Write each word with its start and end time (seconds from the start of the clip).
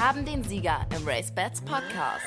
haben 0.00 0.24
den 0.24 0.42
Sieger 0.42 0.86
im 0.96 1.06
Race 1.06 1.30
Bats 1.30 1.60
Podcast. 1.60 2.24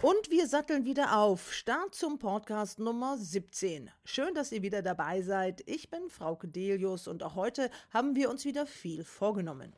Und 0.00 0.30
wir 0.30 0.46
satteln 0.46 0.84
wieder 0.84 1.18
auf. 1.18 1.52
Start 1.52 1.92
zum 1.92 2.20
Podcast 2.20 2.78
Nummer 2.78 3.18
17. 3.18 3.90
Schön, 4.04 4.32
dass 4.36 4.52
ihr 4.52 4.62
wieder 4.62 4.80
dabei 4.80 5.20
seid. 5.20 5.60
Ich 5.66 5.90
bin 5.90 6.08
Frau 6.08 6.38
Delius 6.40 7.08
und 7.08 7.24
auch 7.24 7.34
heute 7.34 7.68
haben 7.92 8.14
wir 8.14 8.30
uns 8.30 8.44
wieder 8.44 8.64
viel 8.64 9.02
vorgenommen. 9.02 9.72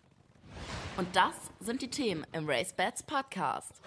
Und 0.98 1.08
das 1.16 1.32
sind 1.58 1.80
die 1.80 1.88
Themen 1.88 2.26
im 2.32 2.46
Race 2.46 2.74
Bats 2.74 3.02
Podcast. 3.02 3.80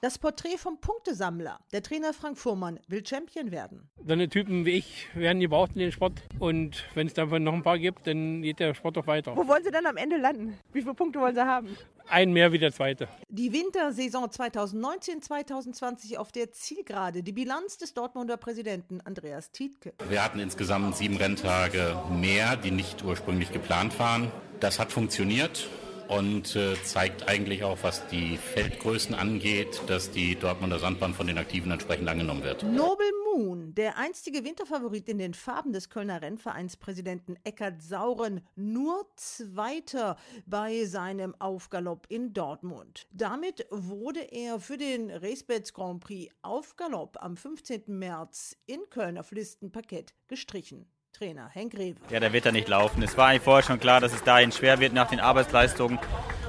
Das 0.00 0.16
Porträt 0.16 0.58
vom 0.58 0.80
Punktesammler. 0.80 1.58
Der 1.72 1.82
Trainer 1.82 2.12
Frank 2.12 2.38
Fuhrmann 2.38 2.78
will 2.86 3.04
Champion 3.04 3.50
werden. 3.50 3.90
So 4.06 4.12
eine 4.12 4.28
Typen 4.28 4.64
wie 4.64 4.70
ich 4.70 5.08
werden 5.14 5.40
gebraucht 5.40 5.72
in 5.74 5.80
den 5.80 5.90
Sport. 5.90 6.22
Und 6.38 6.84
wenn 6.94 7.08
es 7.08 7.14
davon 7.14 7.42
noch 7.42 7.52
ein 7.52 7.64
paar 7.64 7.80
gibt, 7.80 8.06
dann 8.06 8.42
geht 8.42 8.60
der 8.60 8.74
Sport 8.74 8.96
doch 8.96 9.08
weiter. 9.08 9.36
Wo 9.36 9.48
wollen 9.48 9.64
Sie 9.64 9.72
dann 9.72 9.86
am 9.86 9.96
Ende 9.96 10.16
landen? 10.16 10.56
Wie 10.72 10.82
viele 10.82 10.94
Punkte 10.94 11.18
wollen 11.18 11.34
Sie 11.34 11.44
haben? 11.44 11.76
Ein 12.08 12.32
mehr 12.32 12.52
wie 12.52 12.58
der 12.58 12.72
zweite. 12.72 13.08
Die 13.28 13.52
Wintersaison 13.52 14.26
2019-2020 14.26 16.16
auf 16.16 16.30
der 16.30 16.52
Zielgerade. 16.52 17.24
Die 17.24 17.32
Bilanz 17.32 17.76
des 17.76 17.92
Dortmunder 17.92 18.36
Präsidenten 18.36 19.00
Andreas 19.00 19.50
Tietke. 19.50 19.94
Wir 20.08 20.22
hatten 20.22 20.38
insgesamt 20.38 20.96
sieben 20.96 21.16
Renntage 21.16 22.00
mehr, 22.08 22.56
die 22.56 22.70
nicht 22.70 23.02
ursprünglich 23.02 23.52
geplant 23.52 23.98
waren. 23.98 24.30
Das 24.60 24.78
hat 24.78 24.92
funktioniert 24.92 25.68
und 26.08 26.56
äh, 26.56 26.74
zeigt 26.82 27.28
eigentlich 27.28 27.64
auch, 27.64 27.78
was 27.82 28.06
die 28.08 28.36
Feldgrößen 28.36 29.14
angeht, 29.14 29.82
dass 29.86 30.10
die 30.10 30.34
Dortmunder 30.34 30.78
Sandbahn 30.78 31.14
von 31.14 31.26
den 31.26 31.38
Aktiven 31.38 31.70
entsprechend 31.70 32.08
angenommen 32.08 32.42
wird. 32.42 32.62
Nobel 32.62 33.06
Moon, 33.34 33.74
der 33.74 33.98
einstige 33.98 34.44
Winterfavorit 34.44 35.08
in 35.08 35.18
den 35.18 35.34
Farben 35.34 35.72
des 35.72 35.90
Kölner 35.90 36.22
Rennvereinspräsidenten 36.22 37.38
Eckhard 37.44 37.82
Sauren, 37.82 38.40
nur 38.56 39.06
Zweiter 39.16 40.16
bei 40.46 40.84
seinem 40.86 41.34
Aufgalopp 41.38 42.06
in 42.08 42.32
Dortmund. 42.32 43.06
Damit 43.12 43.66
wurde 43.70 44.20
er 44.20 44.60
für 44.60 44.78
den 44.78 45.10
Racebets 45.10 45.72
Grand 45.72 46.00
Prix 46.00 46.34
Aufgalopp 46.42 47.16
am 47.20 47.36
15. 47.36 47.82
März 47.86 48.56
in 48.66 48.80
Köln 48.90 49.18
auf 49.18 49.30
Listenparkett 49.30 50.14
gestrichen. 50.26 50.86
Trainer 51.18 51.48
Henk 51.48 51.74
Rewe. 51.74 51.96
Ja, 52.10 52.20
der 52.20 52.32
wird 52.32 52.46
da 52.46 52.52
nicht 52.52 52.68
laufen. 52.68 53.02
Es 53.02 53.16
war 53.16 53.26
eigentlich 53.26 53.42
vorher 53.42 53.64
schon 53.64 53.80
klar, 53.80 54.00
dass 54.00 54.12
es 54.12 54.22
dahin 54.22 54.52
schwer 54.52 54.78
wird 54.78 54.92
nach 54.92 55.08
den 55.08 55.18
Arbeitsleistungen. 55.18 55.98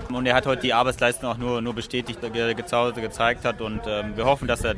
Und 0.09 0.27
er 0.27 0.35
hat 0.35 0.45
heute 0.45 0.61
die 0.61 0.73
Arbeitsleistung 0.73 1.27
auch 1.27 1.37
nur, 1.37 1.59
nur 1.61 1.73
bestätigt, 1.73 2.21
ge 2.21 2.53
gezeigt 2.53 3.45
hat. 3.45 3.61
Und 3.61 3.81
ähm, 3.87 4.15
wir 4.15 4.25
hoffen, 4.25 4.47
dass 4.47 4.63
er, 4.63 4.75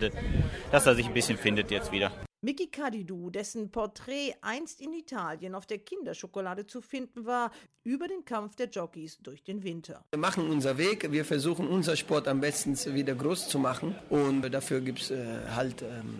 dass 0.71 0.85
er 0.85 0.95
sich 0.95 1.07
ein 1.07 1.13
bisschen 1.13 1.37
findet 1.37 1.71
jetzt 1.71 1.91
wieder. 1.91 2.11
Miki 2.43 2.67
Kadidu, 2.67 3.29
dessen 3.29 3.69
Porträt 3.69 4.33
einst 4.41 4.81
in 4.81 4.93
Italien 4.93 5.55
auf 5.55 5.65
der 5.65 5.79
Kinderschokolade 5.79 6.65
zu 6.65 6.81
finden 6.81 7.25
war, 7.25 7.51
über 7.83 8.07
den 8.07 8.23
Kampf 8.23 8.55
der 8.55 8.67
Jockeys 8.69 9.19
durch 9.21 9.43
den 9.43 9.61
Winter. 9.61 10.05
Wir 10.11 10.19
machen 10.19 10.49
unser 10.49 10.77
Weg, 10.77 11.11
wir 11.11 11.23
versuchen 11.25 11.67
unser 11.67 11.95
Sport 11.95 12.27
am 12.27 12.39
besten 12.39 12.75
wieder 12.95 13.13
groß 13.13 13.47
zu 13.47 13.59
machen 13.59 13.93
und 14.09 14.41
dafür 14.49 14.81
gibt 14.81 15.01
es 15.01 15.11
äh, 15.11 15.23
halt 15.53 15.83
ähm, 15.83 16.17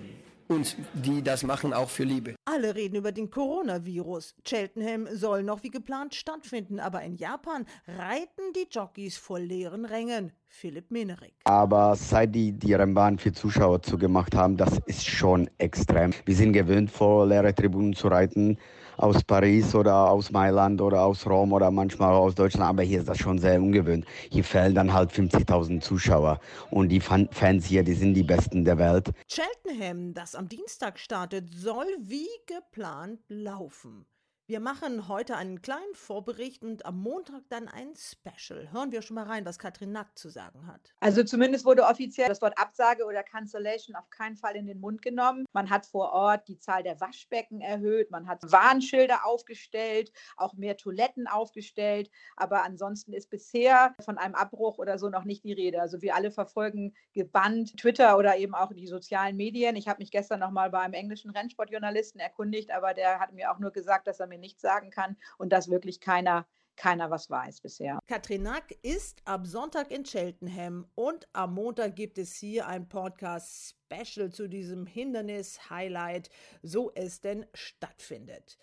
uns, 0.52 0.76
die 0.94 1.24
das 1.24 1.44
machen, 1.44 1.74
auch 1.74 1.90
für 1.90 2.04
Liebe. 2.04 2.36
Alle 2.46 2.76
reden 2.76 2.96
über 2.98 3.12
den 3.12 3.30
Coronavirus. 3.30 4.36
Cheltenham 4.46 5.08
soll 5.12 5.44
noch 5.44 5.64
wie 5.64 5.72
geplant 5.72 6.14
stattfinden, 6.14 6.80
aber 6.80 7.02
in 7.02 7.16
Japan 7.16 7.66
reiten 7.88 8.54
die 8.56 8.68
Jockeys 8.70 9.18
vor 9.18 9.40
leeren 9.40 9.86
Rängen. 9.86 10.34
Philipp 10.52 10.92
Menerik. 10.92 11.34
Aber 11.46 11.96
seit 11.96 12.36
die 12.36 12.52
die 12.52 12.74
Rennbahn 12.74 13.18
für 13.18 13.32
Zuschauer 13.32 13.82
zugemacht 13.82 14.36
haben, 14.36 14.58
das 14.58 14.80
ist 14.86 15.08
schon 15.08 15.50
extrem. 15.58 16.14
Wir 16.26 16.36
sind 16.36 16.54
gewöhnt, 16.54 16.92
vor 16.92 17.26
leere 17.26 17.56
Tribünen 17.56 17.94
zu 17.94 18.10
reiten 18.10 18.58
aus 18.98 19.24
Paris 19.24 19.74
oder 19.74 20.11
aus 20.11 20.32
Mailand 20.32 20.82
oder 20.82 21.02
aus 21.02 21.26
Rom 21.26 21.54
oder 21.54 21.72
manchmal 21.72 22.14
aus 22.14 22.36
Deutschland, 22.36 22.70
aber 22.70 22.84
hier 22.84 23.00
ist 23.00 23.10
das 23.10 23.17
schon 23.17 23.40
sehr 23.40 23.60
ungewöhnt. 23.60 24.06
Hier 24.30 24.44
fehlen 24.44 24.76
dann 24.76 24.94
halt 24.94 25.11
50.000 25.11 25.82
Zuschauer 25.82 26.40
und 26.70 26.90
die 26.90 27.00
Fans 27.00 27.66
hier, 27.66 27.84
die 27.84 27.94
sind 27.94 28.14
die 28.14 28.23
Besten 28.23 28.64
der 28.64 28.78
Welt. 28.78 29.11
Cheltenham, 29.28 30.14
das 30.14 30.36
am 30.36 30.48
Dienstag 30.48 31.00
startet, 31.00 31.50
soll 31.54 31.88
wie 32.00 32.28
geplant 32.45 33.22
laufen. 33.30 34.06
Wir 34.52 34.60
machen 34.60 35.08
heute 35.08 35.38
einen 35.38 35.62
kleinen 35.62 35.95
Vorbericht 35.95 36.66
und 36.66 36.86
am 36.86 37.02
Montag 37.02 37.44
dann 37.48 37.70
ein 37.70 37.94
Special. 37.95 38.70
Hören 38.73 38.92
wir 38.92 39.02
schon 39.02 39.16
mal 39.16 39.23
rein, 39.23 39.45
was 39.45 39.58
Katrin 39.58 39.94
Nack 39.94 40.17
zu 40.17 40.28
sagen 40.28 40.67
hat. 40.67 40.94
Also 41.00 41.23
zumindest 41.23 41.64
wurde 41.64 41.84
offiziell 41.84 42.28
das 42.28 42.42
Wort 42.42 42.58
Absage 42.58 43.06
oder 43.06 43.23
Cancellation 43.23 43.95
auf 43.95 44.10
keinen 44.10 44.36
Fall 44.36 44.58
in 44.58 44.67
den 44.67 44.82
Mund 44.82 45.02
genommen. 45.02 45.45
Man 45.54 45.70
hat 45.70 45.86
vor 45.86 46.11
Ort 46.11 46.50
die 46.50 46.60
Zahl 46.60 46.84
der 46.84 47.00
Waschbecken 47.00 47.61
erhöht, 47.61 48.11
man 48.11 48.28
hat 48.28 48.42
Warnschilder 48.44 49.26
aufgestellt, 49.26 50.11
auch 50.36 50.54
mehr 50.56 50.76
Toiletten 50.76 51.28
aufgestellt. 51.28 52.11
Aber 52.36 52.64
ansonsten 52.64 53.14
ist 53.14 53.30
bisher 53.30 53.95
von 54.04 54.17
einem 54.17 54.36
Abbruch 54.36 54.80
oder 54.80 55.00
so 55.00 55.08
noch 55.08 55.23
nicht 55.23 55.45
die 55.45 55.54
Rede. 55.54 55.80
Also 55.82 56.02
wir 56.02 56.14
alle 56.14 56.30
verfolgen 56.30 56.94
gebannt 57.14 57.78
Twitter 57.78 58.17
oder 58.17 58.36
eben 58.36 58.54
auch 58.54 58.73
die 58.73 58.88
sozialen 58.88 59.38
Medien. 59.38 59.78
Ich 59.78 59.88
habe 59.88 60.00
mich 60.00 60.11
gestern 60.11 60.42
noch 60.42 60.52
mal 60.52 60.70
bei 60.72 60.80
einem 60.80 60.95
englischen 60.95 61.32
Rennsportjournalisten 61.32 62.20
erkundigt, 62.20 62.70
aber 62.70 62.94
der 62.94 63.22
hat 63.22 63.32
mir 63.32 63.50
auch 63.50 63.60
nur 63.60 63.72
gesagt, 63.72 64.08
dass 64.08 64.20
er 64.20 64.28
mir 64.28 64.41
nichts 64.42 64.62
sagen 64.62 64.90
kann 64.90 65.16
und 65.38 65.54
dass 65.54 65.70
wirklich 65.70 66.02
keiner 66.02 66.46
keiner 66.76 67.12
was 67.12 67.30
weiß 67.30 67.62
bisher. 67.62 68.00
Katrin 68.08 68.44
Nack 68.44 68.72
ist 68.82 69.22
ab 69.26 69.46
Sonntag 69.46 69.92
in 69.92 70.04
Cheltenham 70.04 70.88
und 70.96 71.28
am 71.34 71.54
Montag 71.54 71.96
gibt 71.96 72.18
es 72.18 72.34
hier 72.36 72.66
ein 72.68 72.90
Podcast 72.90 73.76
Special 73.86 74.32
zu 74.32 74.48
diesem 74.48 74.88
Hindernis 74.88 75.70
Highlight, 75.70 76.30
so 76.64 76.92
es 76.96 77.22
denn 77.22 77.46
stattfindet. 77.54 78.58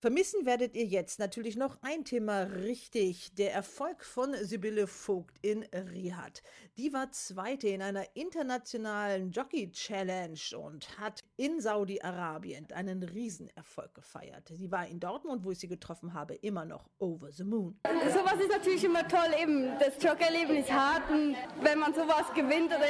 Vermissen 0.00 0.46
werdet 0.46 0.76
ihr 0.76 0.84
jetzt 0.84 1.18
natürlich 1.18 1.56
noch 1.56 1.76
ein 1.82 2.04
Thema 2.04 2.42
richtig. 2.42 3.34
Der 3.34 3.52
Erfolg 3.52 4.04
von 4.04 4.32
Sibylle 4.44 4.86
Vogt 4.86 5.36
in 5.42 5.64
Riyadh. 5.74 6.40
Die 6.76 6.92
war 6.92 7.10
Zweite 7.10 7.66
in 7.66 7.82
einer 7.82 8.04
internationalen 8.14 9.32
Jockey 9.32 9.72
Challenge 9.72 10.38
und 10.56 11.00
hat 11.00 11.24
in 11.38 11.60
Saudi-Arabien 11.60 12.66
einen 12.72 13.02
Riesenerfolg 13.02 13.94
gefeiert. 13.94 14.48
Sie 14.52 14.70
war 14.72 14.86
in 14.88 14.98
Dortmund, 14.98 15.44
wo 15.44 15.52
ich 15.52 15.60
sie 15.60 15.68
getroffen 15.68 16.12
habe, 16.12 16.34
immer 16.34 16.64
noch 16.64 16.90
over 16.98 17.30
the 17.30 17.44
moon. 17.44 17.78
Sowas 18.12 18.40
ist 18.40 18.50
natürlich 18.50 18.82
immer 18.84 19.06
toll. 19.06 19.32
Eben 19.40 19.78
das 19.78 20.02
Jockerleben 20.02 20.56
ist 20.56 20.70
hart 20.70 21.08
und 21.10 21.36
wenn 21.62 21.78
man 21.78 21.94
sowas 21.94 22.26
gewinnt 22.34 22.66
oder 22.66 22.80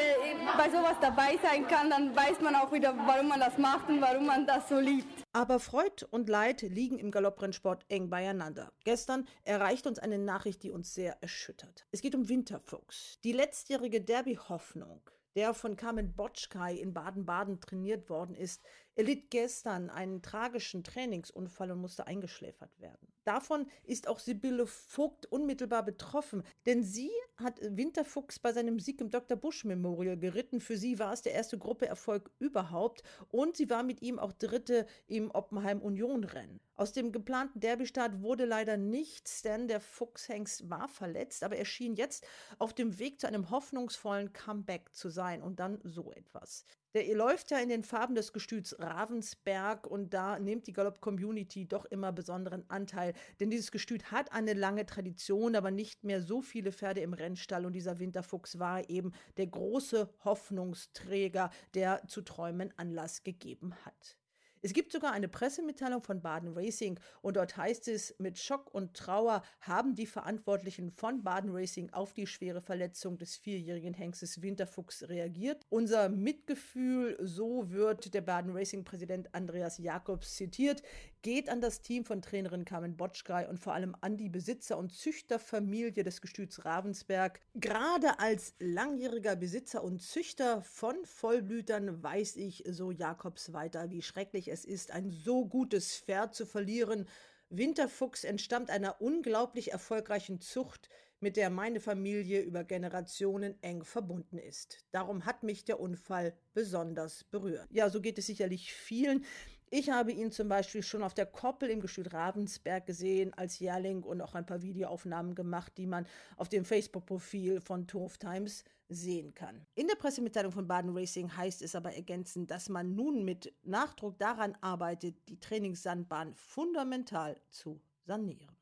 bei 0.56 0.70
sowas 0.70 0.96
dabei 1.00 1.38
sein 1.42 1.68
kann, 1.68 1.90
dann 1.90 2.16
weiß 2.16 2.40
man 2.40 2.56
auch 2.56 2.72
wieder, 2.72 2.96
warum 2.96 3.28
man 3.28 3.38
das 3.38 3.58
macht 3.58 3.88
und 3.90 4.00
warum 4.00 4.26
man 4.26 4.46
das 4.46 4.68
so 4.68 4.78
liebt. 4.78 5.06
Aber 5.34 5.60
Freud 5.60 6.06
und 6.10 6.30
Leid 6.30 6.62
liegen 6.62 6.98
im 6.98 7.10
Galopprennsport 7.10 7.84
eng 7.88 8.08
beieinander. 8.08 8.72
Gestern 8.84 9.28
erreicht 9.44 9.86
uns 9.86 9.98
eine 9.98 10.18
Nachricht, 10.18 10.62
die 10.62 10.70
uns 10.70 10.94
sehr 10.94 11.22
erschüttert. 11.22 11.86
Es 11.90 12.00
geht 12.00 12.14
um 12.14 12.30
Winterfuchs. 12.30 13.18
Die 13.24 13.32
letztjährige 13.32 14.00
Derby-Hoffnung, 14.00 15.02
der 15.34 15.54
von 15.54 15.76
Carmen 15.76 16.14
Botschkai 16.14 16.74
in 16.74 16.92
Baden-Baden 16.92 17.60
trainiert 17.60 18.08
worden 18.08 18.34
ist, 18.34 18.62
erlitt 18.98 19.30
gestern 19.30 19.90
einen 19.90 20.22
tragischen 20.22 20.82
Trainingsunfall 20.82 21.70
und 21.70 21.80
musste 21.80 22.08
eingeschläfert 22.08 22.80
werden. 22.80 23.06
Davon 23.22 23.66
ist 23.84 24.08
auch 24.08 24.18
Sibylle 24.18 24.66
Vogt 24.66 25.26
unmittelbar 25.26 25.84
betroffen, 25.84 26.42
denn 26.66 26.82
sie 26.82 27.10
hat 27.36 27.60
Winterfuchs 27.60 28.40
bei 28.40 28.52
seinem 28.52 28.80
Sieg 28.80 29.00
im 29.00 29.10
Dr. 29.10 29.36
Busch 29.36 29.64
Memorial 29.64 30.16
geritten. 30.16 30.60
Für 30.60 30.76
sie 30.76 30.98
war 30.98 31.12
es 31.12 31.22
der 31.22 31.34
erste 31.34 31.58
Gruppeerfolg 31.58 32.28
überhaupt 32.40 33.02
und 33.30 33.56
sie 33.56 33.70
war 33.70 33.84
mit 33.84 34.02
ihm 34.02 34.18
auch 34.18 34.32
Dritte 34.32 34.86
im 35.06 35.30
Oppenheim 35.30 35.80
Union 35.80 36.24
Rennen. 36.24 36.58
Aus 36.74 36.92
dem 36.92 37.12
geplanten 37.12 37.60
Derbystart 37.60 38.22
wurde 38.22 38.46
leider 38.46 38.76
nichts, 38.76 39.42
denn 39.42 39.68
der 39.68 39.80
Fuchshengst 39.80 40.70
war 40.70 40.88
verletzt, 40.88 41.44
aber 41.44 41.56
er 41.56 41.66
schien 41.66 41.94
jetzt 41.94 42.26
auf 42.58 42.72
dem 42.72 42.98
Weg 42.98 43.20
zu 43.20 43.28
einem 43.28 43.50
hoffnungsvollen 43.50 44.32
Comeback 44.32 44.92
zu 44.92 45.10
sein 45.10 45.42
und 45.42 45.60
dann 45.60 45.80
so 45.84 46.12
etwas. 46.12 46.64
Der 46.94 47.14
läuft 47.14 47.50
ja 47.50 47.58
in 47.58 47.68
den 47.68 47.82
Farben 47.82 48.14
des 48.14 48.32
Gestüts 48.32 48.74
Ravensberg 48.78 49.86
und 49.86 50.14
da 50.14 50.38
nimmt 50.38 50.66
die 50.66 50.72
Galopp-Community 50.72 51.66
doch 51.66 51.84
immer 51.84 52.12
besonderen 52.12 52.64
Anteil, 52.68 53.12
denn 53.40 53.50
dieses 53.50 53.70
Gestüt 53.70 54.10
hat 54.10 54.32
eine 54.32 54.54
lange 54.54 54.86
Tradition, 54.86 55.54
aber 55.54 55.70
nicht 55.70 56.04
mehr 56.04 56.22
so 56.22 56.40
viele 56.40 56.72
Pferde 56.72 57.00
im 57.00 57.12
Rennstall 57.12 57.66
und 57.66 57.74
dieser 57.74 57.98
Winterfuchs 57.98 58.58
war 58.58 58.88
eben 58.88 59.12
der 59.36 59.48
große 59.48 60.08
Hoffnungsträger, 60.24 61.50
der 61.74 62.06
zu 62.06 62.22
Träumen 62.22 62.72
Anlass 62.78 63.22
gegeben 63.22 63.74
hat. 63.84 64.17
Es 64.60 64.72
gibt 64.72 64.92
sogar 64.92 65.12
eine 65.12 65.28
Pressemitteilung 65.28 66.02
von 66.02 66.20
Baden 66.20 66.52
Racing 66.52 66.98
und 67.22 67.36
dort 67.36 67.56
heißt 67.56 67.88
es, 67.88 68.14
mit 68.18 68.38
Schock 68.38 68.74
und 68.74 68.94
Trauer 68.94 69.42
haben 69.60 69.94
die 69.94 70.06
Verantwortlichen 70.06 70.90
von 70.90 71.22
Baden 71.22 71.50
Racing 71.54 71.90
auf 71.92 72.12
die 72.12 72.26
schwere 72.26 72.60
Verletzung 72.60 73.18
des 73.18 73.36
vierjährigen 73.36 73.94
Hengstes 73.94 74.42
Winterfuchs 74.42 75.08
reagiert. 75.08 75.64
Unser 75.68 76.08
Mitgefühl, 76.08 77.16
so 77.20 77.70
wird 77.70 78.14
der 78.14 78.22
Baden 78.22 78.52
Racing 78.56 78.84
Präsident 78.84 79.34
Andreas 79.34 79.78
Jakobs 79.78 80.34
zitiert, 80.34 80.82
geht 81.22 81.48
an 81.48 81.60
das 81.60 81.80
Team 81.80 82.04
von 82.04 82.22
Trainerin 82.22 82.64
Carmen 82.64 82.96
Botschkei 82.96 83.48
und 83.48 83.58
vor 83.58 83.74
allem 83.74 83.96
an 84.00 84.16
die 84.16 84.28
Besitzer 84.28 84.78
und 84.78 84.92
Züchterfamilie 84.92 86.04
des 86.04 86.20
Gestüts 86.20 86.64
Ravensberg. 86.64 87.40
Gerade 87.54 88.18
als 88.18 88.54
langjähriger 88.58 89.36
Besitzer 89.36 89.82
und 89.82 90.00
Züchter 90.00 90.62
von 90.62 90.96
Vollblütern 91.04 92.02
weiß 92.02 92.36
ich, 92.36 92.64
so 92.68 92.90
Jakobs 92.90 93.52
weiter, 93.52 93.90
wie 93.90 94.02
schrecklich 94.02 94.48
es 94.48 94.64
ist, 94.64 94.90
ein 94.90 95.10
so 95.10 95.46
gutes 95.46 95.96
Pferd 95.96 96.34
zu 96.34 96.46
verlieren. 96.46 97.06
Winterfuchs 97.50 98.24
entstammt 98.24 98.70
einer 98.70 99.00
unglaublich 99.00 99.72
erfolgreichen 99.72 100.40
Zucht 100.40 100.88
mit 101.20 101.36
der 101.36 101.50
meine 101.50 101.80
Familie 101.80 102.42
über 102.42 102.62
Generationen 102.62 103.60
eng 103.62 103.84
verbunden 103.84 104.38
ist. 104.38 104.84
Darum 104.92 105.24
hat 105.24 105.42
mich 105.42 105.64
der 105.64 105.80
Unfall 105.80 106.36
besonders 106.54 107.24
berührt. 107.24 107.66
Ja, 107.70 107.90
so 107.90 108.00
geht 108.00 108.18
es 108.18 108.26
sicherlich 108.26 108.72
vielen. 108.72 109.24
Ich 109.70 109.90
habe 109.90 110.12
ihn 110.12 110.32
zum 110.32 110.48
Beispiel 110.48 110.82
schon 110.82 111.02
auf 111.02 111.12
der 111.12 111.26
Koppel 111.26 111.68
im 111.68 111.80
Gestüt 111.80 112.14
Ravensberg 112.14 112.86
gesehen 112.86 113.34
als 113.34 113.58
Jährling 113.58 114.02
und 114.02 114.22
auch 114.22 114.34
ein 114.34 114.46
paar 114.46 114.62
Videoaufnahmen 114.62 115.34
gemacht, 115.34 115.74
die 115.76 115.86
man 115.86 116.06
auf 116.36 116.48
dem 116.48 116.64
Facebook-Profil 116.64 117.60
von 117.60 117.86
Turf 117.86 118.16
Times 118.16 118.64
sehen 118.88 119.34
kann. 119.34 119.66
In 119.74 119.86
der 119.86 119.96
Pressemitteilung 119.96 120.52
von 120.52 120.66
Baden 120.66 120.96
Racing 120.96 121.36
heißt 121.36 121.60
es 121.60 121.74
aber 121.74 121.92
ergänzend, 121.92 122.50
dass 122.50 122.70
man 122.70 122.94
nun 122.94 123.26
mit 123.26 123.52
Nachdruck 123.62 124.18
daran 124.18 124.56
arbeitet, 124.62 125.16
die 125.28 125.38
Trainingssandbahn 125.38 126.34
fundamental 126.34 127.38
zu 127.50 127.80
sanieren. 128.06 128.56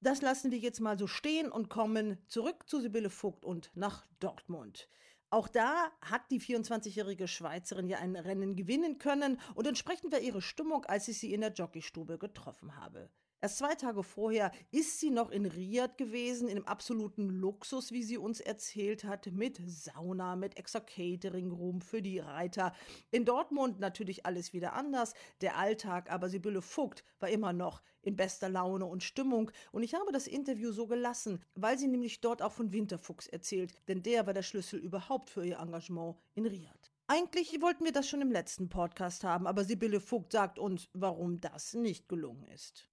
Das 0.00 0.22
lassen 0.22 0.52
wir 0.52 0.58
jetzt 0.58 0.80
mal 0.80 0.98
so 0.98 1.08
stehen 1.08 1.50
und 1.50 1.68
kommen 1.68 2.18
zurück 2.28 2.68
zu 2.68 2.80
Sibylle 2.80 3.10
Vogt 3.10 3.44
und 3.44 3.70
nach 3.74 4.06
Dortmund. 4.20 4.88
Auch 5.32 5.48
da 5.48 5.90
hat 6.02 6.30
die 6.30 6.42
24-jährige 6.42 7.26
Schweizerin 7.26 7.88
ja 7.88 7.96
ein 7.96 8.16
Rennen 8.16 8.54
gewinnen 8.54 8.98
können 8.98 9.40
und 9.54 9.66
entsprechend 9.66 10.12
war 10.12 10.20
ihre 10.20 10.42
Stimmung, 10.42 10.84
als 10.84 11.08
ich 11.08 11.18
sie 11.18 11.32
in 11.32 11.40
der 11.40 11.54
Jockeystube 11.54 12.18
getroffen 12.18 12.76
habe. 12.76 13.08
Erst 13.44 13.58
zwei 13.58 13.74
Tage 13.74 14.04
vorher 14.04 14.52
ist 14.70 15.00
sie 15.00 15.10
noch 15.10 15.28
in 15.32 15.46
Riyadh 15.46 15.96
gewesen, 15.96 16.46
in 16.46 16.58
einem 16.58 16.66
absoluten 16.66 17.28
Luxus, 17.28 17.90
wie 17.90 18.04
sie 18.04 18.16
uns 18.16 18.38
erzählt 18.38 19.02
hat, 19.02 19.26
mit 19.32 19.60
Sauna, 19.66 20.36
mit 20.36 20.56
extra 20.56 20.78
Catering-Room 20.78 21.80
für 21.80 22.02
die 22.02 22.20
Reiter. 22.20 22.72
In 23.10 23.24
Dortmund 23.24 23.80
natürlich 23.80 24.26
alles 24.26 24.52
wieder 24.52 24.74
anders, 24.74 25.14
der 25.40 25.58
Alltag, 25.58 26.08
aber 26.12 26.28
Sibylle 26.28 26.62
Vogt 26.62 27.02
war 27.18 27.30
immer 27.30 27.52
noch 27.52 27.82
in 28.02 28.14
bester 28.14 28.48
Laune 28.48 28.86
und 28.86 29.02
Stimmung. 29.02 29.50
Und 29.72 29.82
ich 29.82 29.94
habe 29.94 30.12
das 30.12 30.28
Interview 30.28 30.70
so 30.70 30.86
gelassen, 30.86 31.42
weil 31.56 31.76
sie 31.76 31.88
nämlich 31.88 32.20
dort 32.20 32.42
auch 32.42 32.52
von 32.52 32.72
Winterfuchs 32.72 33.26
erzählt, 33.26 33.74
denn 33.88 34.04
der 34.04 34.24
war 34.24 34.34
der 34.34 34.42
Schlüssel 34.42 34.78
überhaupt 34.78 35.30
für 35.30 35.44
ihr 35.44 35.58
Engagement 35.58 36.14
in 36.36 36.46
Riyadh. 36.46 36.92
Eigentlich 37.08 37.60
wollten 37.60 37.84
wir 37.84 37.92
das 37.92 38.08
schon 38.08 38.20
im 38.20 38.30
letzten 38.30 38.68
Podcast 38.68 39.24
haben, 39.24 39.48
aber 39.48 39.64
Sibylle 39.64 39.98
Vogt 39.98 40.30
sagt 40.30 40.60
uns, 40.60 40.88
warum 40.92 41.40
das 41.40 41.74
nicht 41.74 42.08
gelungen 42.08 42.46
ist. 42.46 42.91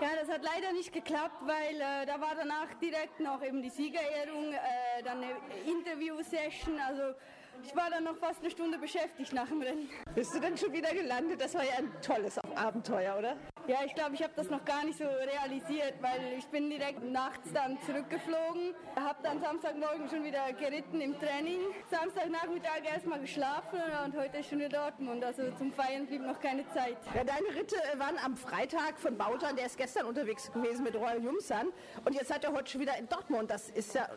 Ja, 0.00 0.08
das 0.20 0.28
hat 0.28 0.42
leider 0.42 0.72
nicht 0.72 0.92
geklappt, 0.92 1.42
weil 1.42 1.76
äh, 1.76 2.06
da 2.06 2.20
war 2.20 2.34
danach 2.34 2.74
direkt 2.80 3.20
noch 3.20 3.42
eben 3.42 3.62
die 3.62 3.70
Siegerehrung, 3.70 4.52
äh, 4.52 5.02
dann 5.04 5.22
eine 5.22 5.32
Interview-Session. 5.66 6.80
Also 6.80 7.14
ich 7.64 7.76
war 7.76 7.90
dann 7.90 8.04
noch 8.04 8.16
fast 8.16 8.40
eine 8.40 8.50
Stunde 8.50 8.78
beschäftigt 8.78 9.32
nach 9.32 9.48
dem 9.48 9.62
Rennen. 9.62 9.88
Bist 10.14 10.34
du 10.34 10.40
denn 10.40 10.56
schon 10.56 10.72
wieder 10.72 10.92
gelandet? 10.92 11.40
Das 11.40 11.54
war 11.54 11.64
ja 11.64 11.76
ein 11.78 11.90
tolles 12.00 12.38
Abenteuer, 12.54 13.16
oder? 13.18 13.36
Ja, 13.68 13.78
ich 13.86 13.94
glaube, 13.94 14.14
ich 14.14 14.22
habe 14.22 14.32
das 14.34 14.50
noch 14.50 14.64
gar 14.64 14.84
nicht 14.84 14.98
so 14.98 15.04
realisiert, 15.04 15.94
weil 16.00 16.20
ich 16.36 16.46
bin 16.48 16.68
direkt 16.68 17.02
nachts 17.04 17.52
dann 17.52 17.78
zurückgeflogen, 17.86 18.74
habe 18.96 19.18
dann 19.22 19.40
Samstagmorgen 19.40 20.08
schon 20.08 20.24
wieder 20.24 20.52
geritten 20.52 21.00
im 21.00 21.16
Training, 21.20 21.60
Samstagnachmittag 21.88 22.82
erstmal 22.84 23.20
geschlafen 23.20 23.78
und 24.04 24.16
heute 24.16 24.38
ist 24.38 24.50
schon 24.50 24.58
in 24.58 24.68
Dortmund, 24.68 25.24
also 25.24 25.48
zum 25.52 25.72
Feiern 25.72 26.06
blieb 26.06 26.22
noch 26.22 26.40
keine 26.40 26.68
Zeit. 26.70 26.96
Ja, 27.14 27.22
deine 27.22 27.54
Ritte 27.54 27.76
waren 27.98 28.18
am 28.24 28.36
Freitag 28.36 28.98
von 28.98 29.16
Bautan, 29.16 29.54
der 29.54 29.66
ist 29.66 29.78
gestern 29.78 30.06
unterwegs 30.06 30.50
gewesen 30.50 30.82
mit 30.82 30.96
Royal 30.96 31.22
Jumsan 31.22 31.68
und 32.04 32.14
jetzt 32.14 32.28
seid 32.28 32.42
ihr 32.44 32.52
heute 32.52 32.68
schon 32.68 32.80
wieder 32.80 32.98
in 32.98 33.08
Dortmund. 33.08 33.48
Das 33.48 33.70
ist 33.70 33.94
ja 33.94 34.08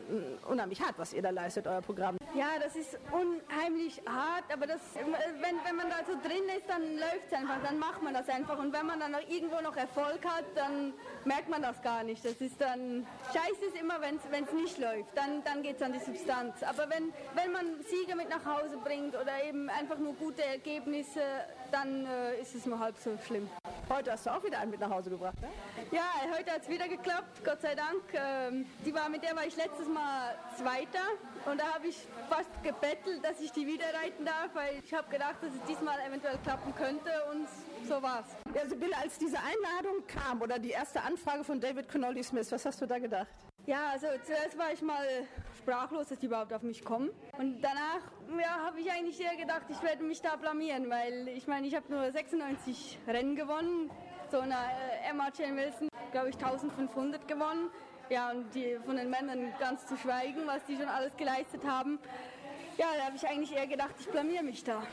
unheimlich 0.49 0.81
hart, 0.81 0.97
was 0.97 1.13
ihr 1.13 1.21
da 1.21 1.29
leistet, 1.29 1.67
euer 1.67 1.81
Programm. 1.81 2.17
Ja, 2.33 2.57
das 2.59 2.75
ist 2.75 2.97
unheimlich 3.25 4.01
hart, 4.07 4.45
aber 4.51 4.67
das, 4.67 4.81
wenn, 4.95 5.57
wenn 5.63 5.75
man 5.75 5.89
da 5.89 5.97
so 6.05 6.13
drin 6.27 6.43
ist, 6.57 6.67
dann 6.67 6.97
läuft 6.97 7.27
es 7.27 7.33
einfach, 7.33 7.57
dann 7.63 7.79
macht 7.79 8.01
man 8.01 8.13
das 8.13 8.27
einfach 8.29 8.57
und 8.59 8.73
wenn 8.73 8.85
man 8.85 8.99
dann 8.99 9.11
noch 9.11 9.27
irgendwo 9.27 9.61
noch 9.61 9.75
Erfolg 9.75 10.23
hat, 10.25 10.45
dann 10.55 10.93
merkt 11.25 11.49
man 11.49 11.61
das 11.61 11.81
gar 11.81 12.03
nicht. 12.03 12.23
Das 12.23 12.33
ist 12.33 12.59
dann, 12.59 13.05
scheiße 13.33 13.65
ist 13.67 13.77
immer, 13.79 13.99
wenn 14.01 14.15
es 14.15 14.53
nicht 14.53 14.77
läuft, 14.77 15.15
dann, 15.15 15.43
dann 15.43 15.61
geht 15.63 15.77
es 15.77 15.81
an 15.81 15.93
die 15.93 15.99
Substanz. 15.99 16.63
Aber 16.63 16.89
wenn, 16.89 17.13
wenn 17.33 17.51
man 17.51 17.65
Siege 17.83 18.15
mit 18.15 18.29
nach 18.29 18.45
Hause 18.45 18.77
bringt 18.77 19.15
oder 19.15 19.43
eben 19.43 19.69
einfach 19.69 19.97
nur 19.97 20.13
gute 20.13 20.43
Ergebnisse, 20.43 21.21
dann 21.71 22.05
äh, 22.05 22.41
ist 22.41 22.55
es 22.55 22.65
nur 22.65 22.79
halb 22.79 22.97
so 22.97 23.17
schlimm. 23.25 23.49
Heute 23.89 24.11
hast 24.11 24.25
du 24.25 24.31
auch 24.31 24.43
wieder 24.43 24.59
einen 24.59 24.71
mit 24.71 24.79
nach 24.79 24.89
Hause 24.89 25.09
gebracht, 25.09 25.39
ne? 25.41 25.49
Ja, 25.91 26.05
heute 26.35 26.51
hat 26.51 26.63
es 26.63 26.69
wieder 26.69 26.87
geklappt, 26.87 27.43
Gott 27.43 27.61
sei 27.61 27.75
Dank. 27.75 28.01
Ähm, 28.13 28.65
die 28.85 28.93
war, 28.93 29.09
mit 29.09 29.23
der 29.23 29.35
war 29.35 29.45
ich 29.45 29.55
letztes 29.55 29.87
Mal 29.87 30.35
Zweiter 30.57 31.05
und 31.45 31.59
da 31.59 31.73
habe 31.73 31.87
ich 31.87 31.97
fast 32.29 32.51
gebettelt, 32.63 33.23
dass 33.23 33.39
ich 33.39 33.51
die 33.51 33.65
wieder 33.67 33.85
reiten 33.93 34.25
darf, 34.25 34.49
weil 34.53 34.81
ich 34.83 34.93
habe 34.93 35.09
gedacht, 35.09 35.35
dass 35.41 35.53
es 35.53 35.61
diesmal 35.67 35.99
eventuell 36.07 36.37
klappen 36.43 36.73
könnte 36.75 37.11
und 37.31 37.47
so 37.87 38.01
war's. 38.01 38.25
Ja, 38.53 38.67
Sibylle, 38.67 38.97
als 38.97 39.17
diese 39.17 39.37
Einladung 39.37 40.05
kam 40.07 40.41
oder 40.41 40.59
die 40.59 40.71
erste 40.71 41.01
Anfrage 41.01 41.43
von 41.43 41.59
David 41.59 41.89
Connolly 41.89 42.23
Smith, 42.23 42.51
was 42.51 42.65
hast 42.65 42.81
du 42.81 42.85
da 42.85 42.99
gedacht? 42.99 43.27
Ja, 43.65 43.89
also 43.93 44.07
zuerst 44.23 44.57
war 44.57 44.71
ich 44.71 44.81
mal 44.81 45.07
sprachlos, 45.57 46.09
dass 46.09 46.19
die 46.19 46.27
überhaupt 46.27 46.53
auf 46.53 46.61
mich 46.61 46.83
kommen. 46.83 47.09
Und 47.37 47.61
danach 47.61 48.01
ja, 48.39 48.63
habe 48.63 48.79
ich 48.79 48.91
eigentlich 48.91 49.19
eher 49.19 49.35
gedacht, 49.35 49.63
ich 49.69 49.81
werde 49.81 50.03
mich 50.03 50.21
da 50.21 50.35
blamieren, 50.35 50.89
weil 50.89 51.27
ich 51.29 51.47
meine, 51.47 51.65
ich 51.65 51.75
habe 51.75 51.91
nur 51.91 52.11
96 52.11 52.99
Rennen 53.07 53.35
gewonnen. 53.35 53.89
So 54.29 54.39
eine 54.39 54.53
äh, 54.53 55.09
Emma 55.09 55.29
Jane 55.35 55.57
Wilson, 55.57 55.89
glaube 56.11 56.29
ich, 56.29 56.35
1500 56.35 57.27
gewonnen. 57.27 57.69
Ja, 58.09 58.31
und 58.31 58.53
die 58.53 58.77
von 58.85 58.97
den 58.97 59.09
Männern 59.09 59.53
ganz 59.59 59.85
zu 59.87 59.97
schweigen, 59.97 60.45
was 60.45 60.63
die 60.65 60.75
schon 60.75 60.87
alles 60.87 61.15
geleistet 61.17 61.63
haben. 61.65 61.99
Ja, 62.77 62.87
da 62.97 63.05
habe 63.05 63.15
ich 63.15 63.27
eigentlich 63.27 63.55
eher 63.55 63.67
gedacht, 63.67 63.95
ich 63.99 64.07
blamier 64.07 64.43
mich 64.43 64.63
da. 64.63 64.83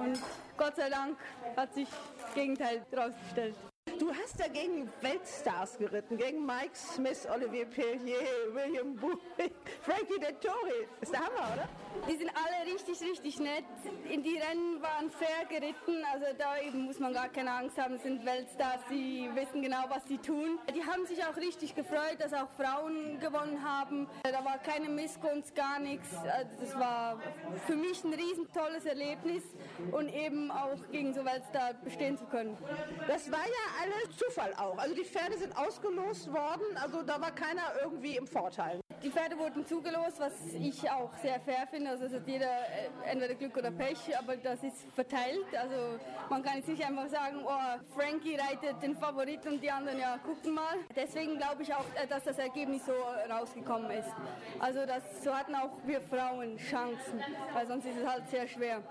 Und 0.00 0.20
Gott 0.56 0.76
sei 0.76 0.90
Dank 0.90 1.18
hat 1.56 1.74
sich 1.74 1.88
das 2.20 2.34
Gegenteil 2.34 2.84
rausgestellt. 2.96 3.56
Du 3.98 4.12
hast 4.14 4.38
ja 4.38 4.48
gegen 4.48 4.88
Weltstars 5.00 5.76
geritten, 5.78 6.16
gegen 6.16 6.44
Mike 6.44 6.74
Smith, 6.74 7.26
Olivier 7.32 7.66
Pellier, 7.66 8.20
William 8.52 8.94
Buick, 8.94 9.52
Frankie 9.82 10.20
Dettori. 10.20 10.86
Ist 11.00 11.12
der 11.12 11.20
Hammer, 11.20 11.52
oder? 11.54 11.68
Die 12.08 12.16
sind 12.16 12.30
alle 12.34 12.72
richtig, 12.72 13.00
richtig 13.00 13.38
nett. 13.38 13.64
In 14.10 14.22
die 14.22 14.36
Rennen 14.36 14.82
waren 14.82 15.10
fair 15.10 15.46
geritten, 15.48 16.04
also 16.12 16.26
da 16.36 16.58
eben 16.58 16.82
muss 16.86 16.98
man 16.98 17.12
gar 17.12 17.28
keine 17.28 17.52
Angst 17.52 17.78
haben. 17.78 17.94
Es 17.94 18.02
sind 18.02 18.24
Weltstars, 18.26 18.80
die 18.90 19.30
wissen 19.34 19.62
genau, 19.62 19.84
was 19.88 20.06
sie 20.08 20.18
tun. 20.18 20.58
Die 20.74 20.84
haben 20.84 21.06
sich 21.06 21.24
auch 21.24 21.36
richtig 21.36 21.74
gefreut, 21.74 22.16
dass 22.18 22.32
auch 22.32 22.50
Frauen 22.50 23.20
gewonnen 23.20 23.62
haben. 23.64 24.08
Da 24.24 24.44
war 24.44 24.58
keine 24.58 24.88
Missgunst, 24.88 25.54
gar 25.54 25.78
nichts. 25.78 26.08
Also 26.16 26.50
das 26.60 26.78
war 26.78 27.20
für 27.66 27.76
mich 27.76 28.02
ein 28.04 28.14
riesen 28.14 28.50
tolles 28.52 28.84
Erlebnis 28.84 29.44
und 29.92 30.08
eben 30.08 30.50
auch 30.50 30.78
gegen 30.90 31.14
so 31.14 31.24
Weltstar 31.24 31.74
bestehen 31.84 32.18
zu 32.18 32.24
können. 32.26 32.56
Das 33.06 33.30
war 33.30 33.46
ja 33.46 33.82
alles 33.82 34.16
Zufall 34.16 34.52
auch. 34.54 34.76
Also 34.78 34.94
die 34.94 35.04
Pferde 35.04 35.38
sind 35.38 35.56
ausgelost 35.56 36.32
worden, 36.32 36.76
also 36.82 37.02
da 37.02 37.20
war 37.20 37.30
keiner 37.30 37.62
irgendwie 37.80 38.16
im 38.16 38.26
Vorteil. 38.26 38.80
Die 39.02 39.10
Pferde 39.10 39.36
wurden 39.36 39.66
zugelost, 39.66 40.20
was 40.20 40.32
ich 40.54 40.88
auch 40.88 41.10
sehr 41.20 41.40
fair 41.40 41.66
finde. 41.68 41.90
Also 41.90 42.04
es 42.04 42.12
hat 42.12 42.26
jeder 42.26 42.46
äh, 42.46 43.10
entweder 43.10 43.34
Glück 43.34 43.56
oder 43.56 43.72
Pech, 43.72 43.98
aber 44.16 44.36
das 44.36 44.62
ist 44.62 44.76
verteilt. 44.94 45.46
Also 45.60 45.98
man 46.30 46.40
kann 46.40 46.58
jetzt 46.58 46.68
nicht 46.68 46.86
einfach 46.86 47.08
sagen, 47.08 47.38
oh, 47.44 47.94
Frankie 47.96 48.36
reitet 48.36 48.80
den 48.80 48.96
Favorit 48.96 49.44
und 49.46 49.60
die 49.60 49.70
anderen 49.72 49.98
ja 49.98 50.18
gucken 50.18 50.54
mal. 50.54 50.76
Deswegen 50.94 51.36
glaube 51.36 51.64
ich 51.64 51.74
auch, 51.74 51.84
äh, 52.00 52.06
dass 52.06 52.22
das 52.22 52.38
Ergebnis 52.38 52.86
so 52.86 52.92
rausgekommen 53.28 53.90
ist. 53.90 54.10
Also 54.60 54.86
das, 54.86 55.02
so 55.24 55.34
hatten 55.34 55.56
auch 55.56 55.78
wir 55.84 56.00
Frauen 56.00 56.56
Chancen, 56.58 57.20
weil 57.52 57.66
sonst 57.66 57.86
ist 57.86 57.98
es 57.98 58.06
halt 58.06 58.28
sehr 58.28 58.46
schwer. 58.46 58.82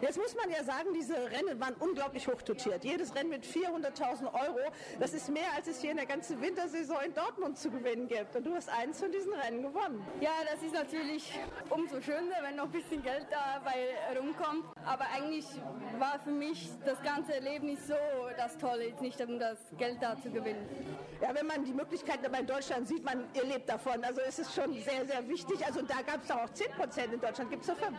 Jetzt 0.00 0.16
muss 0.16 0.34
man 0.34 0.48
ja 0.50 0.64
sagen, 0.64 0.94
diese 0.94 1.14
Rennen 1.14 1.60
waren 1.60 1.74
unglaublich 1.74 2.26
hoch 2.26 2.40
dotiert. 2.40 2.82
Jedes 2.84 3.14
Rennen 3.14 3.28
mit 3.28 3.44
400.000 3.44 4.32
Euro. 4.32 4.72
Das 4.98 5.12
ist 5.12 5.28
mehr, 5.28 5.52
als 5.54 5.66
es 5.66 5.82
hier 5.82 5.90
in 5.90 5.98
der 5.98 6.06
ganzen 6.06 6.40
Wintersaison 6.40 6.96
in 7.04 7.12
Dortmund 7.12 7.58
zu 7.58 7.70
gewinnen 7.70 8.08
gibt. 8.08 8.34
Und 8.34 8.46
du 8.46 8.54
hast 8.54 8.70
eins 8.70 8.98
von 8.98 9.12
diesen 9.12 9.34
Rennen 9.34 9.49
gewonnen. 9.58 10.06
Ja, 10.20 10.30
das 10.50 10.62
ist 10.62 10.74
natürlich 10.74 11.38
umso 11.68 12.00
schöner, 12.00 12.36
wenn 12.42 12.56
noch 12.56 12.64
ein 12.64 12.72
bisschen 12.72 13.02
Geld 13.02 13.26
dabei 13.30 14.18
rumkommt. 14.18 14.64
Aber 14.84 15.04
eigentlich 15.14 15.46
war 15.98 16.18
für 16.20 16.30
mich 16.30 16.70
das 16.84 17.02
ganze 17.02 17.34
Erlebnis 17.34 17.86
so 17.86 17.94
das 18.36 18.56
Tolle, 18.58 18.88
jetzt 18.88 19.02
nicht 19.02 19.20
um 19.20 19.38
das 19.38 19.58
Geld 19.78 19.98
da 20.00 20.16
zu 20.16 20.30
gewinnen. 20.30 20.66
Ja, 21.20 21.34
wenn 21.34 21.46
man 21.46 21.64
die 21.64 21.72
Möglichkeiten 21.72 22.24
aber 22.26 22.38
in 22.38 22.46
Deutschland 22.46 22.88
sieht, 22.88 23.04
man 23.04 23.24
ihr 23.34 23.44
lebt 23.44 23.68
davon. 23.68 24.02
Also 24.04 24.20
es 24.20 24.38
ist 24.38 24.54
schon 24.54 24.72
sehr, 24.74 25.04
sehr 25.06 25.26
wichtig. 25.28 25.64
Also 25.64 25.82
da 25.82 26.02
gab 26.02 26.22
es 26.22 26.30
auch 26.30 26.48
10 26.50 26.72
Prozent, 26.72 27.12
in 27.12 27.20
Deutschland 27.20 27.50
gibt 27.50 27.62
es 27.62 27.68
nur 27.68 27.76
5. 27.76 27.96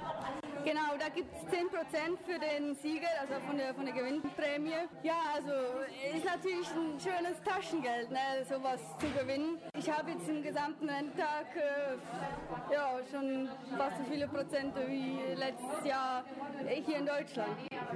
Genau, 0.64 0.96
da 1.00 1.10
gibt 1.10 1.34
es 1.36 1.50
10 1.50 1.70
Prozent 1.70 2.20
für 2.26 2.40
den 2.40 2.76
Sieger, 2.76 3.10
also 3.20 3.34
von 3.48 3.58
der, 3.58 3.74
von 3.74 3.86
der 3.86 3.94
Gewinnprämie. 3.96 4.88
Ja, 5.04 5.18
also 5.34 5.52
ist 6.16 6.26
natürlich 6.26 6.70
ein 6.72 7.00
schönes 7.00 7.42
Taschengeld, 7.44 8.12
ne, 8.12 8.46
sowas 8.48 8.80
zu 9.00 9.08
gewinnen. 9.20 9.60
Ich 9.78 9.90
habe 9.90 10.12
jetzt 10.12 10.30
im 10.30 10.44
gesamten 10.44 10.88
Renntag 10.88 11.41
äh, 11.56 12.74
ja, 12.74 13.00
schon 13.10 13.50
fast 13.78 13.98
so 13.98 14.04
viele 14.10 14.28
Prozente 14.28 14.88
wie 14.88 15.20
letztes 15.36 15.86
Jahr 15.86 16.24
hier 16.86 16.98
in 16.98 17.06
Deutschland. 17.06 17.50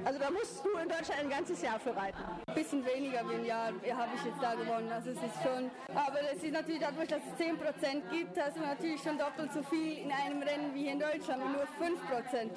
Also 0.04 0.18
da 0.18 0.30
musst 0.30 0.64
du 0.64 0.76
in 0.78 0.88
Deutschland 0.88 1.20
ein 1.20 1.30
ganzes 1.30 1.62
Jahr 1.62 1.78
für 1.78 1.96
reiten? 1.96 2.18
Ein 2.46 2.54
bisschen 2.54 2.84
weniger 2.84 3.28
wie 3.28 3.34
ein 3.34 3.44
Jahr 3.44 3.66
habe 3.66 4.10
ich 4.14 4.24
jetzt 4.24 4.42
da 4.42 4.54
gewonnen. 4.54 4.90
Also 4.92 5.10
es 5.10 5.16
ist 5.16 5.42
schon, 5.42 5.70
aber 5.94 6.20
es 6.32 6.42
ist 6.42 6.52
natürlich 6.52 6.80
dadurch, 6.80 7.08
dass 7.08 7.20
es 7.30 7.36
10 7.38 7.56
Prozent 7.58 8.10
gibt, 8.10 8.40
hast 8.40 8.56
du 8.56 8.60
natürlich 8.60 9.02
schon 9.02 9.18
doppelt 9.18 9.52
so 9.52 9.62
viel 9.62 9.98
in 9.98 10.12
einem 10.12 10.42
Rennen 10.42 10.74
wie 10.74 10.82
hier 10.82 10.92
in 10.92 11.00
Deutschland, 11.00 11.42
nur 11.52 11.66
5 11.78 12.10
Prozent. 12.10 12.52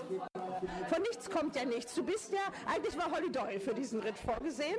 Von 0.87 1.01
nichts 1.01 1.29
kommt 1.29 1.55
ja 1.55 1.65
nichts. 1.65 1.95
Du 1.95 2.03
bist 2.03 2.31
ja, 2.33 2.39
eigentlich 2.71 2.97
war 2.97 3.11
Holly 3.11 3.31
Doyle 3.31 3.59
für 3.59 3.73
diesen 3.73 3.99
Ritt 4.01 4.17
vorgesehen 4.17 4.77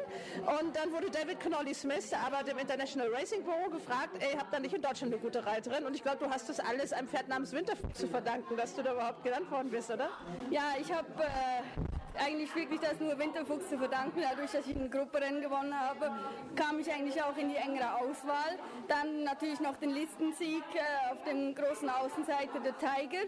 und 0.61 0.77
dann 0.77 0.93
wurde 0.93 1.11
David 1.11 1.41
Connolly 1.41 1.75
Smith, 1.75 2.13
aber 2.13 2.43
dem 2.43 2.59
International 2.59 3.09
Racing 3.09 3.43
Bureau 3.45 3.71
gefragt, 3.71 4.17
ey, 4.21 4.37
habt 4.37 4.53
ihr 4.53 4.61
nicht 4.61 4.75
in 4.75 4.83
Deutschland 4.83 5.13
eine 5.13 5.23
gute 5.23 5.45
Reiterin? 5.45 5.85
Und 5.87 5.95
ich 5.95 6.03
glaube, 6.03 6.19
du 6.19 6.31
hast 6.31 6.49
das 6.49 6.61
alles 6.61 6.93
einem 6.93 7.09
Pferd 7.09 7.29
namens 7.29 7.53
Winterfuchs 7.53 7.99
zu 7.99 8.09
verdanken, 8.09 8.57
dass 8.57 8.75
du 8.75 8.83
da 8.83 8.93
überhaupt 8.93 9.23
genannt 9.25 9.51
worden 9.51 9.71
bist, 9.71 9.91
oder? 9.91 10.11
Ja, 10.51 10.75
ich 10.81 10.93
habe 10.93 11.09
äh, 11.19 12.25
eigentlich 12.25 12.55
wirklich 12.55 12.81
das 12.81 13.01
nur 13.01 13.19
Winterfuchs 13.19 13.69
zu 13.69 13.79
verdanken. 13.79 14.21
Dadurch, 14.23 14.51
dass 14.53 14.67
ich 14.67 14.77
ein 14.77 14.91
Gruppenrennen 14.91 15.41
gewonnen 15.41 15.79
habe, 15.79 16.11
kam 16.57 16.79
ich 16.79 16.93
eigentlich 16.93 17.23
auch 17.23 17.37
in 17.37 17.49
die 17.49 17.57
engere 17.57 17.95
Auswahl. 17.97 18.59
Dann 18.89 19.25
natürlich 19.25 19.61
noch 19.61 19.77
den 19.77 19.91
Listensieg 19.91 20.65
äh, 20.75 21.13
auf 21.13 21.23
dem 21.25 21.55
großen 21.55 21.89
Außenseite 21.89 22.61
der 22.61 22.77
Tiger. 22.79 23.25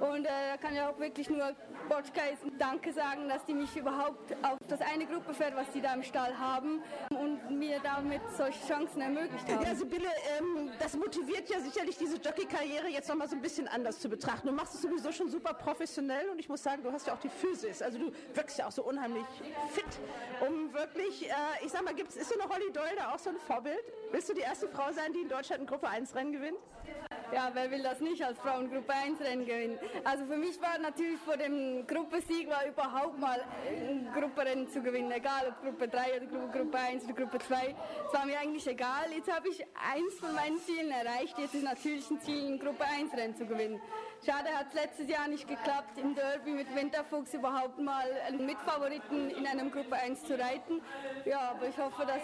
Und 0.00 0.26
äh, 0.26 0.28
da 0.50 0.56
kann 0.56 0.74
ich 0.74 0.80
auch 0.80 0.98
wirklich 0.98 1.28
nur 1.30 1.54
Botschkais 1.88 2.38
Danke 2.58 2.92
sagen, 2.92 3.28
dass 3.28 3.44
die 3.44 3.54
mich 3.54 3.74
überhaupt 3.76 4.32
auf 4.42 4.58
das 4.68 4.80
eine 4.80 5.06
Gruppe 5.06 5.32
fährt, 5.32 5.56
was 5.56 5.70
die 5.70 5.80
da 5.80 5.94
im 5.94 6.02
Stall 6.02 6.38
haben 6.38 6.82
und 7.10 7.50
mir 7.50 7.80
damit 7.82 8.20
solche 8.36 8.66
Chancen 8.66 9.00
ermöglicht 9.00 9.48
haben. 9.50 9.64
Ja, 9.64 9.74
Sibylle, 9.74 10.08
ähm, 10.38 10.70
das 10.78 10.96
motiviert 10.96 11.48
ja 11.48 11.60
sicherlich 11.60 11.96
diese 11.96 12.16
Jockey-Karriere 12.16 12.88
jetzt 12.88 13.08
nochmal 13.08 13.28
so 13.28 13.36
ein 13.36 13.42
bisschen 13.42 13.66
anders 13.68 13.98
zu 13.98 14.08
betrachten. 14.08 14.46
Du 14.48 14.52
machst 14.52 14.74
es 14.74 14.82
sowieso 14.82 15.10
schon 15.12 15.28
super 15.30 15.54
professionell 15.54 16.28
und 16.30 16.38
ich 16.38 16.48
muss 16.48 16.62
sagen, 16.62 16.82
du 16.82 16.92
hast 16.92 17.06
ja 17.06 17.14
auch 17.14 17.20
die 17.20 17.30
Physis. 17.30 17.82
Also 17.82 17.98
du 17.98 18.12
wirkst 18.34 18.58
ja 18.58 18.66
auch 18.66 18.72
so 18.72 18.82
unheimlich 18.84 19.24
fit, 19.72 19.84
um 20.46 20.72
wirklich, 20.74 21.28
äh, 21.28 21.34
ich 21.64 21.72
sag 21.72 21.84
mal, 21.84 21.94
gibt's, 21.94 22.16
ist 22.16 22.28
so 22.28 22.38
eine 22.38 22.48
Holly 22.48 22.70
Doyle 22.72 22.96
da 22.96 23.14
auch 23.14 23.18
so 23.18 23.30
ein 23.30 23.38
Vorbild? 23.38 23.82
Willst 24.10 24.28
du 24.28 24.34
die 24.34 24.42
erste 24.42 24.68
Frau 24.68 24.92
sein, 24.92 25.12
die 25.12 25.20
in 25.20 25.28
Deutschland 25.28 25.62
ein 25.62 25.66
Gruppe 25.66 25.88
1 25.88 26.14
Rennen 26.14 26.32
gewinnt? 26.32 26.58
Ja, 27.30 27.50
wer 27.52 27.70
will 27.70 27.82
das 27.82 28.00
nicht 28.00 28.24
als 28.24 28.38
Frauengruppe 28.38 28.90
1 28.90 29.20
Rennen 29.20 29.44
gewinnen? 29.44 29.78
Also 30.02 30.24
für 30.24 30.38
mich 30.38 30.60
war 30.62 30.78
natürlich 30.78 31.20
vor 31.20 31.36
dem 31.36 31.86
Gruppensieg 31.86 32.48
war 32.48 32.66
überhaupt 32.66 33.18
mal 33.18 33.44
ein 33.68 34.08
Gruppenrennen 34.14 34.68
zu 34.68 34.82
gewinnen, 34.82 35.12
egal 35.12 35.48
ob 35.48 35.62
Gruppe 35.62 35.88
3 35.88 36.16
oder 36.16 36.26
Gruppe, 36.26 36.58
Gruppe 36.58 36.78
1 36.78 37.04
oder 37.04 37.12
Gruppe 37.12 37.38
2. 37.38 37.76
Es 38.06 38.14
war 38.14 38.24
mir 38.24 38.38
eigentlich 38.38 38.66
egal. 38.66 39.12
Jetzt 39.14 39.30
habe 39.30 39.48
ich 39.50 39.62
eins 39.74 40.14
von 40.18 40.34
meinen 40.34 40.58
Zielen 40.58 40.90
erreicht. 40.90 41.38
Jetzt 41.38 41.54
ist 41.54 41.64
natürlich 41.64 42.10
ein 42.10 42.20
Ziel, 42.22 42.46
ein 42.46 42.58
Gruppe 42.58 42.84
1 42.84 43.12
Rennen 43.12 43.36
zu 43.36 43.44
gewinnen. 43.44 43.78
Schade 44.24 44.48
hat 44.50 44.66
es 44.68 44.74
letztes 44.74 45.08
Jahr 45.08 45.28
nicht 45.28 45.46
geklappt, 45.46 45.96
im 45.96 46.14
Derby 46.14 46.50
mit 46.50 46.74
Winterfuchs 46.74 47.34
überhaupt 47.34 47.78
mal 47.78 48.10
einen 48.26 48.44
Mitfavoriten 48.44 49.30
in 49.30 49.46
einem 49.46 49.70
Gruppe 49.70 49.94
1 49.94 50.24
zu 50.24 50.38
reiten. 50.38 50.82
Ja, 51.24 51.52
aber 51.52 51.68
ich 51.68 51.78
hoffe, 51.78 52.04
dass, 52.04 52.22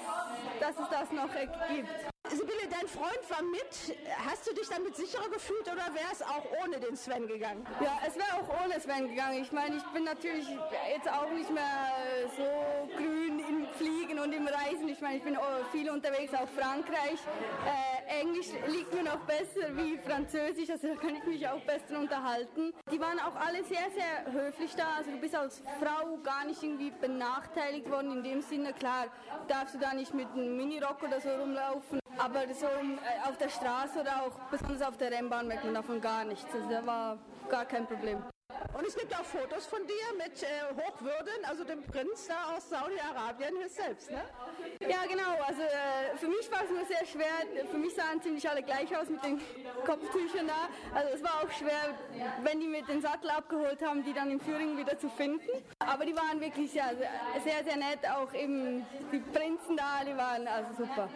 dass 0.61 0.85
es 0.85 0.91
das 0.91 1.13
noch 1.13 1.31
gibt. 1.69 1.89
Sibylle, 2.31 2.69
dein 2.71 2.89
Freund 2.89 3.21
war 3.29 3.43
mit. 3.43 3.97
Hast 4.27 4.49
du 4.49 4.55
dich 4.55 4.69
damit 4.69 4.97
sicherer 4.97 5.29
gefühlt 5.29 5.67
oder 5.67 5.95
wäre 5.95 6.11
es 6.11 6.23
auch 6.23 6.45
ohne 6.65 6.81
den 6.81 6.97
Sven 6.97 7.27
gegangen? 7.29 7.65
Ja, 7.81 8.01
es 8.07 8.17
wäre 8.17 8.35
auch 8.35 8.65
ohne 8.65 8.81
Sven 8.81 9.09
gegangen. 9.09 9.43
Ich 9.43 9.53
meine, 9.53 9.77
ich 9.77 9.85
bin 9.93 10.05
natürlich 10.05 10.49
jetzt 10.93 11.09
auch 11.09 11.31
nicht 11.31 11.51
mehr 11.51 11.93
so 12.37 12.97
grün 12.97 13.39
im 13.39 13.63
Fliegen 13.76 14.19
und 14.19 14.33
im 14.33 14.47
Reisen. 14.47 14.88
Ich 14.88 15.00
meine, 15.00 15.16
ich 15.16 15.23
bin 15.23 15.37
viel 15.73 15.90
unterwegs, 15.90 16.33
auch 16.35 16.49
Frankreich. 16.49 17.19
Äh, 17.66 18.21
Englisch 18.21 18.49
liegt 18.69 18.95
mir 18.95 19.02
noch 19.02 19.19
besser 19.21 19.76
wie 19.76 19.99
Französisch, 19.99 20.71
also 20.71 20.88
da 20.88 20.95
kann 20.95 21.16
ich 21.16 21.25
mich 21.25 21.49
auch 21.49 21.61
besser 21.61 21.99
unterhalten. 21.99 22.73
Die 22.93 23.00
waren 23.00 23.19
auch 23.19 23.35
alle 23.37 23.64
sehr, 23.64 23.90
sehr 23.90 24.33
höflich 24.33 24.75
da. 24.76 24.97
Also 24.99 25.11
du 25.11 25.19
bist 25.19 25.35
als 25.35 25.62
Frau 25.81 26.16
gar 26.23 26.45
nicht 26.45 26.62
irgendwie 26.62 26.90
benachteiligt 26.90 27.90
worden 27.90 28.12
in 28.12 28.23
dem 28.23 28.43
Sinne. 28.43 28.73
Klar, 28.73 29.07
darfst 29.49 29.75
du 29.75 29.78
da 29.78 29.95
nicht 29.95 30.14
mit 30.14 30.28
einem 30.33 30.57
Minirock 30.57 31.02
oder 31.02 31.21
so 31.21 31.31
rumlaufen. 31.31 32.00
Aber 32.19 32.40
so 32.54 32.66
äh, 32.66 33.28
auf 33.28 33.37
der 33.38 33.49
Straße 33.49 34.00
oder 34.00 34.23
auch 34.23 34.38
besonders 34.50 34.83
auf 34.83 34.97
der 34.97 35.11
Rennbahn 35.11 35.49
merkt 35.49 35.64
man 35.64 35.75
davon 35.75 36.00
gar 36.00 36.25
nichts. 36.25 36.47
Also 36.54 36.69
da 36.69 36.87
war 36.87 37.19
gar 37.49 37.64
kein 37.64 37.87
Problem. 37.87 38.23
Und 38.76 38.85
es 38.87 38.97
gibt 38.97 39.14
auch 39.14 39.25
Fotos 39.25 39.66
von 39.66 39.81
dir 39.87 40.19
mit 40.19 40.43
äh, 40.43 40.47
Hochwürden, 40.76 41.45
also 41.45 41.62
dem 41.62 41.83
Prinz 41.85 42.26
da 42.26 42.57
aus 42.57 42.69
Saudi-Arabien 42.69 43.54
selbst, 43.69 44.11
ne? 44.11 44.23
Ja, 44.81 45.02
genau. 45.09 45.40
Also 45.47 45.62
äh, 45.62 46.16
für 46.16 46.26
mich 46.26 46.50
war 46.50 46.64
es 46.64 46.71
nur 46.71 46.85
sehr 46.85 47.07
schwer. 47.07 47.66
Für 47.71 47.78
mich 47.78 47.95
sahen 47.95 48.21
ziemlich 48.21 48.49
alle 48.49 48.62
gleich 48.62 48.97
aus 48.97 49.09
mit 49.09 49.25
den 49.25 49.40
Kopftüchern 49.87 50.49
da. 50.49 50.69
Also 50.93 51.14
es 51.14 51.23
war 51.23 51.43
auch 51.43 51.50
schwer, 51.52 51.95
wenn 52.43 52.61
die 52.61 52.66
mit 52.66 52.88
den 52.88 53.00
Sattel 53.00 53.31
abgeholt 53.31 53.81
haben, 53.81 54.02
die 54.02 54.12
dann 54.12 54.31
im 54.31 54.40
Führing 54.40 54.76
wieder 54.76 54.99
zu 54.99 55.09
finden. 55.09 55.49
Aber 55.78 56.04
die 56.04 56.16
waren 56.16 56.40
wirklich 56.40 56.73
sehr, 56.73 56.95
sehr, 57.45 57.64
sehr 57.64 57.76
nett. 57.76 58.00
Auch 58.11 58.33
eben 58.35 58.85
die 59.12 59.21
Prinzen 59.21 59.76
da, 59.76 60.04
die 60.04 60.16
waren 60.16 60.49
also 60.49 60.85
super. 60.85 61.09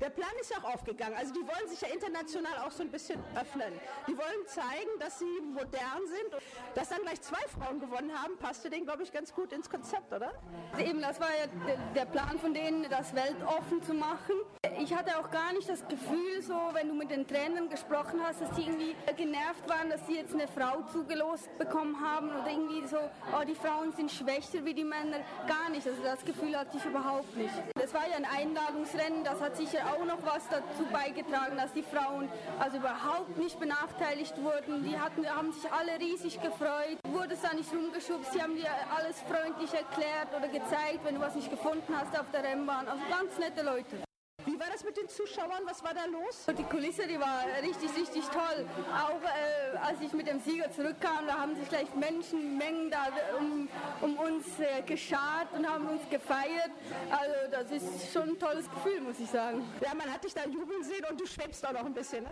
Der 0.00 0.08
Plan 0.08 0.30
ist 0.40 0.50
ja 0.50 0.56
auch 0.58 0.74
aufgegangen. 0.74 1.14
Also 1.16 1.34
die 1.34 1.40
wollen 1.40 1.68
sich 1.68 1.80
ja 1.82 1.88
international 1.88 2.58
auch 2.64 2.70
so 2.70 2.82
ein 2.82 2.90
bisschen 2.90 3.22
öffnen. 3.38 3.72
Die 4.06 4.16
wollen 4.16 4.46
zeigen, 4.46 4.90
dass 4.98 5.18
sie 5.18 5.40
modern 5.52 6.00
sind. 6.06 6.42
Dass 6.74 6.88
dann 6.88 7.02
gleich 7.02 7.20
zwei 7.20 7.42
Frauen 7.48 7.80
gewonnen 7.80 8.10
haben, 8.10 8.38
passte 8.38 8.70
denen, 8.70 8.86
glaube 8.86 9.02
ich, 9.02 9.12
ganz 9.12 9.34
gut 9.34 9.52
ins 9.52 9.68
Konzept, 9.68 10.10
oder? 10.12 10.32
Eben, 10.78 11.02
das 11.02 11.20
war 11.20 11.28
ja 11.28 11.76
der 11.94 12.06
Plan 12.06 12.38
von 12.38 12.54
denen, 12.54 12.88
das 12.88 13.14
weltoffen 13.14 13.82
zu 13.82 13.92
machen. 13.92 14.34
Ich 14.78 14.94
hatte 14.94 15.18
auch 15.18 15.30
gar 15.30 15.52
nicht 15.52 15.68
das 15.68 15.86
Gefühl, 15.86 16.40
so, 16.40 16.54
wenn 16.72 16.88
du 16.88 16.94
mit 16.94 17.10
den 17.10 17.26
Trainern 17.26 17.68
gesprochen 17.68 18.20
hast, 18.24 18.40
dass 18.40 18.50
die 18.52 18.62
irgendwie 18.62 18.96
genervt 19.16 19.68
waren, 19.68 19.90
dass 19.90 20.06
sie 20.06 20.16
jetzt 20.16 20.32
eine 20.32 20.48
Frau 20.48 20.82
zugelost 20.90 21.58
bekommen 21.58 22.00
haben 22.00 22.30
oder 22.30 22.50
irgendwie 22.50 22.86
so, 22.86 22.98
oh, 22.98 23.44
die 23.46 23.54
Frauen 23.54 23.92
sind 23.92 24.10
schwächer 24.10 24.64
wie 24.64 24.72
die 24.72 24.84
Männer. 24.84 25.18
Gar 25.46 25.68
nicht. 25.70 25.86
Also 25.86 26.02
das 26.02 26.24
Gefühl 26.24 26.58
hatte 26.58 26.78
ich 26.78 26.84
überhaupt 26.86 27.36
nicht. 27.36 27.52
Das 27.80 27.94
war 27.94 28.06
ja 28.06 28.16
ein 28.16 28.26
Einladungsrennen, 28.26 29.24
das 29.24 29.40
hat 29.40 29.56
sicher 29.56 29.78
auch 29.86 30.04
noch 30.04 30.18
was 30.22 30.46
dazu 30.50 30.84
beigetragen, 30.92 31.56
dass 31.56 31.72
die 31.72 31.82
Frauen 31.82 32.28
also 32.58 32.76
überhaupt 32.76 33.38
nicht 33.38 33.58
benachteiligt 33.58 34.34
wurden. 34.42 34.84
Die 34.84 34.98
hatten, 34.98 35.26
haben 35.26 35.50
sich 35.52 35.64
alle 35.72 35.98
riesig 35.98 36.42
gefreut, 36.42 36.98
wurde 37.04 37.34
es 37.34 37.40
da 37.40 37.54
nicht 37.54 37.72
rumgeschubst, 37.72 38.34
sie 38.34 38.42
haben 38.42 38.54
dir 38.54 38.68
alles 38.94 39.16
freundlich 39.22 39.72
erklärt 39.72 40.28
oder 40.36 40.48
gezeigt, 40.48 41.00
wenn 41.04 41.14
du 41.14 41.20
was 41.22 41.34
nicht 41.34 41.50
gefunden 41.50 41.94
hast 41.96 42.18
auf 42.18 42.30
der 42.32 42.44
Rennbahn. 42.44 42.86
Also 42.86 43.02
ganz 43.08 43.38
nette 43.38 43.62
Leute. 43.62 44.09
Wie 44.46 44.58
war 44.58 44.66
das 44.72 44.84
mit 44.84 44.96
den 44.96 45.08
Zuschauern? 45.08 45.62
Was 45.64 45.82
war 45.82 45.94
da 45.94 46.04
los? 46.06 46.46
Die 46.56 46.62
Kulisse, 46.64 47.06
die 47.06 47.18
war 47.18 47.44
richtig, 47.62 47.90
richtig 47.96 48.24
toll. 48.28 48.66
Auch 48.94 49.20
äh, 49.22 49.76
als 49.78 50.00
ich 50.00 50.12
mit 50.12 50.26
dem 50.26 50.40
Sieger 50.40 50.70
zurückkam, 50.70 51.26
da 51.26 51.38
haben 51.38 51.54
sich 51.56 51.68
gleich 51.68 51.94
Menschenmengen 51.94 52.90
da 52.90 53.08
um, 53.38 53.68
um 54.00 54.18
uns 54.18 54.46
äh, 54.58 54.82
geschart 54.82 55.48
und 55.52 55.68
haben 55.68 55.88
uns 55.88 56.02
gefeiert. 56.08 56.70
Also 57.10 57.34
das 57.50 57.70
ist 57.70 58.12
schon 58.12 58.30
ein 58.30 58.38
tolles 58.38 58.68
Gefühl, 58.70 59.00
muss 59.00 59.18
ich 59.18 59.30
sagen. 59.30 59.64
Ja, 59.80 59.94
man 59.94 60.12
hat 60.12 60.24
dich 60.24 60.34
da 60.34 60.44
jubeln 60.44 60.82
sehen 60.84 61.04
und 61.10 61.20
du 61.20 61.26
schwebst 61.26 61.66
auch 61.66 61.72
noch 61.72 61.84
ein 61.84 61.94
bisschen, 61.94 62.24
ne? 62.24 62.30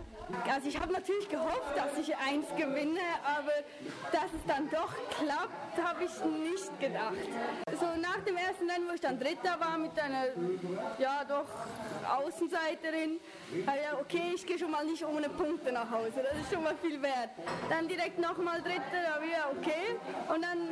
Also 0.51 0.67
ich 0.67 0.79
habe 0.79 0.91
natürlich 0.93 1.27
gehofft, 1.29 1.75
dass 1.75 1.97
ich 1.97 2.15
eins 2.17 2.47
gewinne, 2.55 2.99
aber 3.23 3.53
dass 4.11 4.31
es 4.33 4.45
dann 4.47 4.69
doch 4.69 4.93
klappt, 5.17 5.87
habe 5.87 6.03
ich 6.03 6.23
nicht 6.23 6.79
gedacht. 6.79 7.13
So 7.79 7.85
nach 8.01 8.19
dem 8.25 8.37
ersten 8.37 8.69
Rennen, 8.69 8.87
wo 8.87 8.93
ich 8.93 9.01
dann 9.01 9.19
Dritter 9.19 9.59
war 9.59 9.77
mit 9.77 9.97
einer, 9.99 10.25
ja 10.97 11.23
doch, 11.23 11.45
Außenseiterin, 12.05 13.19
ja, 13.65 13.97
okay, 13.99 14.33
ich 14.35 14.45
gehe 14.45 14.57
schon 14.57 14.71
mal 14.71 14.85
nicht 14.85 15.05
ohne 15.05 15.29
Punkte 15.29 15.71
nach 15.71 15.89
Hause, 15.89 16.23
das 16.23 16.41
ist 16.41 16.53
schon 16.53 16.63
mal 16.63 16.75
viel 16.81 17.01
wert. 17.01 17.29
Dann 17.69 17.87
direkt 17.87 18.19
nochmal 18.19 18.61
Dritter, 18.61 19.23
ja, 19.31 19.49
okay. 19.51 19.97
Und 20.33 20.41
dann 20.41 20.69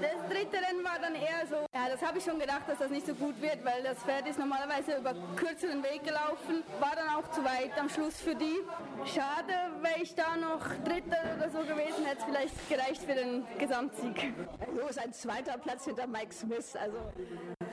das 0.00 0.28
dritte 0.28 0.56
Rennen 0.56 0.84
war 0.84 0.98
dann 1.00 1.14
eher 1.14 1.46
so, 1.48 1.66
ja, 1.74 1.88
das 1.90 2.02
habe 2.02 2.18
ich 2.18 2.24
schon 2.24 2.38
gedacht, 2.38 2.62
dass 2.66 2.78
das 2.78 2.90
nicht 2.90 3.06
so 3.06 3.14
gut 3.14 3.40
wird, 3.40 3.64
weil 3.64 3.82
das 3.82 3.98
Pferd 3.98 4.28
ist 4.28 4.38
normalerweise 4.38 4.96
über 4.96 5.14
kürzeren 5.36 5.82
Weg 5.82 6.04
gelaufen, 6.04 6.62
war 6.78 6.92
dann 6.94 7.08
auch 7.10 7.30
zu 7.30 7.44
weit 7.44 7.78
am 7.78 7.88
Schluss 7.88 8.20
für 8.20 8.34
die. 8.34 8.60
Schade, 9.04 9.54
wäre 9.80 10.02
ich 10.02 10.14
da 10.14 10.36
noch 10.36 10.60
Dritter 10.84 11.36
oder 11.36 11.50
so 11.50 11.58
gewesen, 11.58 12.04
hätte 12.04 12.18
es 12.18 12.24
vielleicht 12.24 12.68
gereicht 12.68 13.02
für 13.02 13.14
den 13.14 13.44
Gesamtsieg. 13.58 14.32
So 14.74 14.88
ist 14.88 14.98
ein 14.98 15.12
zweiter 15.12 15.58
Platz 15.58 15.84
hinter 15.84 16.06
Mike 16.06 16.32
Smith, 16.32 16.76
also 16.76 16.96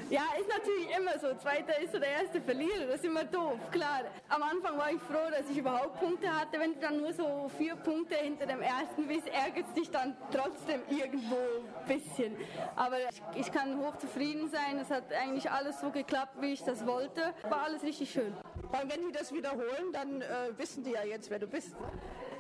ja, 0.10 0.24
ist 0.40 0.50
natürlich 0.50 0.98
immer 0.98 1.20
so. 1.20 1.34
Zweiter 1.36 1.80
ist 1.80 1.92
so 1.92 2.00
der 2.00 2.10
erste 2.10 2.42
Verlierer. 2.42 2.86
Das 2.88 2.96
ist 2.96 3.06
immer 3.06 3.24
doof, 3.24 3.60
klar. 3.72 4.02
Am 4.30 4.42
Anfang 4.44 4.78
war 4.78 4.92
ich 4.92 5.02
froh, 5.02 5.30
dass 5.30 5.50
ich 5.50 5.58
überhaupt 5.58 6.00
Punkte 6.00 6.30
hatte. 6.30 6.60
Wenn 6.60 6.74
du 6.74 6.80
dann 6.80 6.98
nur 6.98 7.14
so 7.14 7.50
vier 7.58 7.76
Punkte 7.76 8.16
hinter 8.16 8.46
dem 8.46 8.62
ersten 8.62 9.08
bist, 9.08 9.28
ärgert 9.28 9.66
es 9.68 9.74
dich 9.74 9.92
dann 9.92 10.16
trotzdem 10.32 10.82
irgendwo 10.90 11.36
ein 11.36 11.88
bisschen. 11.88 12.36
Aber 12.76 12.98
ich, 13.00 13.22
ich 13.36 13.52
kann 13.52 13.80
hoch 13.80 13.98
zufrieden 13.98 14.50
sein. 14.50 14.80
Es 14.80 14.90
hat 14.90 15.12
eigentlich 15.14 15.50
alles 15.50 15.80
so 15.80 15.90
geklappt, 15.90 16.42
wie 16.42 16.54
ich 16.54 16.64
das 16.64 16.86
wollte. 16.86 17.34
War 17.50 17.64
alles 17.64 17.84
richtig 17.84 18.12
schön. 18.12 18.34
Und 18.72 18.92
wenn 18.92 19.08
die 19.08 19.12
das 19.12 19.34
wiederholen, 19.34 19.92
dann 19.94 20.22
äh, 20.22 20.58
wissen 20.58 20.84
die 20.84 20.92
ja 20.92 21.04
jetzt, 21.04 21.30
wer 21.30 21.40
du 21.40 21.48
bist. 21.48 21.76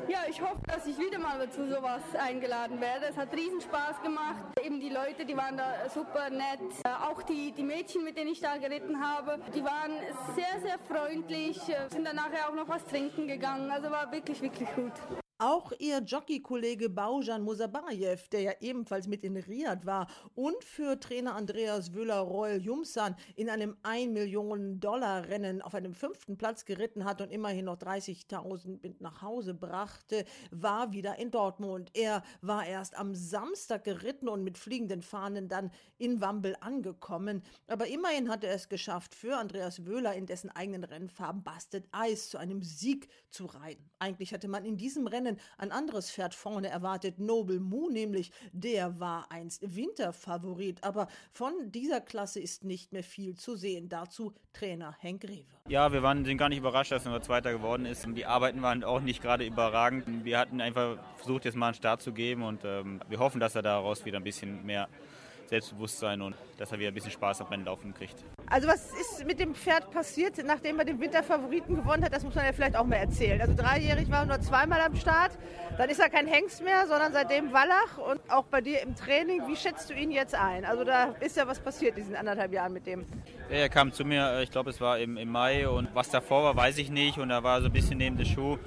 Ja, 0.08 0.20
ich 0.30 0.42
hoffe, 0.42 0.62
dass 0.68 0.86
ich 0.88 0.98
wieder 0.98 1.20
mal 1.20 1.50
zu 1.50 1.68
sowas 1.68 2.02
eingeladen 2.18 2.80
werde. 2.80 3.08
Es 3.08 3.18
hat 3.18 3.34
riesen 3.34 3.60
Spaß 3.60 4.02
gemacht. 4.02 4.44
Eben 4.64 4.80
die 4.80 4.90
Leute, 4.90 5.26
die 5.26 5.36
waren 5.36 5.58
da 5.58 5.90
super 5.94 6.30
nett. 6.30 6.62
Äh, 6.84 6.90
auch 6.90 7.22
die, 7.24 7.52
die 7.52 7.64
Mädchen, 7.64 8.04
mit 8.04 8.18
denen 8.18 8.32
ich 8.32 8.40
da 8.40 8.58
geritten 8.58 9.02
habe, 9.02 9.40
die 9.54 9.64
waren 9.64 9.92
sehr, 10.36 10.62
sehr 10.62 10.80
freundlich. 10.80 11.58
Äh, 11.68 11.90
sind 11.90 12.06
dann 12.06 12.16
nachher 12.16 12.50
auch 12.50 12.56
noch 12.56 12.70
was 12.70 12.86
trinken 12.86 13.28
gegangen. 13.28 13.70
Also 13.70 13.92
war 13.92 14.12
wirklich, 14.12 14.42
wirklich 14.42 14.70
gut. 14.76 14.94
Auch 15.40 15.72
ihr 15.78 16.00
Jockey-Kollege 16.00 16.90
Baujan 16.90 17.44
Musabayev, 17.44 18.28
der 18.30 18.42
ja 18.42 18.52
ebenfalls 18.60 19.08
mit 19.08 19.24
in 19.24 19.38
Riyadh 19.38 19.86
war 19.86 20.08
und 20.34 20.64
für 20.64 21.00
Trainer 21.00 21.36
Andreas 21.36 21.94
Wöhler 21.94 22.22
Royal 22.22 22.60
Jumsan 22.60 23.16
in 23.36 23.48
einem 23.48 23.78
1 23.84 24.14
Millionen 24.14 24.80
Dollar 24.80 25.28
Rennen 25.28 25.62
auf 25.62 25.76
einem 25.76 25.94
fünften 25.94 26.38
Platz 26.38 26.66
geritten 26.66 27.06
hat 27.06 27.22
und 27.22 27.32
immerhin 27.32 27.66
noch 27.66 27.78
30.000 27.78 28.80
mit 28.82 29.00
nach 29.00 29.22
Hause 29.22 29.54
brachte, 29.54 30.26
war 30.50 30.92
wieder 30.92 31.20
in 31.20 31.30
Dortmund. 31.30 31.92
Er 31.94 32.24
war 32.42 32.66
erst 32.66 32.98
am 32.98 33.14
Samstag 33.14 33.84
geritten 33.84 34.30
und 34.30 34.44
mit 34.44 34.58
fliegenden 34.58 35.04
Fahnen 35.04 35.50
dann 35.50 35.70
in 36.00 36.20
Wambel 36.20 36.56
angekommen. 36.62 37.44
Aber 37.68 37.86
immerhin 37.86 38.30
hat 38.32 38.44
er 38.44 38.56
es 38.56 38.70
geschafft, 38.70 39.14
für 39.14 39.38
Andreas 39.38 39.86
Wöhler 39.86 40.16
in 40.16 40.26
dessen 40.26 40.50
eigenen 40.50 40.84
Rennfarben 40.84 41.44
Busted 41.44 41.88
Ice 41.96 42.32
zu 42.32 42.40
einem 42.40 42.64
Sieg 42.64 43.08
zu 43.30 43.46
reiten. 43.46 43.88
Eigentlich 44.00 44.34
hatte 44.34 44.48
man 44.48 44.66
in 44.66 44.78
diesem 44.78 45.06
Rennen 45.06 45.27
Rennen 45.28 45.40
ein 45.58 45.72
anderes 45.72 46.12
Pferd 46.12 46.34
vorne 46.34 46.70
erwartet, 46.70 47.20
Noble 47.20 47.60
Moo 47.60 47.90
nämlich, 47.90 48.32
der 48.52 49.00
war 49.00 49.32
einst 49.32 49.76
Winterfavorit, 49.76 50.84
aber 50.84 51.08
von 51.32 51.72
dieser 51.72 52.02
Klasse 52.02 52.40
ist 52.40 52.64
nicht 52.64 52.94
mehr 52.94 53.04
viel 53.04 53.36
zu 53.36 53.56
sehen. 53.56 53.90
Dazu 53.90 54.34
Trainer 54.54 54.96
Henk 55.00 55.24
Rewe. 55.24 55.46
Ja, 55.68 55.92
wir 55.92 56.02
waren, 56.02 56.26
sind 56.26 56.38
gar 56.38 56.50
nicht 56.50 56.60
überrascht, 56.60 56.92
dass 56.92 57.06
er 57.06 57.22
Zweiter 57.22 57.52
geworden 57.52 57.86
ist. 57.86 58.08
Die 58.08 58.26
Arbeiten 58.26 58.62
waren 58.62 58.84
auch 58.84 59.02
nicht 59.02 59.22
gerade 59.22 59.46
überragend. 59.46 60.26
Wir 60.26 60.40
hatten 60.40 60.62
einfach 60.62 60.98
versucht, 61.18 61.46
jetzt 61.46 61.56
mal 61.56 61.68
einen 61.68 61.76
Start 61.76 62.02
zu 62.02 62.14
geben 62.14 62.44
und 62.44 62.62
ähm, 62.64 63.02
wir 63.08 63.20
hoffen, 63.20 63.40
dass 63.40 63.56
er 63.56 63.62
daraus 63.62 64.06
wieder 64.06 64.18
ein 64.18 64.24
bisschen 64.24 64.66
mehr 64.66 64.88
Selbstbewusstsein 65.48 66.22
und 66.22 66.36
dass 66.58 66.72
er 66.72 66.80
wieder 66.80 66.90
ein 66.90 66.94
bisschen 66.94 67.12
Spaß 67.12 67.42
am 67.42 67.48
Rennen 67.48 67.66
laufen 67.66 67.94
kriegt. 67.94 68.24
Also 68.50 68.70
was 68.70 68.92
ist 68.94 69.26
mit 69.26 69.42
dem 69.42 69.54
Pferd 69.56 69.92
passiert, 69.92 70.42
nachdem 70.46 70.80
er 70.80 70.86
den 70.86 71.02
Winterfavoriten 71.02 71.76
gewonnen 71.76 72.04
hat? 72.04 72.14
Das 72.14 72.24
muss 72.24 72.34
man 72.34 72.46
ja 72.46 72.54
vielleicht 72.54 72.78
auch 72.78 72.86
mal 72.86 72.96
erzählen. 72.96 73.42
Also 73.42 73.54
dreijährig 73.54 74.10
war 74.10 74.20
er 74.20 74.26
nur 74.26 74.40
zweimal 74.40 74.80
am 74.80 74.96
Start. 74.96 75.32
Dann 75.78 75.90
ist 75.90 76.00
er 76.00 76.10
kein 76.10 76.28
Hengst 76.28 76.64
mehr, 76.64 76.88
sondern 76.88 77.12
seitdem 77.12 77.52
Wallach. 77.52 77.98
Und 77.98 78.22
auch 78.30 78.46
bei 78.46 78.62
dir 78.62 78.82
im 78.82 78.96
Training, 78.96 79.46
wie 79.48 79.58
schätzt 79.58 79.90
du 79.90 79.94
ihn 79.94 80.12
jetzt 80.12 80.34
ein? 80.34 80.64
Also 80.64 80.86
da 80.86 81.16
ist 81.20 81.36
ja 81.36 81.46
was 81.46 81.60
passiert 81.60 81.98
diesen 81.98 82.16
anderthalb 82.16 82.54
Jahren 82.54 82.72
mit 82.72 82.86
dem. 82.86 83.06
Er 83.50 83.68
kam 83.68 83.92
zu 83.92 84.06
mir, 84.06 84.32
äh, 84.32 84.44
ich 84.44 84.52
glaube 84.52 84.70
es 84.70 84.80
war 84.80 84.98
im, 84.98 85.18
im 85.18 85.30
Mai. 85.30 85.68
Und 85.68 85.94
was 85.94 86.10
davor 86.10 86.46
war, 86.46 86.56
weiß 86.56 86.78
ich 86.78 86.90
nicht. 86.90 87.18
Und 87.18 87.30
er 87.30 87.44
war 87.44 87.60
so 87.60 87.68
ein 87.68 87.74
bisschen 87.74 87.98
neben 87.98 88.18
der 88.18 88.26
Schuh. 88.26 88.58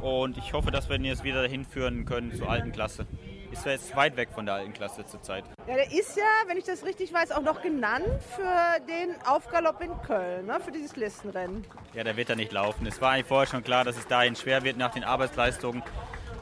Und 0.00 0.38
ich 0.38 0.54
hoffe, 0.54 0.70
dass 0.70 0.88
wir 0.88 0.96
ihn 0.96 1.04
jetzt 1.04 1.24
wieder 1.24 1.46
hinführen 1.46 2.06
können 2.06 2.34
zur 2.34 2.48
alten 2.48 2.72
Klasse 2.72 3.06
ist 3.50 3.66
er 3.66 3.72
jetzt 3.72 3.94
weit 3.96 4.16
weg 4.16 4.28
von 4.34 4.46
der 4.46 4.56
alten 4.56 4.72
Klasse 4.72 5.04
zurzeit. 5.04 5.44
Ja, 5.66 5.74
der 5.74 5.92
ist 5.92 6.16
ja, 6.16 6.24
wenn 6.46 6.56
ich 6.56 6.64
das 6.64 6.84
richtig 6.84 7.12
weiß, 7.12 7.32
auch 7.32 7.42
noch 7.42 7.62
genannt 7.62 8.06
für 8.34 8.80
den 8.88 9.14
Aufgalopp 9.26 9.80
in 9.82 9.90
Köln, 10.02 10.46
ne? 10.46 10.58
für 10.64 10.72
dieses 10.72 10.96
Listenrennen. 10.96 11.64
Ja, 11.94 12.04
der 12.04 12.16
wird 12.16 12.30
da 12.30 12.36
nicht 12.36 12.52
laufen. 12.52 12.86
Es 12.86 13.00
war 13.00 13.12
eigentlich 13.12 13.26
vorher 13.26 13.46
schon 13.46 13.64
klar, 13.64 13.84
dass 13.84 13.96
es 13.96 14.06
dahin 14.06 14.36
schwer 14.36 14.62
wird 14.64 14.76
nach 14.76 14.92
den 14.92 15.04
Arbeitsleistungen. 15.04 15.82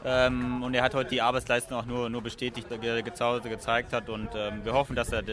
Ähm, 0.05 0.63
und 0.63 0.73
er 0.73 0.83
hat 0.83 0.93
heute 0.93 1.09
die 1.09 1.21
Arbeitsleistung 1.21 1.77
auch 1.77 1.85
nur, 1.85 2.09
nur 2.09 2.21
bestätigt, 2.21 2.67
ge 2.69 3.01
gezeigt 3.01 3.93
hat. 3.93 4.09
Und 4.09 4.29
ähm, 4.35 4.63
wir 4.63 4.73
hoffen, 4.73 4.95
dass 4.95 5.11
er, 5.11 5.23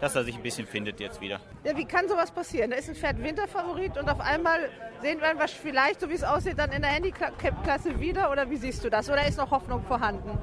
dass 0.00 0.16
er 0.16 0.24
sich 0.24 0.34
ein 0.34 0.42
bisschen 0.42 0.66
findet 0.66 0.98
jetzt 1.00 1.20
wieder. 1.20 1.40
Ja, 1.64 1.76
wie 1.76 1.84
kann 1.84 2.08
sowas 2.08 2.30
passieren? 2.30 2.70
Da 2.70 2.76
ist 2.76 2.88
ein 2.88 2.96
Pferd 2.96 3.22
Winterfavorit 3.22 3.96
und 3.98 4.08
auf 4.08 4.20
einmal 4.20 4.70
sehen 5.00 5.20
wir 5.20 5.38
was 5.38 5.52
vielleicht, 5.52 6.00
so 6.00 6.08
wie 6.10 6.14
es 6.14 6.24
aussieht, 6.24 6.58
dann 6.58 6.72
in 6.72 6.82
der 6.82 6.90
Handicap-Klasse 6.90 8.00
wieder? 8.00 8.30
Oder 8.30 8.50
wie 8.50 8.56
siehst 8.56 8.84
du 8.84 8.90
das? 8.90 9.08
Oder 9.08 9.26
ist 9.26 9.38
noch 9.38 9.50
Hoffnung 9.50 9.82
vorhanden? 9.84 10.38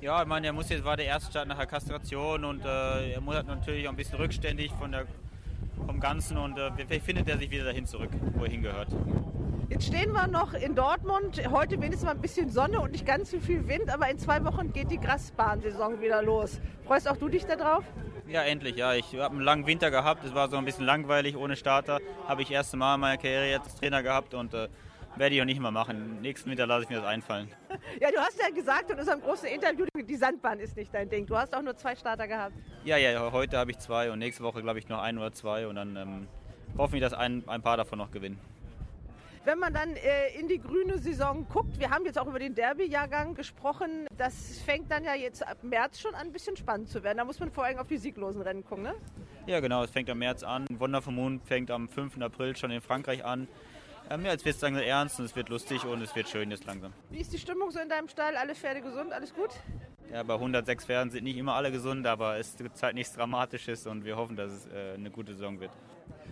Ja, 0.00 0.22
ich 0.22 0.28
meine, 0.28 0.46
er 0.46 0.52
muss 0.52 0.68
jetzt 0.68 0.84
war 0.84 0.96
der 0.96 1.06
erste 1.06 1.30
Start 1.30 1.48
nach 1.48 1.56
der 1.56 1.66
Kastration 1.66 2.44
und 2.44 2.64
äh, 2.64 3.14
er 3.14 3.20
muss 3.20 3.34
natürlich 3.44 3.84
auch 3.88 3.90
ein 3.90 3.96
bisschen 3.96 4.18
rückständig 4.18 4.70
von 4.78 4.92
der, 4.92 5.06
vom 5.86 5.98
Ganzen 5.98 6.38
und 6.38 6.56
äh, 6.56 6.70
vielleicht 6.76 7.04
findet 7.04 7.28
er 7.28 7.36
sich 7.36 7.50
wieder 7.50 7.64
dahin 7.64 7.84
zurück, 7.84 8.10
wo 8.36 8.44
er 8.44 8.50
hingehört. 8.50 8.88
Jetzt 9.68 9.88
stehen 9.88 10.12
wir 10.12 10.28
noch 10.28 10.54
in 10.54 10.76
Dortmund. 10.76 11.42
Heute 11.50 11.80
wenigstens 11.80 12.04
mal 12.04 12.12
ein 12.12 12.20
bisschen 12.20 12.48
Sonne 12.48 12.80
und 12.80 12.92
nicht 12.92 13.06
ganz 13.06 13.32
so 13.32 13.40
viel 13.40 13.66
Wind, 13.66 13.92
aber 13.92 14.08
in 14.08 14.18
zwei 14.18 14.44
Wochen 14.44 14.72
geht 14.72 14.88
die 14.92 15.00
Grasbahnsaison 15.00 16.00
wieder 16.00 16.22
los. 16.22 16.60
Freust 16.86 17.08
auch 17.08 17.16
du 17.16 17.28
dich 17.28 17.44
darauf? 17.44 17.84
Ja, 18.28 18.42
endlich. 18.42 18.76
Ja, 18.76 18.94
ich 18.94 19.16
habe 19.16 19.34
einen 19.34 19.40
langen 19.40 19.66
Winter 19.66 19.90
gehabt. 19.90 20.24
Es 20.24 20.32
war 20.32 20.48
so 20.48 20.58
ein 20.58 20.64
bisschen 20.64 20.84
langweilig 20.84 21.36
ohne 21.36 21.56
Starter. 21.56 21.98
Habe 22.28 22.42
ich 22.42 22.48
das 22.48 22.54
erste 22.54 22.76
Mal 22.76 22.94
in 22.94 23.00
meiner 23.00 23.16
Karriere 23.16 23.50
jetzt 23.50 23.64
als 23.64 23.74
Trainer 23.74 24.02
gehabt 24.02 24.32
und 24.32 24.54
äh, 24.54 24.68
werde 25.18 25.34
ich 25.34 25.40
auch 25.40 25.46
nicht 25.46 25.60
mehr 25.60 25.70
machen. 25.70 26.20
Nächsten 26.20 26.50
Winter 26.50 26.66
lasse 26.66 26.84
ich 26.84 26.88
mir 26.88 26.96
das 26.96 27.06
einfallen. 27.06 27.48
Ja, 28.00 28.10
du 28.10 28.18
hast 28.18 28.38
ja 28.40 28.50
gesagt 28.50 28.90
in 28.90 28.98
unserem 28.98 29.20
großen 29.20 29.48
Interview, 29.48 29.84
die 29.96 30.16
Sandbahn 30.16 30.60
ist 30.60 30.76
nicht 30.76 30.92
dein 30.92 31.08
Ding. 31.08 31.26
Du 31.26 31.36
hast 31.36 31.54
auch 31.54 31.62
nur 31.62 31.76
zwei 31.76 31.96
Starter 31.96 32.28
gehabt. 32.28 32.52
Ja, 32.84 32.96
ja, 32.96 33.32
heute 33.32 33.56
habe 33.58 33.70
ich 33.70 33.78
zwei 33.78 34.10
und 34.10 34.18
nächste 34.18 34.44
Woche 34.44 34.62
glaube 34.62 34.78
ich 34.78 34.88
noch 34.88 35.00
ein 35.00 35.16
oder 35.18 35.32
zwei 35.32 35.66
und 35.66 35.76
dann 35.76 35.96
ähm, 35.96 36.28
hoffe 36.76 36.96
ich, 36.96 37.02
dass 37.02 37.12
ein, 37.12 37.42
ein 37.48 37.62
paar 37.62 37.76
davon 37.76 37.98
noch 37.98 38.10
gewinnen. 38.10 38.38
Wenn 39.44 39.58
man 39.58 39.72
dann 39.72 39.96
äh, 39.96 40.38
in 40.38 40.46
die 40.46 40.58
grüne 40.58 40.98
Saison 40.98 41.46
guckt, 41.48 41.80
wir 41.80 41.90
haben 41.90 42.04
jetzt 42.04 42.18
auch 42.18 42.26
über 42.26 42.38
den 42.38 42.54
Derby-Jahrgang 42.54 43.34
gesprochen, 43.34 44.06
das 44.16 44.58
fängt 44.60 44.90
dann 44.90 45.04
ja 45.04 45.14
jetzt 45.14 45.46
ab 45.46 45.58
März 45.62 45.98
schon 46.00 46.14
an, 46.14 46.26
ein 46.26 46.32
bisschen 46.32 46.56
spannend 46.56 46.90
zu 46.90 47.02
werden. 47.02 47.18
Da 47.18 47.24
muss 47.24 47.40
man 47.40 47.50
vor 47.50 47.64
allem 47.64 47.78
auf 47.78 47.86
die 47.86 47.96
sieglosen 47.96 48.42
Rennen 48.42 48.64
gucken, 48.64 48.84
ne? 48.84 48.94
Ja, 49.46 49.60
genau, 49.60 49.82
es 49.82 49.90
fängt 49.90 50.10
am 50.10 50.18
März 50.18 50.42
an. 50.42 50.66
Wonderful 50.70 51.14
Moon 51.14 51.40
fängt 51.40 51.70
am 51.70 51.88
5. 51.88 52.20
April 52.20 52.54
schon 52.56 52.70
in 52.70 52.82
Frankreich 52.82 53.24
an. 53.24 53.48
Ähm, 54.10 54.24
ja, 54.24 54.32
jetzt 54.32 54.44
wird 54.44 54.56
es 54.56 54.62
langsam 54.62 54.82
ernst 54.82 55.18
und 55.18 55.26
es 55.26 55.36
wird 55.36 55.50
lustig 55.50 55.84
und 55.84 56.00
es 56.00 56.16
wird 56.16 56.28
schön 56.28 56.50
jetzt 56.50 56.64
langsam. 56.64 56.94
Wie 57.10 57.20
ist 57.20 57.32
die 57.32 57.38
Stimmung 57.38 57.70
so 57.70 57.78
in 57.78 57.90
deinem 57.90 58.08
Stall? 58.08 58.36
Alle 58.36 58.54
Pferde 58.54 58.80
gesund? 58.80 59.12
Alles 59.12 59.34
gut? 59.34 59.50
Ja, 60.10 60.22
bei 60.22 60.34
106 60.34 60.86
Pferden 60.86 61.10
sind 61.10 61.24
nicht 61.24 61.36
immer 61.36 61.54
alle 61.54 61.70
gesund, 61.70 62.06
aber 62.06 62.38
es 62.38 62.56
gibt 62.56 62.82
halt 62.82 62.94
nichts 62.94 63.12
Dramatisches 63.12 63.86
und 63.86 64.06
wir 64.06 64.16
hoffen, 64.16 64.36
dass 64.36 64.50
es 64.52 64.66
äh, 64.66 64.94
eine 64.94 65.10
gute 65.10 65.34
Saison 65.34 65.60
wird. 65.60 65.72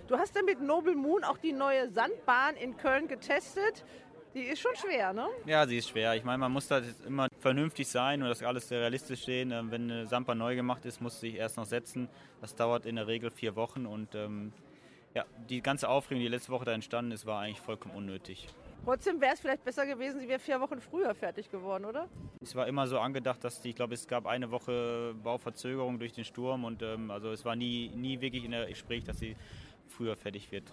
Du 0.09 0.17
hast 0.17 0.35
ja 0.35 0.43
mit 0.43 0.62
Noble 0.62 0.95
Moon 0.95 1.23
auch 1.25 1.37
die 1.37 1.53
neue 1.53 1.91
Sandbahn 1.91 2.57
in 2.57 2.79
Köln 2.79 3.09
getestet. 3.09 3.85
Die 4.35 4.45
ist 4.45 4.61
schon 4.61 4.75
schwer, 4.77 5.12
ne? 5.12 5.27
Ja, 5.45 5.67
sie 5.67 5.79
ist 5.79 5.91
schwer. 5.91 6.15
Ich 6.15 6.25
meine, 6.25 6.39
man 6.39 6.53
muss 6.53 6.69
da 6.69 6.81
immer 7.07 7.29
vernünftig 7.41 7.89
sein 7.89 8.23
und 8.23 8.29
das 8.29 8.43
alles 8.43 8.69
sehr 8.69 8.81
realistisch 8.81 9.25
sehen. 9.25 9.51
Ähm, 9.51 9.71
wenn 9.71 9.91
eine 9.91 10.07
Sandbahn 10.07 10.39
neu 10.39 10.55
gemacht 10.57 10.87
ist, 10.87 11.03
muss 11.03 11.21
sie 11.21 11.31
sich 11.31 11.39
erst 11.39 11.59
noch 11.59 11.67
setzen. 11.67 12.09
Das 12.41 12.55
dauert 12.55 12.87
in 12.87 12.97
der 12.97 13.07
Regel 13.07 13.31
vier 13.31 13.55
Wochen 13.57 13.85
und 13.85 14.15
ähm, 14.15 14.53
ja, 15.16 15.24
die 15.48 15.62
ganze 15.62 15.88
Aufregung, 15.88 16.22
die 16.22 16.29
letzte 16.29 16.52
Woche 16.52 16.66
da 16.66 16.72
entstanden 16.72 17.11
ist, 17.11 17.24
war 17.24 17.40
eigentlich 17.40 17.61
vollkommen 17.61 17.94
unnötig. 17.94 18.48
Trotzdem 18.85 19.18
wäre 19.18 19.33
es 19.33 19.40
vielleicht 19.40 19.64
besser 19.64 19.87
gewesen, 19.87 20.20
sie 20.20 20.29
wäre 20.29 20.38
vier 20.38 20.61
Wochen 20.61 20.79
früher 20.79 21.14
fertig 21.14 21.50
geworden, 21.50 21.87
oder? 21.87 22.07
Es 22.42 22.55
war 22.55 22.68
immer 22.68 22.87
so 22.87 23.00
angedacht, 23.00 23.42
dass 23.42 23.62
die, 23.62 23.70
ich 23.70 23.76
glaube, 23.76 23.94
es 23.94 24.07
gab 24.07 24.26
eine 24.26 24.50
Woche 24.50 25.14
Bauverzögerung 25.24 25.98
durch 25.98 26.12
den 26.12 26.24
Sturm 26.24 26.64
und 26.64 26.83
ähm, 26.83 27.11
also 27.11 27.33
es 27.33 27.46
war 27.46 27.57
nie, 27.57 27.90
nie 27.96 28.20
wirklich 28.20 28.44
in 28.44 28.50
der 28.50 28.66
Gespräch, 28.66 29.05
dass 29.05 29.18
sie 29.18 29.37
früher 29.88 30.16
fertig 30.16 30.52
wird. 30.52 30.70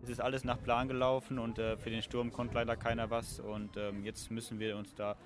Es 0.00 0.08
ist 0.08 0.20
alles 0.20 0.44
nach 0.44 0.62
Plan 0.62 0.86
gelaufen 0.86 1.40
und 1.40 1.58
äh, 1.58 1.76
für 1.76 1.90
den 1.90 2.02
Sturm 2.02 2.30
konnte 2.30 2.54
leider 2.54 2.76
keiner 2.76 3.10
was 3.10 3.40
und 3.40 3.76
ähm, 3.76 4.04
jetzt 4.04 4.30
müssen 4.30 4.60
wir 4.60 4.76
uns 4.76 4.94
da 4.94 5.16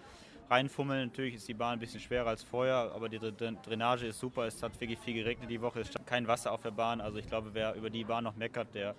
reinfummeln. 0.51 1.09
Natürlich 1.09 1.35
ist 1.37 1.49
die 1.49 1.55
Bahn 1.55 1.75
ein 1.75 1.79
bisschen 1.79 2.01
schwerer 2.01 2.29
als 2.29 2.43
vorher, 2.43 2.93
aber 2.95 3.09
die 3.09 3.19
Drainage 3.19 4.07
ist 4.07 4.19
super. 4.19 4.47
Es 4.47 4.63
hat 4.63 4.79
wirklich 4.81 4.99
viel 4.99 5.15
geregnet 5.15 5.51
die 5.51 5.61
Woche. 5.61 5.81
Es 5.81 5.89
stand 5.89 6.07
kein 6.07 6.27
Wasser 6.27 6.53
auf 6.53 6.63
der 6.63 6.71
Bahn. 6.71 7.01
Also 7.01 7.19
ich 7.19 7.27
glaube, 7.27 7.51
wer 7.53 7.75
über 7.75 7.91
die 7.91 8.05
Bahn 8.05 8.25
noch 8.25 8.37
meckert, 8.37 8.75
der 8.75 8.95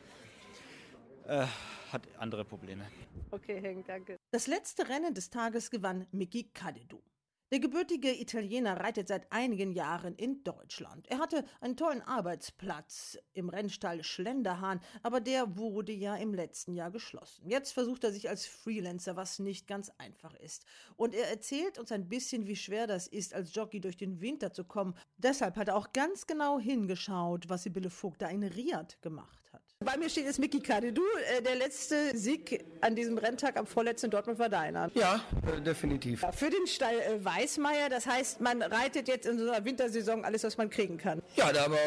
äh, 1.27 1.45
hat 1.91 2.01
andere 2.17 2.45
Probleme. 2.45 2.85
Okay, 3.31 3.59
Henk, 3.61 3.85
danke. 3.87 4.17
Das 4.31 4.47
letzte 4.47 4.87
Rennen 4.87 5.13
des 5.13 5.29
Tages 5.29 5.69
gewann 5.69 6.07
Miki 6.11 6.49
Kadedou. 6.53 7.01
Der 7.49 7.61
gebürtige 7.61 8.11
Italiener 8.11 8.81
reitet 8.81 9.07
seit 9.07 9.31
einigen 9.31 9.71
Jahren 9.71 10.15
in 10.15 10.43
Deutschland. 10.43 11.07
Er 11.07 11.19
hatte 11.19 11.45
einen 11.61 11.77
tollen 11.77 12.01
Arbeitsplatz 12.01 13.17
im 13.31 13.47
Rennstall 13.47 14.03
Schlenderhahn, 14.03 14.81
aber 15.01 15.21
der 15.21 15.55
wurde 15.55 15.93
ja 15.93 16.17
im 16.17 16.33
letzten 16.33 16.73
Jahr 16.73 16.91
geschlossen. 16.91 17.47
Jetzt 17.47 17.71
versucht 17.71 18.03
er 18.03 18.11
sich 18.11 18.27
als 18.27 18.45
Freelancer, 18.45 19.15
was 19.15 19.39
nicht 19.39 19.65
ganz 19.65 19.89
einfach 19.97 20.33
ist. 20.35 20.65
Und 20.97 21.15
er 21.15 21.29
erzählt 21.29 21.79
uns 21.79 21.93
ein 21.93 22.09
bisschen, 22.09 22.47
wie 22.47 22.57
schwer 22.57 22.85
das 22.85 23.07
ist, 23.07 23.33
als 23.33 23.55
Jockey 23.55 23.79
durch 23.79 23.95
den 23.95 24.19
Winter 24.19 24.51
zu 24.51 24.65
kommen. 24.65 24.97
Deshalb 25.15 25.55
hat 25.55 25.69
er 25.69 25.77
auch 25.77 25.93
ganz 25.93 26.27
genau 26.27 26.59
hingeschaut, 26.59 27.47
was 27.47 27.63
Sibylle 27.63 27.89
Vogt 27.89 28.21
da 28.21 28.27
in 28.27 28.43
Riad 28.43 29.01
gemacht. 29.01 29.46
Bei 29.85 29.95
mir 29.95 30.09
steht 30.09 30.25
jetzt 30.25 30.39
Miki 30.39 30.59
Kadedou. 30.59 31.03
Äh, 31.37 31.41
der 31.43 31.55
letzte 31.55 32.17
Sieg 32.17 32.65
an 32.81 32.95
diesem 32.95 33.17
Renntag 33.17 33.57
am 33.57 33.67
vorletzten 33.67 34.09
Dortmund 34.09 34.39
war 34.39 34.49
deiner. 34.49 34.89
Ja, 34.95 35.21
äh, 35.55 35.61
definitiv. 35.61 36.25
Für 36.33 36.49
den 36.49 36.65
Stall 36.65 36.99
äh, 36.99 37.23
Weißmeier, 37.23 37.87
das 37.87 38.07
heißt, 38.07 38.41
man 38.41 38.63
reitet 38.63 39.07
jetzt 39.07 39.27
in 39.27 39.37
so 39.37 39.49
einer 39.49 39.63
Wintersaison 39.63 40.25
alles, 40.25 40.43
was 40.43 40.57
man 40.57 40.71
kriegen 40.71 40.97
kann. 40.97 41.21
Ja, 41.35 41.45
aber 41.45 41.77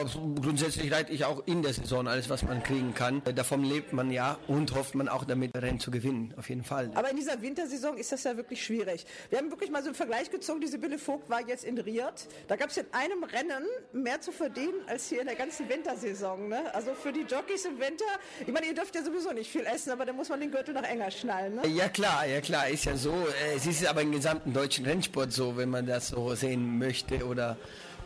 grundsätzlich 0.40 0.92
reite 0.92 1.12
ich 1.12 1.24
auch 1.24 1.42
in 1.46 1.62
der 1.62 1.74
Saison 1.74 2.06
alles, 2.06 2.30
was 2.30 2.44
man 2.44 2.62
kriegen 2.62 2.94
kann. 2.94 3.22
Davon 3.34 3.64
lebt 3.64 3.92
man 3.92 4.12
ja 4.12 4.38
und 4.46 4.72
hofft 4.74 4.94
man 4.94 5.08
auch 5.08 5.24
damit, 5.24 5.50
Rennen 5.54 5.80
zu 5.80 5.90
gewinnen, 5.90 6.32
auf 6.38 6.48
jeden 6.48 6.62
Fall. 6.62 6.92
Aber 6.94 7.10
in 7.10 7.16
dieser 7.16 7.42
Wintersaison 7.42 7.98
ist 7.98 8.12
das 8.12 8.22
ja 8.22 8.36
wirklich 8.36 8.64
schwierig. 8.64 9.04
Wir 9.30 9.38
haben 9.38 9.50
wirklich 9.50 9.70
mal 9.70 9.82
so 9.82 9.88
einen 9.88 9.96
Vergleich 9.96 10.30
gezogen. 10.30 10.60
Diese 10.60 10.72
Sibylle 10.72 10.98
Vogt 10.98 11.28
war 11.28 11.46
jetzt 11.46 11.64
in 11.64 11.76
Riad. 11.76 12.28
Da 12.46 12.54
gab 12.54 12.70
es 12.70 12.76
in 12.76 12.86
einem 12.92 13.24
Rennen 13.24 13.66
mehr 13.92 14.20
zu 14.20 14.30
verdienen 14.30 14.80
als 14.86 15.08
hier 15.08 15.22
in 15.22 15.26
der 15.26 15.36
ganzen 15.36 15.68
Wintersaison. 15.68 16.48
Ne? 16.48 16.72
Also 16.72 16.94
für 16.94 17.12
die 17.12 17.22
Jockeys 17.22 17.64
im 17.64 17.79
Winter, 17.80 18.04
ich 18.40 18.52
meine, 18.52 18.66
ihr 18.66 18.74
dürft 18.74 18.94
ja 18.94 19.02
sowieso 19.02 19.32
nicht 19.32 19.50
viel 19.50 19.64
essen, 19.66 19.90
aber 19.90 20.04
da 20.04 20.12
muss 20.12 20.28
man 20.28 20.40
den 20.40 20.50
Gürtel 20.50 20.74
noch 20.74 20.82
enger 20.82 21.10
schnallen. 21.10 21.56
Ne? 21.56 21.68
Ja 21.68 21.88
klar, 21.88 22.26
ja 22.26 22.40
klar, 22.40 22.68
ist 22.68 22.84
ja 22.84 22.96
so. 22.96 23.10
Äh, 23.10 23.56
es 23.56 23.66
ist 23.66 23.86
aber 23.86 24.02
im 24.02 24.12
gesamten 24.12 24.52
deutschen 24.52 24.84
Rennsport 24.84 25.32
so, 25.32 25.56
wenn 25.56 25.70
man 25.70 25.86
das 25.86 26.08
so 26.08 26.34
sehen 26.34 26.78
möchte 26.78 27.24
oder 27.26 27.56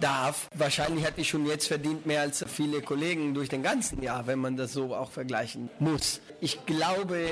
darf. 0.00 0.48
Wahrscheinlich 0.54 1.06
hat 1.06 1.16
die 1.18 1.24
schon 1.24 1.46
jetzt 1.46 1.68
verdient 1.68 2.06
mehr 2.06 2.20
als 2.20 2.44
viele 2.46 2.82
Kollegen 2.82 3.34
durch 3.34 3.48
den 3.48 3.62
ganzen 3.62 4.02
Jahr, 4.02 4.26
wenn 4.26 4.38
man 4.38 4.56
das 4.56 4.72
so 4.72 4.94
auch 4.94 5.10
vergleichen 5.10 5.70
muss. 5.78 6.20
Ich 6.40 6.66
glaube, 6.66 7.28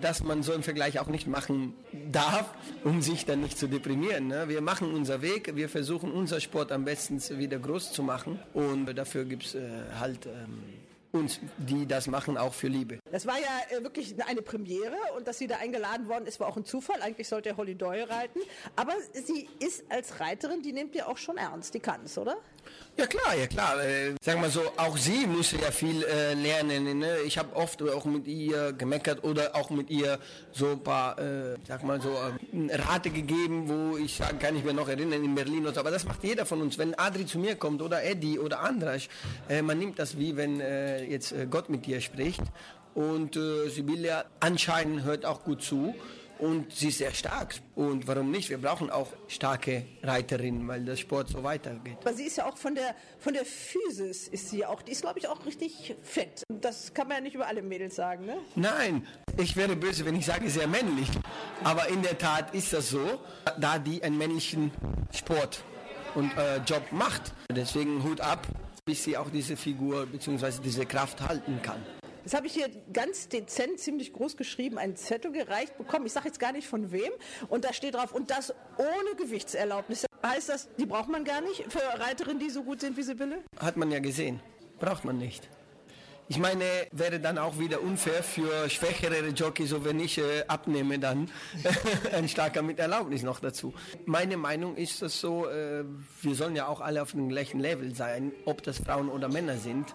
dass 0.00 0.22
man 0.22 0.42
so 0.42 0.52
einen 0.52 0.62
Vergleich 0.62 0.98
auch 0.98 1.08
nicht 1.08 1.26
machen 1.26 1.74
darf, 2.10 2.54
um 2.84 3.02
sich 3.02 3.26
dann 3.26 3.40
nicht 3.40 3.58
zu 3.58 3.66
deprimieren. 3.66 4.28
Ne? 4.28 4.48
Wir 4.48 4.60
machen 4.60 4.94
unser 4.94 5.22
Weg, 5.22 5.54
wir 5.56 5.68
versuchen 5.68 6.12
unser 6.12 6.40
Sport 6.40 6.72
am 6.72 6.84
besten 6.84 7.20
wieder 7.38 7.58
groß 7.58 7.92
zu 7.92 8.02
machen 8.02 8.38
und 8.52 8.86
dafür 8.94 9.24
gibt 9.24 9.44
es 9.44 9.54
äh, 9.54 9.60
halt 9.98 10.26
ähm, 10.26 10.62
uns, 11.14 11.40
die 11.56 11.86
das 11.86 12.06
machen, 12.06 12.36
auch 12.36 12.52
für 12.52 12.68
Liebe. 12.68 12.98
Das 13.10 13.26
war 13.26 13.38
ja 13.38 13.76
äh, 13.76 13.82
wirklich 13.82 14.14
eine 14.26 14.42
Premiere 14.42 14.96
und 15.16 15.28
dass 15.28 15.38
sie 15.38 15.46
da 15.46 15.56
eingeladen 15.56 16.08
worden 16.08 16.26
ist, 16.26 16.40
war 16.40 16.48
auch 16.48 16.56
ein 16.56 16.64
Zufall. 16.64 17.00
Eigentlich 17.02 17.28
sollte 17.28 17.56
Holly 17.56 17.74
Doyle 17.74 18.08
reiten. 18.08 18.40
Aber 18.76 18.94
sie 19.12 19.48
ist 19.60 19.84
als 19.90 20.20
Reiterin, 20.20 20.62
die 20.62 20.72
nimmt 20.72 20.94
ihr 20.94 21.08
auch 21.08 21.18
schon 21.18 21.36
ernst, 21.36 21.74
die 21.74 21.80
kann 21.80 22.02
es, 22.04 22.18
oder? 22.18 22.36
Ja 22.96 23.06
klar, 23.06 23.34
ja 23.36 23.46
klar. 23.48 23.82
Äh, 23.82 24.14
sag 24.22 24.40
mal 24.40 24.50
so, 24.50 24.62
auch 24.76 24.96
sie 24.96 25.26
musste 25.26 25.56
ja 25.56 25.72
viel 25.72 26.04
äh, 26.04 26.34
lernen. 26.34 27.00
Ne? 27.00 27.18
Ich 27.26 27.36
habe 27.38 27.56
oft 27.56 27.82
auch 27.82 28.04
mit 28.04 28.28
ihr 28.28 28.72
gemeckert 28.72 29.24
oder 29.24 29.56
auch 29.56 29.70
mit 29.70 29.90
ihr 29.90 30.20
so 30.52 30.70
ein 30.70 30.80
paar, 30.80 31.18
äh, 31.18 31.56
sag 31.66 31.82
mal 31.82 32.00
so, 32.00 32.10
äh, 32.10 32.74
Rate 32.76 33.10
gegeben, 33.10 33.68
wo 33.68 33.96
ich 33.96 34.14
sagen 34.14 34.38
kann, 34.38 34.54
ich 34.54 34.62
mir 34.62 34.74
noch 34.74 34.88
erinnern 34.88 35.24
in 35.24 35.34
Berlin 35.34 35.66
und 35.66 35.74
so. 35.74 35.80
Aber 35.80 35.90
das 35.90 36.04
macht 36.04 36.22
jeder 36.22 36.46
von 36.46 36.62
uns. 36.62 36.78
Wenn 36.78 36.96
Adri 36.96 37.26
zu 37.26 37.40
mir 37.40 37.56
kommt 37.56 37.82
oder 37.82 38.04
Eddie 38.04 38.38
oder 38.38 38.60
Andras, 38.60 39.08
äh, 39.48 39.60
man 39.60 39.78
nimmt 39.80 39.98
das 39.98 40.16
wie 40.16 40.36
wenn 40.36 40.60
äh, 40.60 41.02
jetzt 41.04 41.32
äh, 41.32 41.48
Gott 41.50 41.68
mit 41.70 41.86
dir 41.86 42.00
spricht. 42.00 42.42
Und 42.94 43.34
äh, 43.36 43.70
Sibylla 43.70 44.26
anscheinend 44.38 45.02
hört 45.02 45.24
auch 45.24 45.42
gut 45.42 45.62
zu 45.62 45.96
und 46.38 46.72
sie 46.72 46.88
ist 46.88 46.98
sehr 46.98 47.12
stark. 47.12 47.54
Und 47.74 48.06
warum 48.06 48.30
nicht? 48.30 48.50
Wir 48.50 48.58
brauchen 48.58 48.90
auch 48.90 49.08
starke 49.28 49.84
Reiterinnen, 50.02 50.66
weil 50.68 50.84
der 50.84 50.96
Sport 50.96 51.28
so 51.28 51.42
weitergeht. 51.42 51.98
Aber 52.00 52.14
sie 52.14 52.24
ist 52.24 52.36
ja 52.36 52.46
auch 52.46 52.56
von 52.56 52.74
der, 52.74 52.94
von 53.18 53.34
der 53.34 53.44
Physis 53.44 54.28
ist 54.28 54.50
sie 54.50 54.64
auch, 54.64 54.82
die 54.82 54.92
ist 54.92 55.02
glaube 55.02 55.18
ich 55.18 55.28
auch 55.28 55.44
richtig 55.46 55.94
fett. 56.02 56.42
Das 56.48 56.92
kann 56.94 57.08
man 57.08 57.18
ja 57.18 57.22
nicht 57.22 57.34
über 57.34 57.46
alle 57.46 57.62
Mädels 57.62 57.96
sagen, 57.96 58.26
ne? 58.26 58.36
Nein, 58.54 59.06
ich 59.36 59.56
wäre 59.56 59.76
böse, 59.76 60.04
wenn 60.04 60.16
ich 60.16 60.26
sage 60.26 60.48
sehr 60.50 60.66
männlich. 60.66 61.08
Aber 61.62 61.88
in 61.88 62.02
der 62.02 62.18
Tat 62.18 62.54
ist 62.54 62.72
das 62.72 62.90
so, 62.90 63.20
da 63.58 63.78
die 63.78 64.02
einen 64.02 64.18
männlichen 64.18 64.70
Sport 65.12 65.64
und 66.14 66.36
äh, 66.36 66.58
Job 66.58 66.82
macht. 66.90 67.32
Deswegen 67.50 68.02
Hut 68.02 68.20
ab, 68.20 68.46
bis 68.84 69.04
sie 69.04 69.16
auch 69.16 69.30
diese 69.30 69.56
Figur 69.56 70.06
bzw. 70.06 70.60
diese 70.62 70.86
Kraft 70.86 71.20
halten 71.20 71.60
kann. 71.62 71.82
Das 72.24 72.32
habe 72.32 72.46
ich 72.46 72.54
hier 72.54 72.70
ganz 72.92 73.28
dezent, 73.28 73.78
ziemlich 73.78 74.12
groß 74.12 74.36
geschrieben, 74.36 74.78
einen 74.78 74.96
Zettel 74.96 75.30
gereicht 75.30 75.76
bekommen. 75.76 76.06
Ich 76.06 76.12
sage 76.12 76.26
jetzt 76.26 76.40
gar 76.40 76.52
nicht 76.52 76.66
von 76.66 76.90
wem. 76.90 77.12
Und 77.48 77.64
da 77.64 77.72
steht 77.72 77.94
drauf, 77.94 78.12
und 78.12 78.30
das 78.30 78.54
ohne 78.78 79.16
Gewichtserlaubnis. 79.16 80.06
Heißt 80.26 80.48
das, 80.48 80.68
die 80.78 80.86
braucht 80.86 81.10
man 81.10 81.24
gar 81.24 81.42
nicht 81.42 81.70
für 81.70 81.82
Reiterinnen, 82.00 82.38
die 82.38 82.48
so 82.48 82.62
gut 82.62 82.80
sind 82.80 82.96
wie 82.96 83.02
Sibylle? 83.02 83.42
Hat 83.58 83.76
man 83.76 83.90
ja 83.90 83.98
gesehen. 83.98 84.40
Braucht 84.78 85.04
man 85.04 85.18
nicht. 85.18 85.48
Ich 86.26 86.38
meine, 86.38 86.64
wäre 86.90 87.20
dann 87.20 87.36
auch 87.36 87.58
wieder 87.58 87.82
unfair 87.82 88.22
für 88.22 88.70
schwächere 88.70 89.28
Jockeys, 89.28 89.68
so 89.68 89.84
wenn 89.84 90.00
ich 90.00 90.16
äh, 90.16 90.44
abnehme, 90.48 90.98
dann 90.98 91.30
ein 92.14 92.26
starker 92.30 92.62
mit 92.62 92.78
Erlaubnis 92.78 93.22
noch 93.22 93.40
dazu. 93.40 93.74
Meine 94.06 94.38
Meinung 94.38 94.76
ist 94.76 95.02
das 95.02 95.20
so, 95.20 95.46
äh, 95.46 95.84
wir 96.22 96.34
sollen 96.34 96.56
ja 96.56 96.66
auch 96.66 96.80
alle 96.80 97.02
auf 97.02 97.10
dem 97.10 97.28
gleichen 97.28 97.60
Level 97.60 97.94
sein, 97.94 98.32
ob 98.46 98.62
das 98.62 98.78
Frauen 98.78 99.10
oder 99.10 99.28
Männer 99.28 99.58
sind. 99.58 99.94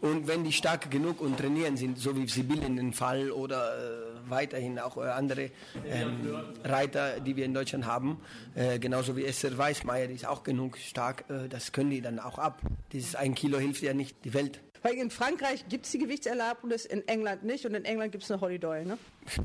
Und 0.00 0.28
wenn 0.28 0.44
die 0.44 0.52
stark 0.52 0.90
genug 0.90 1.20
und 1.20 1.38
trainieren 1.38 1.76
sind, 1.76 1.98
so 1.98 2.16
wie 2.16 2.26
Sibylle 2.28 2.66
in 2.66 2.76
dem 2.76 2.92
Fall 2.92 3.30
oder 3.30 3.74
äh, 3.74 4.30
weiterhin 4.30 4.78
auch 4.78 4.96
äh, 4.96 5.08
andere 5.08 5.50
ähm, 5.86 6.36
Reiter, 6.62 7.20
die 7.20 7.36
wir 7.36 7.44
in 7.44 7.54
Deutschland 7.54 7.86
haben, 7.86 8.20
äh, 8.54 8.78
genauso 8.78 9.16
wie 9.16 9.24
Esther 9.24 9.56
Weißmeier, 9.56 10.08
die 10.08 10.14
ist 10.14 10.26
auch 10.26 10.42
genug 10.42 10.76
stark, 10.78 11.24
äh, 11.30 11.48
das 11.48 11.72
können 11.72 11.90
die 11.90 12.00
dann 12.00 12.18
auch 12.18 12.38
ab. 12.38 12.60
Dieses 12.92 13.14
ein 13.14 13.34
Kilo 13.34 13.58
hilft 13.58 13.82
ja 13.82 13.94
nicht 13.94 14.24
die 14.24 14.34
Welt. 14.34 14.60
Weil 14.84 14.96
in 14.96 15.10
Frankreich 15.10 15.64
gibt 15.70 15.86
es 15.86 15.92
die 15.92 15.98
Gewichtserlaubnis, 15.98 16.84
in 16.84 17.08
England 17.08 17.42
nicht 17.42 17.64
und 17.64 17.72
in 17.72 17.86
England 17.86 18.12
gibt 18.12 18.22
es 18.22 18.30
eine 18.30 18.42
Holly 18.42 18.58
Doyle, 18.58 18.84
ne? 18.84 18.98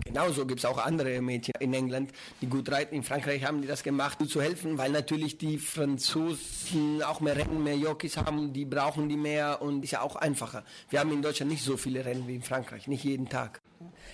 Genauso 0.03 0.45
gibt 0.45 0.59
es 0.59 0.65
auch 0.65 0.77
andere 0.77 1.21
Mädchen 1.21 1.53
in 1.61 1.73
England, 1.73 2.11
die 2.41 2.47
gut 2.47 2.69
reiten. 2.69 2.93
In 2.93 3.03
Frankreich 3.03 3.45
haben 3.45 3.61
die 3.61 3.67
das 3.69 3.81
gemacht, 3.81 4.19
um 4.19 4.27
zu 4.27 4.41
helfen, 4.41 4.77
weil 4.77 4.91
natürlich 4.91 5.37
die 5.37 5.57
Franzosen 5.57 7.01
auch 7.03 7.21
mehr 7.21 7.37
Rennen, 7.37 7.63
mehr 7.63 7.77
Jockeys 7.77 8.17
haben, 8.17 8.51
die 8.51 8.65
brauchen 8.65 9.07
die 9.07 9.15
mehr 9.15 9.61
und 9.61 9.85
ist 9.85 9.91
ja 9.91 10.01
auch 10.01 10.17
einfacher. 10.17 10.65
Wir 10.89 10.99
haben 10.99 11.13
in 11.13 11.21
Deutschland 11.21 11.49
nicht 11.49 11.63
so 11.63 11.77
viele 11.77 12.03
Rennen 12.03 12.27
wie 12.27 12.35
in 12.35 12.43
Frankreich, 12.43 12.89
nicht 12.89 13.05
jeden 13.05 13.29
Tag. 13.29 13.61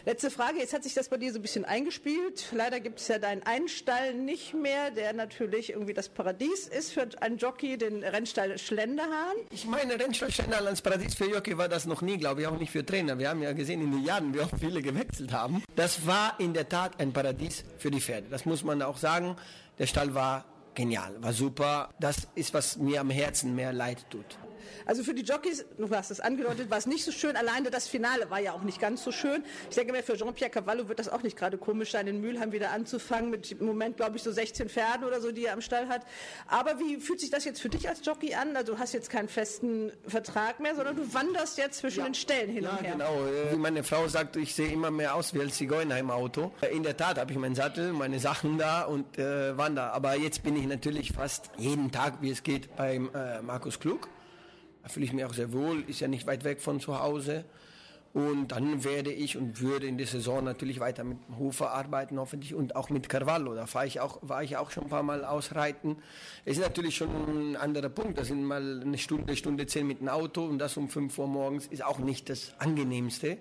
Letzte 0.03 0.29
Frage, 0.29 0.60
jetzt 0.60 0.73
hat 0.73 0.84
sich 0.84 0.93
das 0.93 1.10
bei 1.10 1.17
dir 1.17 1.31
so 1.31 1.39
ein 1.39 1.41
bisschen 1.41 1.65
eingespielt. 1.65 2.47
Leider 2.51 2.79
gibt 2.79 2.99
es 2.99 3.08
ja 3.08 3.19
deinen 3.19 3.43
einen 3.43 3.67
Stall 3.69 4.13
nicht 4.13 4.53
mehr, 4.53 4.91
der 4.91 5.13
natürlich 5.13 5.71
irgendwie 5.71 5.93
das 5.93 6.10
Paradies 6.10 6.67
ist 6.67 6.91
für 6.91 7.08
einen 7.21 7.38
Jockey, 7.38 7.77
den 7.77 8.03
Rennstall 8.03 8.58
Schlenderhahn. 8.58 9.36
Ich 9.51 9.65
meine, 9.65 9.99
Rennstall 9.99 10.31
Schlenderhahn 10.31 10.67
als 10.67 10.81
Paradies 10.81 11.15
für 11.15 11.25
Jockey 11.25 11.58
war 11.58 11.69
das 11.69 11.86
noch 11.86 12.01
nie, 12.01 12.17
glaube 12.17 12.41
ich, 12.41 12.47
auch 12.47 12.58
nicht 12.58 12.71
für 12.71 12.86
Trainer. 12.86 13.17
Wir 13.17 13.29
haben 13.29 13.41
ja 13.41 13.53
gesehen 13.53 13.81
in 13.81 13.91
den 13.91 14.03
Jahren, 14.03 14.34
wie 14.34 14.39
oft 14.39 14.60
viele 14.60 14.81
gewechselt 14.81 15.31
haben. 15.31 15.63
Das 15.75 16.05
war 16.05 16.39
in 16.39 16.53
der 16.53 16.67
Tat 16.69 16.99
ein 16.99 17.13
Paradies 17.13 17.63
für 17.77 17.91
die 17.91 18.01
Pferde. 18.01 18.27
Das 18.29 18.45
muss 18.45 18.63
man 18.63 18.81
auch 18.81 18.97
sagen. 18.97 19.36
Der 19.79 19.88
Stall 19.88 20.13
war 20.13 20.45
genial, 20.73 21.15
war 21.21 21.34
super. 21.34 21.89
Das 21.99 22.27
ist, 22.36 22.53
was 22.53 22.77
mir 22.77 23.01
am 23.01 23.10
Herzen 23.10 23.55
mehr 23.55 23.73
leid 23.73 24.05
tut. 24.10 24.38
Also 24.86 25.04
für 25.04 25.13
die 25.13 25.24
Jockeys, 25.24 25.65
du 25.78 25.89
hast 25.89 26.12
es 26.12 26.19
angedeutet, 26.19 26.69
war 26.69 26.78
es 26.78 26.86
nicht 26.86 27.04
so 27.04 27.12
schön. 27.12 27.36
Alleine 27.36 27.71
das 27.71 27.88
Finale 27.88 28.30
war 28.30 28.39
ja 28.39 28.54
auch 28.54 28.63
nicht 28.63 28.80
ganz 28.80 29.04
so 29.04 29.12
schön. 29.12 29.43
Ich 29.69 29.76
denke 29.76 29.91
mir, 29.91 30.04
für 30.04 30.15
Jean-Pierre 30.15 30.52
Cavallo 30.52 30.88
wird 30.88 31.00
das 31.00 31.10
auch 31.10 31.24
nicht 31.24 31.38
gerade 31.38 31.58
komisch 31.58 31.91
sein, 31.91 32.08
in 32.08 32.21
Mülheim 32.21 32.52
wieder 32.52 32.71
anzufangen 32.71 33.30
mit 33.30 33.52
im 33.52 33.65
Moment, 33.65 33.98
glaube 33.98 34.17
ich, 34.17 34.24
so 34.24 34.32
16 34.32 34.69
Pferden 34.69 35.06
oder 35.06 35.21
so, 35.21 35.32
die 35.32 35.45
er 35.45 35.54
am 35.54 35.62
Stall 35.62 35.88
hat. 35.88 36.06
Aber 36.48 36.80
wie 36.80 36.98
fühlt 36.98 37.19
sich 37.19 37.30
das 37.30 37.45
jetzt 37.45 37.62
für 37.62 37.69
dich 37.69 37.89
als 37.89 38.06
Jockey 38.06 38.34
an? 38.36 38.56
Also 38.56 38.74
du 38.74 38.80
hast 38.80 38.93
jetzt 38.93 39.10
keinen 39.10 39.28
festen 39.28 39.91
Vertrag 40.08 40.60
mehr, 40.60 40.76
sondern 40.76 40.95
du 40.95 41.13
wanderst 41.13 41.58
jetzt 41.58 41.80
zwischen 41.80 42.00
ja. 42.00 42.06
den 42.06 42.13
Stellen 42.13 42.50
hin 42.50 42.63
ja, 42.63 42.71
und 42.71 42.82
her. 42.82 42.91
genau. 42.93 43.19
Wie 43.52 43.58
meine 43.58 43.84
Frau 43.84 44.08
sagt, 44.08 44.36
ich 44.36 44.54
sehe 44.54 44.69
immer 44.69 44.91
mehr 44.91 45.15
aus 45.15 45.34
wie 45.34 45.41
ein 45.41 45.52
Zigeuner 45.52 45.98
im 45.98 46.12
Auto. 46.12 46.52
In 46.71 46.84
der 46.84 46.98
Tat 46.98 47.17
habe 47.17 47.32
ich 47.32 47.38
meinen 47.38 47.56
Sattel, 47.56 47.93
meine 47.93 48.19
Sachen 48.19 48.58
da 48.58 48.84
und 48.84 49.17
äh, 49.17 49.58
wandere. 49.58 49.91
Aber 49.91 50.15
jetzt 50.15 50.43
bin 50.43 50.56
ich 50.56 50.67
natürlich 50.67 51.12
fast 51.12 51.50
jeden 51.58 51.91
Tag, 51.91 52.21
wie 52.21 52.30
es 52.30 52.43
geht, 52.43 52.76
beim 52.76 53.10
äh, 53.13 53.41
Markus 53.41 53.80
Klug. 53.80 54.10
Da 54.86 54.89
fühle 54.89 55.08
ich 55.08 55.13
mich 55.13 55.26
auch 55.26 55.34
sehr 55.34 55.52
wohl, 55.52 55.84
ist 55.88 56.00
ja 56.00 56.08
nicht 56.08 56.28
weit 56.28 56.43
weg 56.43 56.62
von 56.62 56.80
zu 56.80 57.00
Hause. 57.00 57.43
Und 58.13 58.50
dann 58.50 58.84
werde 58.84 59.12
ich 59.12 59.36
und 59.36 59.60
würde 59.60 59.88
in 59.88 59.98
der 59.98 60.06
Saison 60.06 60.43
natürlich 60.43 60.80
weiter 60.80 61.04
mit 61.04 61.17
Hofer 61.39 61.71
arbeiten, 61.71 62.19
hoffentlich, 62.19 62.54
und 62.54 62.76
auch 62.76 62.91
mit 62.91 63.10
Carvalho. 63.10 63.56
Da 63.56 63.65
fahre 63.65 63.88
ich 63.88 64.00
auch, 64.00 64.19
war 64.21 64.43
ich 64.43 64.58
auch 64.58 64.69
schon 64.69 64.84
ein 64.84 64.89
paar 64.89 65.02
Mal 65.02 65.26
ausreiten. 65.26 65.95
Es 66.45 66.58
ist 66.58 66.63
natürlich 66.63 66.95
schon 66.95 67.10
ein 67.10 67.56
anderer 67.56 67.89
Punkt. 67.89 68.19
Das 68.19 68.28
sind 68.28 68.43
mal 68.43 68.84
eine 68.84 69.00
Stunde, 69.00 69.36
Stunde 69.36 69.65
zehn 69.65 69.88
mit 69.88 70.02
dem 70.02 70.08
Auto 70.08 70.45
und 70.45 70.60
das 70.60 70.78
um 70.78 70.88
5 70.88 71.17
Uhr 71.17 71.28
morgens 71.28 71.65
ist 71.65 71.84
auch 71.84 71.98
nicht 71.98 72.30
das 72.30 72.54
angenehmste. 72.60 73.39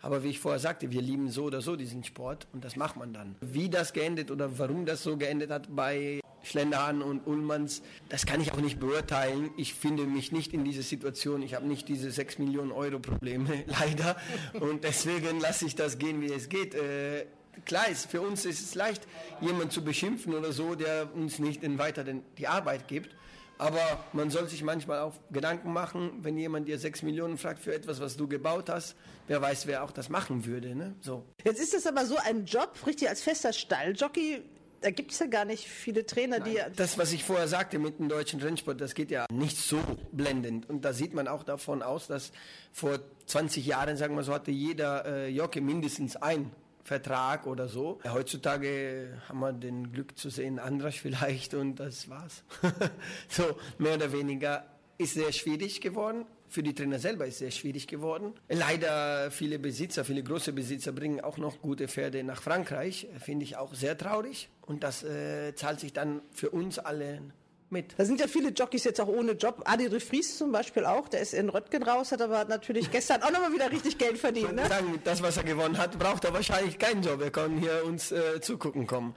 Aber 0.00 0.22
wie 0.22 0.28
ich 0.30 0.40
vorher 0.40 0.60
sagte, 0.60 0.90
wir 0.90 1.02
lieben 1.02 1.28
so 1.28 1.44
oder 1.44 1.60
so 1.60 1.76
diesen 1.76 2.04
Sport 2.04 2.46
und 2.54 2.64
das 2.64 2.76
macht 2.76 2.96
man 2.96 3.12
dann. 3.12 3.36
Wie 3.42 3.68
das 3.68 3.92
geendet 3.92 4.30
oder 4.30 4.58
warum 4.58 4.86
das 4.86 5.02
so 5.02 5.18
geendet 5.18 5.50
hat 5.50 5.68
bei 5.76 6.20
Schlenderhahn 6.46 7.02
und 7.02 7.26
Ullmanns, 7.26 7.82
das 8.08 8.26
kann 8.26 8.40
ich 8.40 8.52
auch 8.52 8.60
nicht 8.60 8.78
beurteilen. 8.78 9.50
Ich 9.56 9.74
finde 9.74 10.04
mich 10.04 10.32
nicht 10.32 10.52
in 10.54 10.64
dieser 10.64 10.82
Situation. 10.82 11.42
Ich 11.42 11.54
habe 11.54 11.66
nicht 11.66 11.88
diese 11.88 12.10
6 12.10 12.38
Millionen 12.38 12.72
Euro 12.72 12.98
Probleme, 12.98 13.64
leider. 13.66 14.16
Und 14.60 14.84
deswegen 14.84 15.40
lasse 15.40 15.66
ich 15.66 15.74
das 15.74 15.98
gehen, 15.98 16.20
wie 16.20 16.32
es 16.32 16.48
geht. 16.48 16.74
Äh, 16.74 17.26
klar 17.64 17.88
ist, 17.88 18.10
für 18.10 18.20
uns 18.20 18.44
ist 18.44 18.60
es 18.62 18.74
leicht, 18.74 19.02
jemanden 19.40 19.70
zu 19.70 19.84
beschimpfen 19.84 20.34
oder 20.34 20.52
so, 20.52 20.74
der 20.74 21.14
uns 21.14 21.38
nicht 21.38 21.62
weiter 21.78 22.04
die 22.04 22.46
Arbeit 22.46 22.88
gibt. 22.88 23.14
Aber 23.58 24.04
man 24.12 24.30
soll 24.30 24.48
sich 24.48 24.62
manchmal 24.62 25.00
auch 25.00 25.14
Gedanken 25.30 25.72
machen, 25.72 26.12
wenn 26.20 26.36
jemand 26.36 26.68
dir 26.68 26.78
6 26.78 27.02
Millionen 27.02 27.38
fragt 27.38 27.60
für 27.60 27.74
etwas, 27.74 28.00
was 28.00 28.16
du 28.16 28.28
gebaut 28.28 28.68
hast, 28.68 28.96
wer 29.28 29.40
weiß, 29.40 29.66
wer 29.66 29.82
auch 29.82 29.92
das 29.92 30.10
machen 30.10 30.44
würde. 30.44 30.74
Ne? 30.74 30.94
So. 31.00 31.24
Jetzt 31.42 31.60
ist 31.60 31.72
das 31.72 31.86
aber 31.86 32.04
so 32.04 32.16
ein 32.16 32.44
Job, 32.44 32.74
richtig 32.86 33.08
als 33.08 33.22
fester 33.22 33.54
Stalljockey 33.54 34.42
da 34.80 34.90
gibt 34.90 35.12
es 35.12 35.18
ja 35.18 35.26
gar 35.26 35.44
nicht 35.44 35.66
viele 35.66 36.06
Trainer, 36.06 36.38
Nein, 36.38 36.54
die. 36.54 36.76
Das, 36.76 36.98
was 36.98 37.12
ich 37.12 37.24
vorher 37.24 37.48
sagte 37.48 37.78
mit 37.78 37.98
dem 37.98 38.08
deutschen 38.08 38.40
Rennsport, 38.40 38.80
das 38.80 38.94
geht 38.94 39.10
ja 39.10 39.26
nicht 39.32 39.56
so 39.56 39.78
blendend. 40.12 40.68
Und 40.68 40.84
da 40.84 40.92
sieht 40.92 41.14
man 41.14 41.28
auch 41.28 41.42
davon 41.44 41.82
aus, 41.82 42.06
dass 42.06 42.32
vor 42.72 42.98
20 43.26 43.66
Jahren, 43.66 43.96
sagen 43.96 44.14
wir 44.16 44.22
so, 44.22 44.32
hatte 44.32 44.50
jeder 44.50 45.04
äh, 45.06 45.28
Jockey 45.28 45.60
mindestens 45.60 46.16
ein 46.16 46.50
Vertrag 46.86 47.46
oder 47.46 47.68
so. 47.68 47.98
Heutzutage 48.04 49.20
haben 49.28 49.40
wir 49.40 49.52
den 49.52 49.92
Glück 49.92 50.16
zu 50.16 50.30
sehen, 50.30 50.58
Andras 50.58 50.94
vielleicht 50.94 51.54
und 51.54 51.76
das 51.76 52.08
war's. 52.08 52.44
so, 53.28 53.42
mehr 53.78 53.94
oder 53.94 54.12
weniger 54.12 54.64
ist 54.98 55.14
sehr 55.14 55.32
schwierig 55.32 55.80
geworden. 55.80 56.24
Für 56.48 56.62
die 56.62 56.74
Trainer 56.74 57.00
selber 57.00 57.26
ist 57.26 57.38
sehr 57.38 57.50
schwierig 57.50 57.88
geworden. 57.88 58.34
Leider 58.48 59.32
viele 59.32 59.58
Besitzer, 59.58 60.04
viele 60.04 60.22
große 60.22 60.52
Besitzer 60.52 60.92
bringen 60.92 61.20
auch 61.20 61.38
noch 61.38 61.60
gute 61.60 61.88
Pferde 61.88 62.22
nach 62.22 62.40
Frankreich. 62.40 63.08
Finde 63.18 63.44
ich 63.44 63.56
auch 63.56 63.74
sehr 63.74 63.98
traurig. 63.98 64.48
Und 64.66 64.82
das 64.82 65.02
äh, 65.04 65.54
zahlt 65.54 65.80
sich 65.80 65.92
dann 65.92 66.20
für 66.32 66.50
uns 66.50 66.78
alle 66.78 67.22
mit. 67.70 67.94
Da 67.96 68.04
sind 68.04 68.20
ja 68.20 68.26
viele 68.26 68.50
Jockeys 68.50 68.84
jetzt 68.84 69.00
auch 69.00 69.08
ohne 69.08 69.32
Job. 69.32 69.62
Adi 69.64 69.88
de 69.88 70.00
Vries 70.00 70.38
zum 70.38 70.52
Beispiel 70.52 70.84
auch, 70.84 71.08
der 71.08 71.20
ist 71.20 71.34
in 71.34 71.48
Röttgen 71.48 71.82
raus, 71.82 72.12
hat 72.12 72.22
aber 72.22 72.44
natürlich 72.44 72.90
gestern 72.90 73.22
auch 73.22 73.30
nochmal 73.30 73.52
wieder 73.52 73.70
richtig 73.70 73.98
Geld 73.98 74.18
verdient. 74.18 74.54
Ne? 74.54 74.66
Sagen, 74.68 75.00
das, 75.04 75.22
was 75.22 75.36
er 75.36 75.44
gewonnen 75.44 75.78
hat, 75.78 75.98
braucht 75.98 76.24
er 76.24 76.32
wahrscheinlich 76.32 76.78
keinen 76.78 77.02
Job. 77.02 77.20
Er 77.20 77.30
kann 77.30 77.58
hier 77.58 77.84
uns 77.84 78.12
äh, 78.12 78.40
zugucken 78.40 78.86
kommen. 78.86 79.14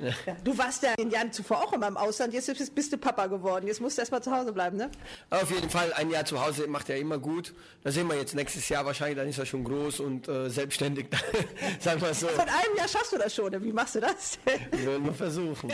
Ja, 0.00 0.36
du 0.42 0.56
warst 0.56 0.82
ja 0.82 0.90
in 0.92 1.04
den 1.04 1.10
Jahren 1.10 1.32
zuvor 1.32 1.58
auch 1.62 1.72
immer 1.72 1.88
im 1.88 1.96
Ausland, 1.96 2.32
jetzt 2.32 2.46
bist, 2.46 2.74
bist 2.74 2.92
du 2.92 2.98
Papa 2.98 3.26
geworden. 3.26 3.66
Jetzt 3.66 3.80
musst 3.80 3.98
du 3.98 4.02
erst 4.02 4.12
mal 4.12 4.22
zu 4.22 4.30
Hause 4.30 4.52
bleiben, 4.52 4.76
ne? 4.76 4.90
Auf 5.30 5.50
jeden 5.50 5.68
Fall, 5.68 5.92
ein 5.92 6.10
Jahr 6.10 6.24
zu 6.24 6.44
Hause 6.44 6.66
macht 6.66 6.88
er 6.88 6.98
immer 6.98 7.18
gut. 7.18 7.54
Da 7.82 7.90
sehen 7.90 8.08
wir 8.08 8.16
jetzt 8.16 8.34
nächstes 8.34 8.68
Jahr 8.68 8.84
wahrscheinlich, 8.86 9.18
dann 9.18 9.28
ist 9.28 9.38
er 9.38 9.46
schon 9.46 9.64
groß 9.64 10.00
und 10.00 10.28
äh, 10.28 10.48
selbstständig, 10.48 11.08
sagen 11.80 12.00
wir 12.00 12.14
so. 12.14 12.28
Von 12.28 12.48
einem 12.48 12.76
Jahr 12.76 12.88
schaffst 12.88 13.12
du 13.12 13.18
das 13.18 13.34
schon, 13.34 13.62
wie 13.62 13.72
machst 13.72 13.94
du 13.94 14.00
das? 14.00 14.38
Wollen 14.84 15.04
wir 15.04 15.14
versuchen. 15.14 15.72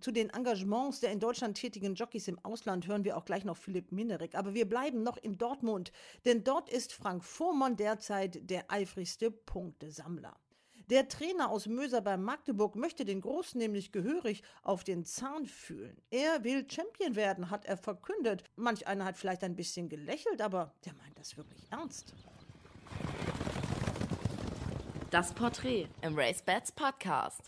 Zu 0.00 0.10
den 0.10 0.30
Engagements 0.30 1.00
der 1.00 1.12
in 1.12 1.20
Deutschland 1.20 1.56
tätigen 1.56 1.94
Jockeys 1.94 2.28
im 2.28 2.38
Ausland 2.44 2.86
hören 2.86 3.04
wir 3.04 3.16
auch 3.16 3.24
gleich 3.24 3.44
noch 3.44 3.56
Philipp 3.56 3.92
Minerik. 3.92 4.34
Aber 4.34 4.54
wir 4.54 4.68
bleiben 4.68 5.02
noch 5.02 5.16
in 5.16 5.38
Dortmund, 5.38 5.92
denn 6.24 6.44
dort 6.44 6.68
ist 6.68 6.92
Frank 6.92 7.24
Vormann 7.24 7.76
derzeit 7.76 8.50
der 8.50 8.70
eifrigste 8.70 9.30
Punktesammler. 9.30 10.34
Der 10.90 11.08
Trainer 11.08 11.48
aus 11.48 11.66
Möser 11.66 12.02
bei 12.02 12.18
Magdeburg 12.18 12.76
möchte 12.76 13.06
den 13.06 13.22
Großen 13.22 13.58
nämlich 13.58 13.90
gehörig 13.90 14.42
auf 14.62 14.84
den 14.84 15.06
Zahn 15.06 15.46
fühlen. 15.46 15.96
Er 16.10 16.44
will 16.44 16.66
Champion 16.70 17.16
werden, 17.16 17.48
hat 17.48 17.64
er 17.64 17.78
verkündet. 17.78 18.44
Manch 18.56 18.86
einer 18.86 19.06
hat 19.06 19.16
vielleicht 19.16 19.42
ein 19.44 19.56
bisschen 19.56 19.88
gelächelt, 19.88 20.42
aber 20.42 20.74
der 20.84 20.92
meint 20.92 21.18
das 21.18 21.38
wirklich 21.38 21.62
ernst. 21.70 22.12
Das 25.10 25.32
Porträt 25.32 25.88
im 26.02 26.18
Race 26.18 26.42
Bats 26.42 26.70
Podcast. 26.70 27.40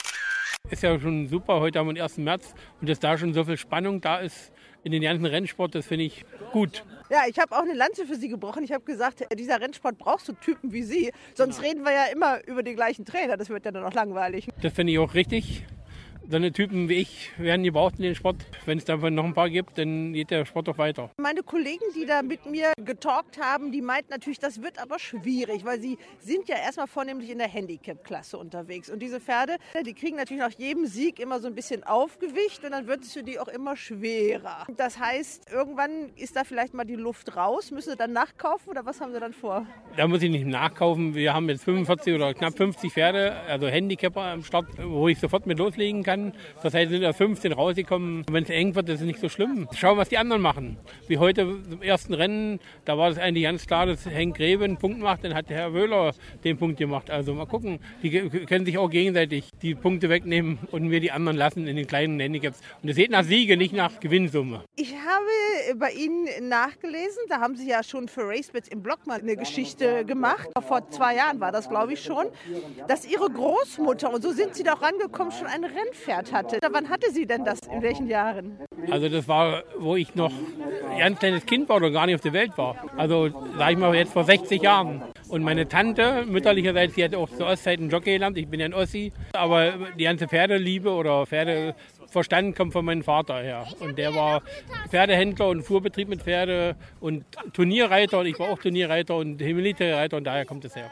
Ist 0.71 0.83
ja 0.83 0.99
schon 0.99 1.29
super, 1.29 1.61
heute 1.61 1.79
haben 1.79 1.89
wir 1.89 1.95
den 1.95 2.03
1. 2.03 2.17
März 2.17 2.55
und 2.81 2.89
dass 2.89 3.01
da 3.01 3.19
schon 3.19 3.35
so 3.35 3.45
viel 3.45 3.59
Spannung 3.59 4.01
da 4.01 4.17
ist 4.17 4.51
in 4.87 4.93
den 4.93 5.03
ganzen 5.03 5.27
Rennsport, 5.27 5.75
das 5.75 5.85
finde 5.85 6.05
ich 6.05 6.25
gut. 6.53 6.85
Ja, 7.11 7.23
ich 7.29 7.41
habe 7.41 7.57
auch 7.57 7.63
eine 7.63 7.75
Lanze 7.75 8.07
für 8.07 8.15
Sie 8.15 8.29
gebrochen. 8.29 8.63
Ich 8.63 8.71
habe 8.71 8.85
gesagt, 8.85 9.25
dieser 9.37 9.61
Rennsport 9.61 9.99
brauchst 9.99 10.29
du 10.29 10.33
Typen 10.33 10.73
wie 10.73 10.85
Sie. 10.85 11.13
Sonst 11.35 11.61
reden 11.61 11.83
wir 11.83 11.91
ja 11.91 12.05
immer 12.13 12.39
über 12.47 12.63
den 12.63 12.77
gleichen 12.77 13.05
Trainer. 13.05 13.37
Das 13.37 13.49
wird 13.49 13.65
ja 13.65 13.73
dann 13.73 13.83
auch 13.83 13.95
langweilig. 13.95 14.49
Das 14.63 14.73
finde 14.73 14.93
ich 14.93 15.01
auch 15.01 15.15
richtig. 15.15 15.65
So 16.29 16.35
eine 16.35 16.51
Typen 16.51 16.89
wie 16.89 16.95
ich 16.95 17.31
werden 17.39 17.63
gebraucht 17.63 17.95
in 17.99 18.03
den 18.03 18.17
Sport. 18.17 18.45
Wenn 18.65 18.79
es 18.79 18.85
davon 18.85 19.15
noch 19.15 19.23
ein 19.23 19.33
paar 19.33 19.49
gibt, 19.49 19.79
dann 19.79 20.13
geht 20.13 20.33
der 20.33 20.45
Sport 20.45 20.69
auch 20.69 20.77
weiter. 20.77 21.09
Meine 21.19 21.45
Kollegen, 21.45 21.85
die 21.95 22.05
da 22.05 22.23
mit 22.23 22.47
mir 22.47 22.73
getalkt 22.85 23.41
haben, 23.41 23.71
die 23.71 23.81
meinten 23.81 24.11
natürlich, 24.11 24.41
das 24.41 24.61
wird 24.61 24.83
aber 24.83 24.99
schwierig, 24.99 25.65
weil 25.65 25.81
sie 25.81 25.99
sind 26.19 26.49
ja 26.49 26.57
erstmal 26.57 26.89
vornehmlich 26.89 27.31
in 27.31 27.39
der 27.39 27.47
Handicap-Klasse 27.47 28.39
unterwegs. 28.39 28.91
Und 28.91 29.03
diese 29.03 29.21
Pferde, 29.21 29.59
die 29.87 29.95
kriegen 29.95 30.17
natürlich 30.17 30.43
nach 30.43 30.59
jedem 30.59 30.87
Sieg 30.87 31.21
immer 31.21 31.39
so 31.39 31.47
ein 31.47 31.55
bisschen 31.55 31.85
Aufgewicht 31.85 32.65
und 32.65 32.73
dann 32.73 32.89
wird 32.89 33.05
es 33.05 33.13
für 33.13 33.23
die 33.23 33.39
auch 33.39 33.47
immer 33.47 33.77
schwerer. 33.77 34.67
Das 34.77 34.99
heißt, 34.99 35.53
irgendwann 35.53 36.11
ist 36.17 36.35
da 36.35 36.43
vielleicht 36.43 36.75
mal 36.75 36.85
die 36.85 36.97
Luft 36.97 37.37
raus. 37.37 37.71
Müssen 37.71 37.91
sie 37.91 37.97
dann 37.97 38.13
nachkaufen 38.13 38.71
oder 38.71 38.85
was 38.85 39.01
haben 39.01 39.13
sie 39.13 39.21
dann 39.21 39.33
vor? 39.33 39.65
Da 39.97 40.09
muss 40.09 40.23
ich 40.23 40.31
nicht 40.31 40.47
nachkaufen. 40.47 41.15
Wir 41.15 41.35
haben 41.35 41.49
jetzt 41.49 41.63
45 41.63 42.15
oder 42.15 42.35
knapp 42.35 42.57
50 42.57 42.93
Pferde, 42.93 43.37
also 43.49 43.69
Handicapper 43.69 44.23
am 44.23 44.43
Start, 44.43 44.67
wo 44.83 45.07
ich 45.07 45.21
sofort 45.21 45.47
mit 45.47 45.59
loslegen 45.59 46.03
kann 46.03 46.16
kann. 46.17 46.33
Das 46.63 46.75
heißt, 46.75 46.91
sind 46.91 47.03
da 47.03 47.13
15 47.13 47.53
rausgekommen. 47.53 48.25
Wenn 48.31 48.45
es 48.45 48.51
eng 48.51 48.75
wird, 48.75 48.89
ist 48.89 49.01
es 49.01 49.07
nicht 49.07 49.21
so 49.21 49.29
schlimm. 49.29 49.69
Schauen, 49.77 49.99
was 49.99 50.09
die 50.09 50.19
anderen 50.19 50.43
machen. 50.43 50.77
Wie 51.09 51.19
heute 51.19 51.43
im 51.43 51.83
ersten 51.83 52.15
Rennen, 52.15 52.61
da 52.85 52.99
war 52.99 53.11
es 53.11 53.19
eigentlich 53.19 53.45
ganz 53.45 53.67
klar, 53.67 53.87
dass 53.87 54.07
Henk 54.07 54.37
Grebe 54.37 54.65
einen 54.65 54.77
Punkt 54.77 55.01
macht, 55.01 55.25
dann 55.25 55.35
hat 55.35 55.49
Herr 55.49 55.73
Wöhler 55.73 56.13
den 56.45 56.57
Punkt 56.57 56.79
gemacht. 56.79 57.11
Also 57.11 57.35
mal 57.35 57.47
gucken, 57.47 57.79
die 58.03 58.11
können 58.47 58.67
sich 58.67 58.79
auch 58.79 58.89
gegenseitig 58.89 59.51
die 59.63 59.75
Punkte 59.75 60.09
wegnehmen 60.09 60.59
und 60.71 60.89
mir 60.89 61.01
die 61.01 61.13
anderen 61.13 61.37
lassen 61.37 61.67
in 61.67 61.77
den 61.77 61.87
kleinen 61.87 62.19
Handicaps. 62.21 62.61
Und 62.83 62.89
es 62.89 62.97
geht 62.97 63.11
nach 63.11 63.25
Siege, 63.25 63.57
nicht 63.57 63.75
nach 63.75 64.01
Gewinnsumme. 64.01 64.63
Ich 64.77 64.95
habe 64.95 65.79
bei 65.79 65.91
Ihnen 65.93 66.27
nachgelesen, 66.49 67.23
da 67.29 67.41
haben 67.41 67.57
Sie 67.57 67.69
ja 67.69 67.83
schon 67.83 68.09
für 68.09 68.23
RaceBets 68.23 68.69
im 68.69 68.83
Blog 68.83 69.07
mal 69.07 69.21
eine 69.21 69.37
Geschichte 69.37 70.05
gemacht. 70.05 70.49
Vor 70.67 70.89
zwei 70.91 71.17
Jahren 71.17 71.41
war 71.41 71.53
das, 71.53 71.69
glaube 71.69 71.95
ich, 71.95 72.03
schon, 72.03 72.27
dass 72.89 73.07
Ihre 73.07 73.29
Großmutter, 73.31 74.13
und 74.13 74.23
so 74.23 74.33
sind 74.33 74.55
Sie 74.55 74.63
doch 74.63 74.83
rangekommen, 74.83 75.33
schon 75.33 75.47
ein 75.47 75.65
Rennpferd 75.65 76.06
Pferd 76.07 76.33
hatte. 76.33 76.59
Wann 76.71 76.89
hatte 76.89 77.11
sie 77.11 77.27
denn 77.27 77.45
das? 77.45 77.59
In 77.73 77.83
welchen 77.83 78.07
Jahren? 78.07 78.59
Also 78.91 79.09
das 79.09 79.27
war, 79.27 79.65
wo 79.77 79.97
ich 79.97 80.15
noch 80.15 80.33
ein 80.97 81.19
kleines 81.19 81.45
Kind 81.47 81.69
war 81.69 81.77
oder 81.77 81.91
gar 81.91 82.07
nicht 82.07 82.15
auf 82.15 82.21
der 82.21 82.33
Welt 82.33 82.57
war. 82.57 82.77
Also 82.97 83.29
sage 83.59 83.73
ich 83.73 83.79
mal 83.79 83.95
jetzt 83.95 84.13
vor 84.13 84.23
60 84.25 84.63
Jahren. 84.63 85.03
Und 85.29 85.43
meine 85.43 85.67
Tante, 85.67 86.25
mütterlicherseits, 86.25 86.95
die 86.95 87.03
hat 87.03 87.15
auch 87.17 87.29
zur 87.29 87.49
Ostzeiten 87.49 87.91
Jockey 87.91 88.13
gelernt. 88.13 88.39
Ich 88.39 88.47
bin 88.47 88.61
ja 88.61 88.67
ein 88.67 88.75
Ossi. 88.75 89.13
Aber 89.33 89.73
die 89.99 90.05
ganze 90.05 90.29
Pferdeliebe 90.29 90.91
oder 90.91 91.27
Pferdeverstand 91.27 92.55
kommt 92.57 92.73
von 92.73 92.85
meinem 92.85 93.03
Vater 93.03 93.43
her. 93.43 93.67
Und 93.81 93.99
der 93.99 94.15
war 94.15 94.43
Pferdehändler 94.89 95.49
und 95.49 95.63
Fuhrbetrieb 95.63 96.09
mit 96.09 96.23
Pferde 96.23 96.77
und 97.01 97.25
Turnierreiter. 97.53 98.21
Und 98.21 98.27
ich 98.27 98.39
war 98.39 98.49
auch 98.49 98.59
Turnierreiter 98.61 99.17
und 99.17 99.41
Militärreiter 99.41 100.17
und 100.17 100.25
daher 100.25 100.45
kommt 100.45 100.65
es 100.65 100.77
her. 100.77 100.89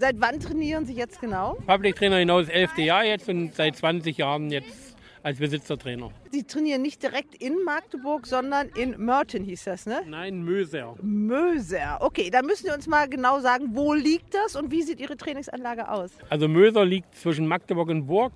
Seit 0.00 0.20
wann 0.20 0.38
trainieren 0.38 0.86
Sie 0.86 0.92
jetzt 0.92 1.20
genau? 1.20 1.58
Public 1.66 1.96
Trainer 1.96 2.20
genau 2.20 2.38
das 2.38 2.48
elfte 2.48 2.82
Jahr 2.82 3.04
jetzt 3.04 3.28
und 3.28 3.52
seit 3.56 3.74
20 3.74 4.16
Jahren 4.16 4.48
jetzt 4.48 4.96
als 5.24 5.40
Besitzertrainer. 5.40 6.12
Sie 6.30 6.44
trainieren 6.44 6.82
nicht 6.82 7.02
direkt 7.02 7.34
in 7.34 7.64
Magdeburg, 7.64 8.28
sondern 8.28 8.68
in 8.76 8.94
Mörten 9.04 9.42
hieß 9.42 9.64
das, 9.64 9.86
ne? 9.86 10.02
Nein, 10.06 10.44
Möser. 10.44 10.94
Möser. 11.02 11.98
Okay, 12.00 12.30
da 12.30 12.42
müssen 12.42 12.66
Sie 12.68 12.72
uns 12.72 12.86
mal 12.86 13.08
genau 13.08 13.40
sagen, 13.40 13.70
wo 13.72 13.92
liegt 13.92 14.34
das 14.34 14.54
und 14.54 14.70
wie 14.70 14.82
sieht 14.82 15.00
Ihre 15.00 15.16
Trainingsanlage 15.16 15.90
aus? 15.90 16.12
Also 16.30 16.46
Möser 16.46 16.84
liegt 16.84 17.16
zwischen 17.16 17.48
Magdeburg 17.48 17.88
und 17.88 18.06
Burg, 18.06 18.32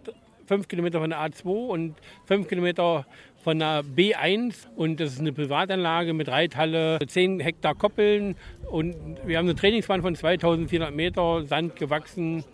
fünf 0.46 0.66
Kilometer 0.66 0.98
von 0.98 1.10
der 1.10 1.20
A2 1.20 1.68
und 1.68 1.94
fünf 2.24 2.48
Kilometer 2.48 3.06
von 3.42 3.58
der 3.58 3.82
B1 3.82 4.54
und 4.76 5.00
das 5.00 5.14
ist 5.14 5.20
eine 5.20 5.32
Privatanlage 5.32 6.12
mit 6.12 6.28
Reithalle, 6.28 6.98
10 7.04 7.40
Hektar 7.40 7.74
Koppeln. 7.74 8.36
Und 8.70 8.94
wir 9.24 9.38
haben 9.38 9.46
eine 9.46 9.56
Trainingsbahn 9.56 10.00
von 10.00 10.14
2400 10.14 10.94
Meter, 10.94 11.44
Sand 11.46 11.76
gewachsen. 11.76 12.44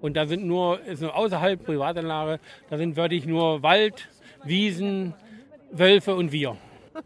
Und 0.00 0.16
da 0.16 0.26
sind 0.26 0.46
nur, 0.46 0.80
ist 0.86 1.02
nur 1.02 1.14
außerhalb 1.14 1.62
Privatanlage, 1.64 2.40
da 2.70 2.78
sind 2.78 2.96
wirklich 2.96 3.26
nur 3.26 3.62
Wald, 3.62 4.08
Wiesen, 4.44 5.14
Wölfe 5.70 6.14
und 6.14 6.32
wir. 6.32 6.56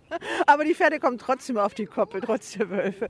Aber 0.46 0.64
die 0.64 0.74
Pferde 0.74 0.98
kommen 0.98 1.18
trotzdem 1.18 1.58
auf 1.58 1.74
die 1.74 1.86
Koppel, 1.86 2.20
trotz 2.20 2.52
der 2.52 2.70
Wölfe. 2.70 3.08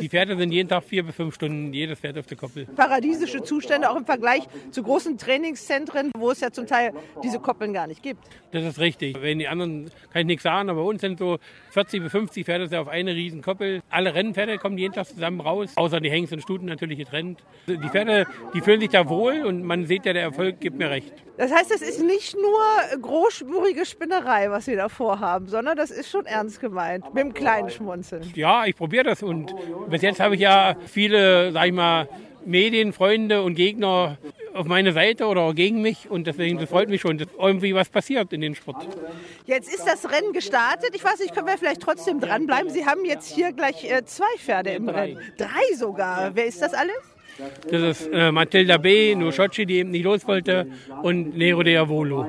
Die 0.00 0.08
Pferde 0.08 0.36
sind 0.36 0.50
jeden 0.50 0.68
Tag 0.68 0.84
vier 0.84 1.04
bis 1.04 1.14
fünf 1.14 1.34
Stunden, 1.34 1.72
jedes 1.72 2.00
Pferd 2.00 2.18
auf 2.18 2.26
der 2.26 2.36
Koppel. 2.36 2.66
Paradiesische 2.66 3.42
Zustände, 3.42 3.90
auch 3.90 3.96
im 3.96 4.04
Vergleich 4.04 4.42
zu 4.70 4.82
großen 4.82 5.18
Trainingszentren, 5.18 6.10
wo 6.16 6.30
es 6.30 6.40
ja 6.40 6.50
zum 6.50 6.66
Teil 6.66 6.92
diese 7.22 7.38
Koppeln 7.38 7.72
gar 7.72 7.86
nicht 7.86 8.02
gibt. 8.02 8.24
Das 8.50 8.64
ist 8.64 8.78
richtig. 8.80 9.20
Wenn 9.20 9.38
die 9.38 9.46
anderen, 9.46 9.90
kann 10.12 10.22
ich 10.22 10.26
nichts 10.26 10.42
sagen, 10.42 10.68
aber 10.68 10.82
bei 10.82 10.88
uns 10.88 11.00
sind 11.00 11.18
so 11.18 11.38
40 11.70 12.02
bis 12.02 12.12
50 12.12 12.44
Pferde 12.44 12.80
auf 12.80 12.88
eine 12.88 13.14
riesen 13.14 13.42
Koppel. 13.42 13.82
Alle 13.88 14.14
Rennpferde 14.14 14.58
kommen 14.58 14.78
jeden 14.78 14.94
Tag 14.94 15.06
zusammen 15.06 15.40
raus, 15.40 15.72
außer 15.76 16.00
die 16.00 16.10
Hengst 16.10 16.32
und 16.32 16.40
Stuten 16.40 16.66
natürlich 16.66 16.98
getrennt. 16.98 17.44
Die 17.66 17.88
Pferde, 17.88 18.26
die 18.52 18.60
fühlen 18.60 18.80
sich 18.80 18.90
da 18.90 19.08
wohl 19.08 19.44
und 19.44 19.62
man 19.62 19.86
sieht 19.86 20.06
ja, 20.06 20.12
der 20.12 20.22
Erfolg 20.22 20.60
gibt 20.60 20.76
mir 20.76 20.90
recht. 20.90 21.12
Das 21.36 21.52
heißt, 21.52 21.72
es 21.72 21.82
ist 21.82 22.00
nicht 22.00 22.36
nur 22.36 23.00
großspurige 23.00 23.86
Spinnerei, 23.86 24.50
was 24.50 24.66
Sie 24.66 24.76
da 24.76 24.88
vorhaben, 24.88 25.48
sondern 25.48 25.76
das 25.76 25.90
ist 25.90 26.08
schon 26.08 26.23
ernst 26.26 26.60
gemeint, 26.60 27.12
mit 27.14 27.24
dem 27.24 27.34
kleinen 27.34 27.70
Schmunzeln. 27.70 28.32
Ja, 28.34 28.66
ich 28.66 28.76
probiere 28.76 29.04
das 29.04 29.22
und 29.22 29.54
bis 29.88 30.02
jetzt 30.02 30.20
habe 30.20 30.34
ich 30.34 30.40
ja 30.40 30.76
viele, 30.86 31.52
sag 31.52 31.66
ich 31.66 31.72
mal, 31.72 32.08
Medienfreunde 32.46 33.42
und 33.42 33.54
Gegner 33.54 34.18
auf 34.54 34.66
meine 34.66 34.92
Seite 34.92 35.26
oder 35.26 35.52
gegen 35.54 35.82
mich 35.82 36.10
und 36.10 36.26
deswegen 36.26 36.58
das 36.58 36.68
freut 36.68 36.88
mich 36.88 37.00
schon, 37.00 37.18
dass 37.18 37.28
irgendwie 37.38 37.74
was 37.74 37.88
passiert 37.88 38.32
in 38.32 38.40
den 38.40 38.54
Sport. 38.54 38.86
Jetzt 39.46 39.72
ist 39.72 39.84
das 39.86 40.10
Rennen 40.10 40.32
gestartet. 40.32 40.90
Ich 40.94 41.02
weiß 41.02 41.18
nicht, 41.20 41.34
können 41.34 41.46
wir 41.46 41.58
vielleicht 41.58 41.80
trotzdem 41.80 42.20
dranbleiben? 42.20 42.70
Sie 42.70 42.86
haben 42.86 43.04
jetzt 43.04 43.34
hier 43.34 43.52
gleich 43.52 43.90
äh, 43.90 44.04
zwei 44.04 44.36
Pferde 44.38 44.70
im 44.70 44.86
Drei. 44.86 45.14
Rennen. 45.14 45.20
Drei 45.36 45.74
sogar. 45.76 46.34
Wer 46.34 46.46
ist 46.46 46.62
das 46.62 46.74
alles? 46.74 46.94
Das 47.68 48.00
ist 48.00 48.08
äh, 48.12 48.30
Matilda 48.30 48.76
B., 48.76 49.14
Nushochi, 49.16 49.66
die 49.66 49.78
eben 49.78 49.90
nicht 49.90 50.04
los 50.04 50.26
wollte, 50.26 50.68
und 51.02 51.36
Nero 51.36 51.64
de 51.64 51.76
Avolo. 51.76 52.28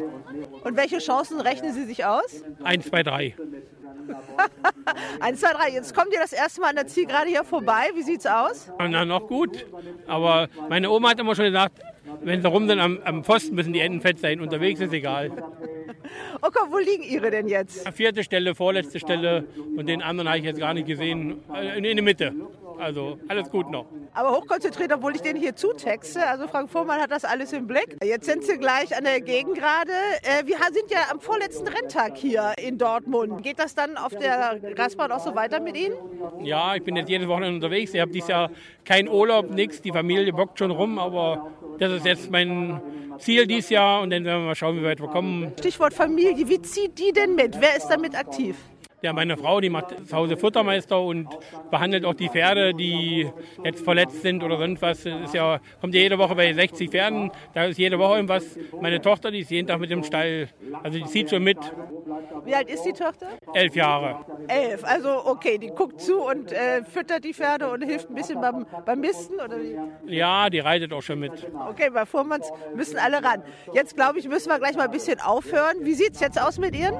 Und 0.64 0.78
welche 0.78 0.98
Chancen 0.98 1.40
rechnen 1.40 1.74
Sie 1.74 1.86
sich 1.86 2.06
aus? 2.06 2.44
Eins, 2.64 2.88
zwei, 2.88 3.04
drei. 3.04 3.36
Eins, 5.20 5.40
zwei, 5.40 5.54
drei. 5.54 5.70
Jetzt 5.72 5.96
kommt 5.96 6.14
ihr 6.14 6.20
das 6.20 6.34
erste 6.34 6.62
Mal 6.62 6.70
an 6.70 6.76
der 6.76 6.88
Zielgerade 6.88 7.30
hier 7.30 7.44
vorbei. 7.44 7.90
Wie 7.96 8.04
sieht's 8.04 8.26
aus? 8.26 8.72
Na, 8.78 9.06
noch 9.06 9.28
gut. 9.28 9.66
Aber 10.08 10.48
meine 10.70 10.90
Oma 10.90 11.10
hat 11.12 11.20
immer 11.20 11.36
schon 11.36 11.46
gesagt, 11.46 11.82
wenn 12.22 12.42
sie 12.42 12.48
rum 12.48 12.68
sind 12.68 12.80
am, 12.80 13.00
am 13.04 13.24
Pfosten, 13.24 13.56
müssen 13.56 13.74
die 13.74 13.80
Enden 13.80 14.02
fett 14.02 14.20
sein. 14.20 14.42
Unterwegs 14.42 14.80
ist 14.80 14.94
egal. 14.94 15.32
Okay, 16.42 16.60
wo 16.70 16.78
liegen 16.78 17.04
Ihre 17.04 17.32
denn 17.32 17.48
jetzt? 17.48 17.88
Vierte 17.90 18.24
Stelle, 18.24 18.54
vorletzte 18.56 19.00
Stelle 19.00 19.46
und 19.76 19.88
den 19.88 20.02
anderen 20.02 20.30
habe 20.30 20.38
ich 20.40 20.46
jetzt 20.46 20.60
gar 20.60 20.74
nicht 20.74 20.88
gesehen. 20.88 21.44
Äh, 21.54 21.78
in, 21.78 21.86
in 21.86 21.98
der 21.98 22.04
Mitte. 22.04 22.34
Also 22.80 23.18
alles 23.28 23.50
gut 23.50 23.70
noch. 23.70 23.86
Aber 24.14 24.32
hochkonzentriert, 24.32 24.92
obwohl 24.94 25.16
ich 25.16 25.22
den 25.22 25.36
hier 25.36 25.56
zutexte. 25.56 26.26
Also 26.26 26.48
Frank 26.48 26.70
Vormann 26.70 27.02
hat 27.02 27.12
das 27.12 27.26
alles 27.26 27.54
im 27.54 27.68
Blick. 27.68 27.98
Jetzt 28.04 28.26
sind 28.26 28.44
Sie 28.44 28.58
gleich 28.58 28.96
an 28.96 29.04
der 29.04 29.22
Gegengrade. 29.22 29.92
Äh, 30.24 30.46
wir 30.46 30.58
sind 30.72 30.92
ja 30.92 31.00
am 31.12 31.20
vorletzten 31.20 31.68
Renntag 31.68 32.18
hier 32.18 32.54
in 32.58 32.78
Dortmund. 32.78 33.44
Geht 33.44 33.60
das 33.60 33.76
dann 33.76 33.98
auf 33.98 34.16
der 34.16 34.60
Grasbahn 34.76 35.12
auch 35.12 35.20
so 35.20 35.36
weiter 35.36 35.60
mit 35.60 35.78
Ihnen? 35.78 35.96
Ja, 36.42 36.76
ich 36.76 36.84
bin 36.84 36.96
jetzt 36.96 37.10
jedes 37.10 37.28
Wochenende 37.28 37.56
unterwegs. 37.56 37.94
Ich 37.94 38.02
habe 38.02 38.12
dieses 38.12 38.30
Jahr 38.30 38.52
keinen 38.84 39.10
Urlaub, 39.10 39.50
nichts. 39.50 39.82
Die 39.82 39.92
Familie 39.92 40.34
bockt 40.34 40.60
schon 40.60 40.72
rum, 40.72 41.00
aber 41.00 41.52
das 41.80 41.92
ist 41.92 42.06
jetzt 42.06 42.32
mein 42.32 42.82
Ziel 43.20 43.48
dieses 43.48 43.70
Jahr 43.70 44.02
und 44.02 44.10
dann 44.10 44.24
werden 44.26 44.42
wir 44.42 44.48
mal 44.48 44.56
schauen, 44.56 44.78
wie 44.78 44.84
weit 44.84 45.00
wir 45.00 45.08
kommen. 45.08 45.54
Stichwort 45.60 45.94
Familie, 45.94 46.48
wie 46.48 46.62
zieht 46.62 46.98
die 47.00 47.12
denn 47.12 47.36
mit? 47.36 47.60
Wer 47.60 47.78
ist 47.78 47.88
damit 47.88 48.18
aktiv? 48.18 48.56
Ja, 49.02 49.14
meine 49.14 49.38
Frau, 49.38 49.62
die 49.62 49.70
macht 49.70 50.08
zu 50.08 50.16
Hause 50.16 50.38
Futtermeister 50.38 51.00
und 51.00 51.28
behandelt 51.70 52.06
auch 52.06 52.14
die 52.14 52.30
Pferde, 52.30 52.74
die 52.74 53.30
jetzt 53.64 53.84
verletzt 53.84 54.22
sind 54.22 54.44
oder 54.44 54.58
sonst 54.58 54.82
was. 54.82 55.06
Ist 55.06 55.34
ja, 55.34 55.60
kommt 55.80 55.94
ja 55.94 56.02
jede 56.02 56.18
Woche 56.18 56.36
bei 56.36 56.52
60 56.54 56.90
Pferden, 56.90 57.32
da 57.54 57.66
ist 57.66 57.78
jede 57.78 58.00
Woche 58.00 58.16
irgendwas. 58.16 58.58
Meine 58.82 59.02
Tochter, 59.02 59.32
die 59.32 59.40
ist 59.40 59.52
jeden 59.52 59.68
Tag 59.68 59.80
mit 59.80 59.92
dem 59.92 60.04
Stall, 60.04 60.50
also 60.82 60.98
die 60.98 61.06
zieht 61.06 61.30
schon 61.30 61.44
mit. 61.44 61.58
Wie 62.46 62.56
alt 62.56 62.70
ist 62.70 62.84
die 62.84 62.94
Tochter? 62.94 63.28
Elf 63.54 63.76
Jahre. 63.76 64.26
Elf, 64.48 64.84
also 64.84 65.26
okay, 65.26 65.58
die 65.58 65.70
guckt 65.70 66.02
zu 66.02 66.22
und 66.22 66.52
äh, 66.52 66.84
füttert 66.84 67.24
die 67.24 67.34
Pferde 67.34 67.70
und 67.70 67.84
hilft 67.84 68.10
ein 68.10 68.16
bisschen 68.16 68.42
beim, 68.42 68.66
beim 68.86 69.00
Misten 69.00 69.36
oder 69.36 69.58
wie? 69.60 69.78
Ja, 70.08 70.50
die 70.50 70.60
reitet 70.60 70.94
auch 70.94 71.02
schon 71.02 71.20
mit. 71.20 71.32
Okay, 71.70 71.90
bei 71.94 72.06
Fuhrmanns 72.06 72.52
müssen 72.76 72.98
alle 72.98 73.24
ran. 73.24 73.44
Jetzt 73.74 73.96
glaube 73.96 74.20
ich, 74.20 74.28
müssen 74.28 74.50
wir 74.50 74.60
gleich 74.60 74.76
mal 74.76 74.86
ein 74.86 74.92
bisschen 74.92 75.20
aufhören. 75.20 75.78
Wie 75.82 75.94
sieht 75.94 76.14
es 76.14 76.20
jetzt 76.22 76.42
aus 76.42 76.58
mit 76.58 76.76
Ihnen? 76.76 76.96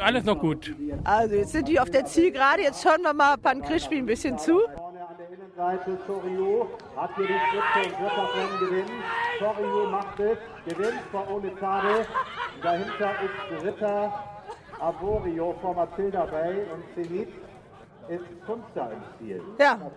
Alles 0.00 0.24
noch 0.24 0.38
gut. 0.38 0.74
Also 1.16 1.34
jetzt 1.34 1.52
sind 1.52 1.66
die 1.66 1.80
auf 1.80 1.88
der 1.88 2.04
Zielgerade. 2.04 2.60
Jetzt 2.60 2.84
hören 2.84 3.00
wir 3.00 3.14
mal 3.14 3.38
Pan 3.38 3.62
Krischpi 3.62 3.96
ein 3.96 4.04
bisschen 4.04 4.38
zu. 4.38 4.60
Vorne 4.74 5.00
an 5.00 5.16
der 5.16 5.30
Innenseite 5.30 5.98
Sorio 6.06 6.68
hat 6.94 7.10
hier 7.16 7.26
die 7.26 7.32
Spitze 7.32 7.88
und 7.88 8.02
wird 8.02 8.12
das 8.18 8.34
Rennen 8.34 8.58
gewinnen. 8.60 9.02
Sorio 9.38 9.90
macht 9.90 10.20
es, 10.20 10.38
gewinnt 10.66 11.00
vor 11.10 11.26
Olizade. 11.30 12.06
Dahinter 12.62 13.12
ist 13.24 13.64
Ritter 13.64 14.24
Avorio 14.78 15.54
vor 15.62 15.74
Matilda 15.74 16.26
Bay 16.26 16.66
und 16.74 16.84
Zenit 16.94 17.28
ist 18.08 18.24
Fünfter 18.44 18.92
im 18.92 19.02
Ziel. 19.18 19.42
Ja, 19.58 19.90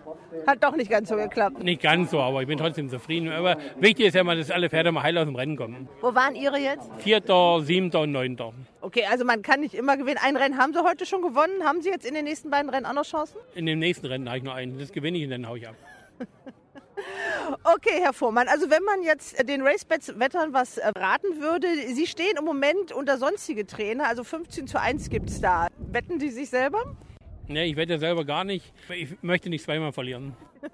hat 0.46 0.62
doch 0.62 0.76
nicht 0.76 0.90
ganz 0.90 1.08
so 1.08 1.16
geklappt. 1.16 1.62
Nicht 1.62 1.82
ganz 1.82 2.10
so, 2.10 2.20
aber 2.20 2.42
ich 2.42 2.48
bin 2.48 2.58
trotzdem 2.58 2.88
zufrieden. 2.88 3.30
Aber 3.30 3.56
wichtig 3.78 4.06
ist 4.06 4.14
ja 4.14 4.24
mal, 4.24 4.36
dass 4.36 4.50
alle 4.50 4.68
Pferde 4.70 4.92
mal 4.92 5.02
heil 5.02 5.16
aus 5.18 5.26
dem 5.26 5.36
Rennen 5.36 5.56
kommen. 5.56 5.88
Wo 6.00 6.14
waren 6.14 6.34
Ihre 6.34 6.58
jetzt? 6.58 6.90
Vierter, 6.98 7.60
siebter 7.62 8.00
und 8.00 8.12
neunter. 8.12 8.52
Okay, 8.80 9.04
also 9.10 9.24
man 9.24 9.42
kann 9.42 9.60
nicht 9.60 9.74
immer 9.74 9.96
gewinnen. 9.96 10.18
Ein 10.22 10.36
Rennen 10.36 10.58
haben 10.58 10.72
Sie 10.72 10.82
heute 10.82 11.06
schon 11.06 11.22
gewonnen. 11.22 11.64
Haben 11.64 11.82
Sie 11.82 11.90
jetzt 11.90 12.06
in 12.06 12.14
den 12.14 12.24
nächsten 12.24 12.50
beiden 12.50 12.70
Rennen 12.70 12.86
auch 12.86 12.94
noch 12.94 13.04
Chancen? 13.04 13.36
In 13.54 13.66
dem 13.66 13.78
nächsten 13.78 14.06
Rennen 14.06 14.28
habe 14.28 14.38
ich 14.38 14.44
noch 14.44 14.54
einen. 14.54 14.78
Das 14.78 14.92
gewinne 14.92 15.18
ich 15.18 15.24
und 15.24 15.30
dann 15.30 15.48
hau 15.48 15.56
ich 15.56 15.68
ab. 15.68 15.74
Okay, 17.64 18.00
Herr 18.00 18.12
Fuhrmann, 18.12 18.46
also 18.48 18.70
wenn 18.70 18.82
man 18.82 19.02
jetzt 19.02 19.48
den 19.48 19.62
Racebets-Wettern 19.62 20.52
was 20.52 20.78
äh, 20.78 20.86
raten 20.88 21.40
würde, 21.40 21.66
Sie 21.88 22.06
stehen 22.06 22.36
im 22.38 22.44
Moment 22.44 22.92
unter 22.92 23.18
sonstige 23.18 23.66
Trainer, 23.66 24.06
also 24.06 24.22
15 24.22 24.66
zu 24.66 24.80
1 24.80 25.08
gibt 25.08 25.30
es 25.30 25.40
da. 25.40 25.68
Wetten 25.78 26.20
Sie 26.20 26.28
sich 26.30 26.50
selber? 26.50 26.82
Nee, 27.50 27.64
ich 27.64 27.76
wette 27.76 27.98
selber 27.98 28.24
gar 28.24 28.44
nicht. 28.44 28.72
Ich 28.90 29.08
möchte 29.22 29.50
nicht 29.50 29.64
zweimal 29.64 29.92
verlieren. 29.92 30.36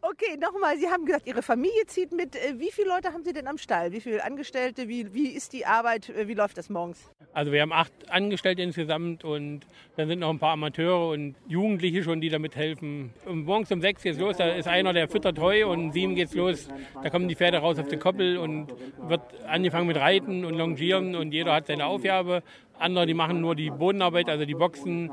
Okay, 0.00 0.36
nochmal, 0.36 0.78
Sie 0.78 0.88
haben 0.88 1.04
gesagt, 1.04 1.26
Ihre 1.26 1.42
Familie 1.42 1.84
zieht 1.86 2.12
mit. 2.12 2.36
Äh, 2.36 2.58
Wie 2.58 2.70
viele 2.70 2.88
Leute 2.88 3.12
haben 3.12 3.24
Sie 3.24 3.32
denn 3.32 3.46
am 3.46 3.58
Stall? 3.58 3.92
Wie 3.92 4.00
viele 4.00 4.24
Angestellte? 4.24 4.88
Wie, 4.88 5.12
wie 5.12 5.28
ist 5.28 5.52
die 5.52 5.66
Arbeit? 5.66 6.08
Äh, 6.08 6.28
Wie 6.28 6.34
läuft 6.34 6.56
das 6.56 6.70
morgens? 6.70 7.10
Also 7.32 7.52
wir 7.52 7.60
haben 7.60 7.72
acht 7.72 7.92
Angestellte 8.08 8.62
insgesamt 8.62 9.22
und 9.24 9.60
dann 9.96 10.08
sind 10.08 10.20
noch 10.20 10.30
ein 10.30 10.38
paar 10.38 10.52
Amateure 10.52 11.10
und 11.10 11.34
Jugendliche 11.46 12.02
schon, 12.02 12.20
die 12.20 12.30
damit 12.30 12.56
helfen. 12.56 13.12
Und 13.26 13.44
morgens 13.44 13.70
um 13.70 13.80
sechs 13.80 14.02
geht's 14.02 14.18
los, 14.18 14.36
da 14.36 14.48
ist 14.48 14.66
einer, 14.66 14.92
der 14.92 15.08
füttert 15.08 15.38
Heu 15.38 15.66
und 15.68 15.78
um 15.78 15.92
sieben 15.92 16.14
geht's 16.14 16.34
los. 16.34 16.68
Da 17.02 17.10
kommen 17.10 17.28
die 17.28 17.36
Pferde 17.36 17.58
raus 17.58 17.78
auf 17.78 17.88
die 17.88 17.96
Koppel 17.96 18.38
und 18.38 18.68
wird 19.08 19.20
angefangen 19.46 19.86
mit 19.88 19.96
Reiten 19.96 20.44
und 20.44 20.54
Longieren 20.54 21.14
und 21.14 21.32
jeder 21.32 21.52
hat 21.54 21.66
seine 21.66 21.86
Aufgabe. 21.86 22.42
Andere, 22.78 23.06
die 23.06 23.14
machen 23.14 23.40
nur 23.40 23.54
die 23.54 23.70
Bodenarbeit, 23.70 24.28
also 24.28 24.44
die 24.44 24.54
Boxen. 24.54 25.10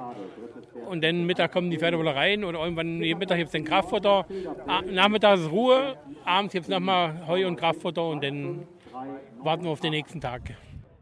Und 0.90 1.04
dann 1.04 1.26
Mittag 1.26 1.52
kommen 1.52 1.72
die 1.72 1.78
Pferde 1.80 2.00
wieder 2.00 2.16
rein 2.16 2.44
oder 2.44 2.60
irgendwann 2.60 3.02
jeden 3.02 3.20
Mittag 3.20 3.38
gibt 3.38 3.48
es 3.48 3.54
dann 3.54 3.64
Kraftfutter. 3.64 4.26
A- 4.68 4.82
Nachmittags 4.84 5.42
ist 5.42 5.52
Ruhe, 5.52 5.98
abends 6.26 6.54
gibt 6.54 6.66
es 6.66 6.70
nochmal 6.70 7.26
Heu 7.28 7.48
und 7.48 7.56
Kraftfutter 7.56 8.08
und 8.08 8.24
dann 8.24 8.68
warten 9.42 9.64
wir 9.64 9.72
auf 9.72 9.80
den 9.80 9.92
nächsten 9.92 10.22
Tag. 10.22 10.42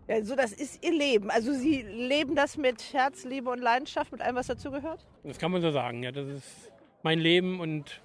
Ja, 0.07 0.23
so, 0.23 0.35
das 0.35 0.51
ist 0.53 0.83
Ihr 0.85 0.91
Leben. 0.93 1.29
Also 1.29 1.53
Sie 1.53 1.81
leben 1.81 2.35
das 2.35 2.57
mit 2.57 2.93
Herz, 2.93 3.23
Liebe 3.25 3.49
und 3.49 3.59
Leidenschaft, 3.59 4.11
mit 4.11 4.21
allem, 4.21 4.35
was 4.35 4.47
dazugehört? 4.47 5.05
Das 5.23 5.37
kann 5.37 5.51
man 5.51 5.61
so 5.61 5.71
sagen, 5.71 6.03
ja. 6.03 6.11
Das 6.11 6.27
ist 6.27 6.71
mein 7.03 7.19
Leben 7.19 7.59
und 7.59 8.01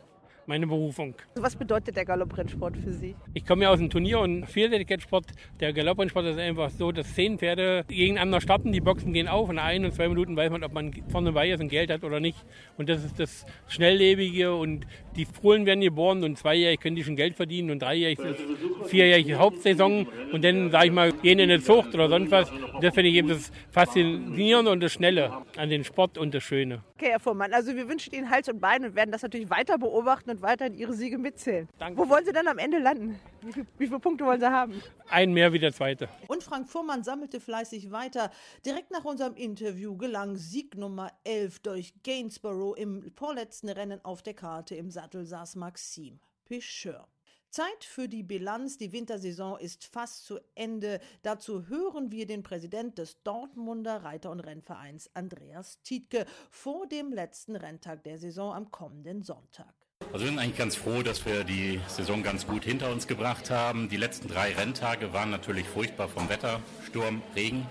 meine 0.48 0.66
Berufung. 0.66 1.14
Also 1.34 1.42
Was 1.42 1.54
bedeutet 1.54 1.94
der 1.96 2.04
Galopprennsport 2.04 2.76
für 2.78 2.92
Sie? 2.92 3.14
Ich 3.34 3.46
komme 3.46 3.64
ja 3.64 3.70
aus 3.70 3.78
dem 3.78 3.90
Turnier- 3.90 4.20
und 4.20 4.46
Vielseitigkeitssport. 4.46 5.26
Der 5.60 5.72
Galopprennsport 5.72 6.24
ist 6.26 6.38
einfach 6.38 6.70
so, 6.70 6.90
dass 6.90 7.14
zehn 7.14 7.38
Pferde 7.38 7.84
gegeneinander 7.88 8.40
starten, 8.40 8.72
die 8.72 8.80
Boxen 8.80 9.12
gehen 9.12 9.28
auf 9.28 9.50
und 9.50 9.56
nach 9.56 9.64
ein 9.64 9.84
und 9.84 9.92
zwei 9.92 10.08
Minuten 10.08 10.36
weiß 10.36 10.50
man, 10.50 10.64
ob 10.64 10.72
man 10.72 10.92
vorne 11.08 11.32
bei 11.32 11.50
ist 11.50 11.60
und 11.60 11.68
Geld 11.68 11.90
hat 11.90 12.02
oder 12.02 12.18
nicht. 12.18 12.38
Und 12.78 12.88
das 12.88 13.04
ist 13.04 13.20
das 13.20 13.44
Schnelllebige 13.68 14.54
und 14.54 14.86
die 15.16 15.26
Fohlen 15.26 15.66
werden 15.66 15.82
geboren 15.82 16.24
und 16.24 16.38
zweijährig 16.38 16.80
können 16.80 16.96
die 16.96 17.04
schon 17.04 17.16
Geld 17.16 17.36
verdienen 17.36 17.70
und 17.70 17.82
dreijährig 17.82 18.18
ist 18.18 18.40
vierjährige 18.86 19.36
Hauptsaison 19.38 20.06
und 20.32 20.44
dann, 20.44 20.70
sage 20.70 20.86
ich 20.86 20.92
mal, 20.92 21.12
gehen 21.12 21.38
in 21.38 21.50
eine 21.50 21.62
Zucht 21.62 21.94
oder 21.94 22.08
sonst 22.08 22.30
was. 22.30 22.50
Und 22.50 22.82
das 22.82 22.94
finde 22.94 23.10
ich 23.10 23.16
eben 23.16 23.28
das 23.28 23.52
Faszinierende 23.70 24.70
und 24.70 24.80
das 24.80 24.92
Schnelle 24.92 25.42
an 25.56 25.68
den 25.68 25.84
Sport 25.84 26.16
und 26.16 26.32
das 26.32 26.42
Schöne. 26.42 26.82
Okay, 26.96 27.10
Herr 27.10 27.20
Fuhrmann, 27.20 27.52
also 27.52 27.76
wir 27.76 27.88
wünschen 27.88 28.14
Ihnen 28.14 28.30
Hals 28.30 28.48
und 28.48 28.60
Bein 28.60 28.84
und 28.84 28.94
werden 28.94 29.12
das 29.12 29.22
natürlich 29.22 29.50
weiter 29.50 29.78
beobachten 29.78 30.30
und 30.38 30.42
weiterhin 30.42 30.74
Ihre 30.74 30.94
Siege 30.94 31.18
mitzählen. 31.18 31.68
Danke. 31.78 32.00
Wo 32.00 32.08
wollen 32.08 32.24
Sie 32.24 32.32
dann 32.32 32.46
am 32.46 32.58
Ende 32.58 32.78
landen? 32.78 33.18
Wie, 33.42 33.52
viel, 33.52 33.66
wie 33.76 33.86
viele 33.86 33.98
Punkte 33.98 34.24
wollen 34.24 34.40
Sie 34.40 34.50
haben? 34.50 34.80
Ein 35.10 35.32
mehr 35.32 35.52
wie 35.52 35.58
der 35.58 35.72
zweite. 35.72 36.08
Und 36.28 36.42
Frank 36.42 36.68
Fuhrmann 36.68 37.02
sammelte 37.02 37.40
fleißig 37.40 37.90
weiter. 37.90 38.30
Direkt 38.64 38.90
nach 38.90 39.04
unserem 39.04 39.34
Interview 39.34 39.96
gelang 39.96 40.36
Sieg 40.36 40.76
Nummer 40.76 41.12
11 41.24 41.60
durch 41.60 41.94
Gainsborough 42.02 42.76
im 42.76 43.10
vorletzten 43.14 43.68
Rennen 43.68 44.04
auf 44.04 44.22
der 44.22 44.34
Karte. 44.34 44.74
Im 44.76 44.90
Sattel 44.90 45.24
saß 45.24 45.56
Maxime 45.56 46.18
Picheur. 46.44 47.08
Zeit 47.50 47.84
für 47.84 48.08
die 48.08 48.22
Bilanz. 48.22 48.76
Die 48.76 48.92
Wintersaison 48.92 49.58
ist 49.58 49.86
fast 49.86 50.26
zu 50.26 50.38
Ende. 50.54 51.00
Dazu 51.22 51.66
hören 51.68 52.12
wir 52.12 52.26
den 52.26 52.42
Präsident 52.42 52.98
des 52.98 53.22
Dortmunder 53.22 54.04
Reiter- 54.04 54.30
und 54.30 54.40
Rennvereins, 54.40 55.10
Andreas 55.14 55.80
Tietke, 55.82 56.26
vor 56.50 56.86
dem 56.86 57.12
letzten 57.12 57.56
Renntag 57.56 58.04
der 58.04 58.18
Saison 58.18 58.52
am 58.52 58.70
kommenden 58.70 59.22
Sonntag. 59.22 59.77
Also 60.10 60.24
wir 60.24 60.30
sind 60.30 60.38
eigentlich 60.38 60.56
ganz 60.56 60.74
froh, 60.74 61.02
dass 61.02 61.26
wir 61.26 61.44
die 61.44 61.80
Saison 61.86 62.22
ganz 62.22 62.46
gut 62.46 62.64
hinter 62.64 62.90
uns 62.90 63.06
gebracht 63.06 63.50
haben. 63.50 63.90
Die 63.90 63.98
letzten 63.98 64.26
drei 64.26 64.54
Renntage 64.54 65.12
waren 65.12 65.30
natürlich 65.30 65.66
furchtbar 65.66 66.08
vom 66.08 66.30
Wetter, 66.30 66.60
Sturm, 66.86 67.20
Regen. 67.36 67.66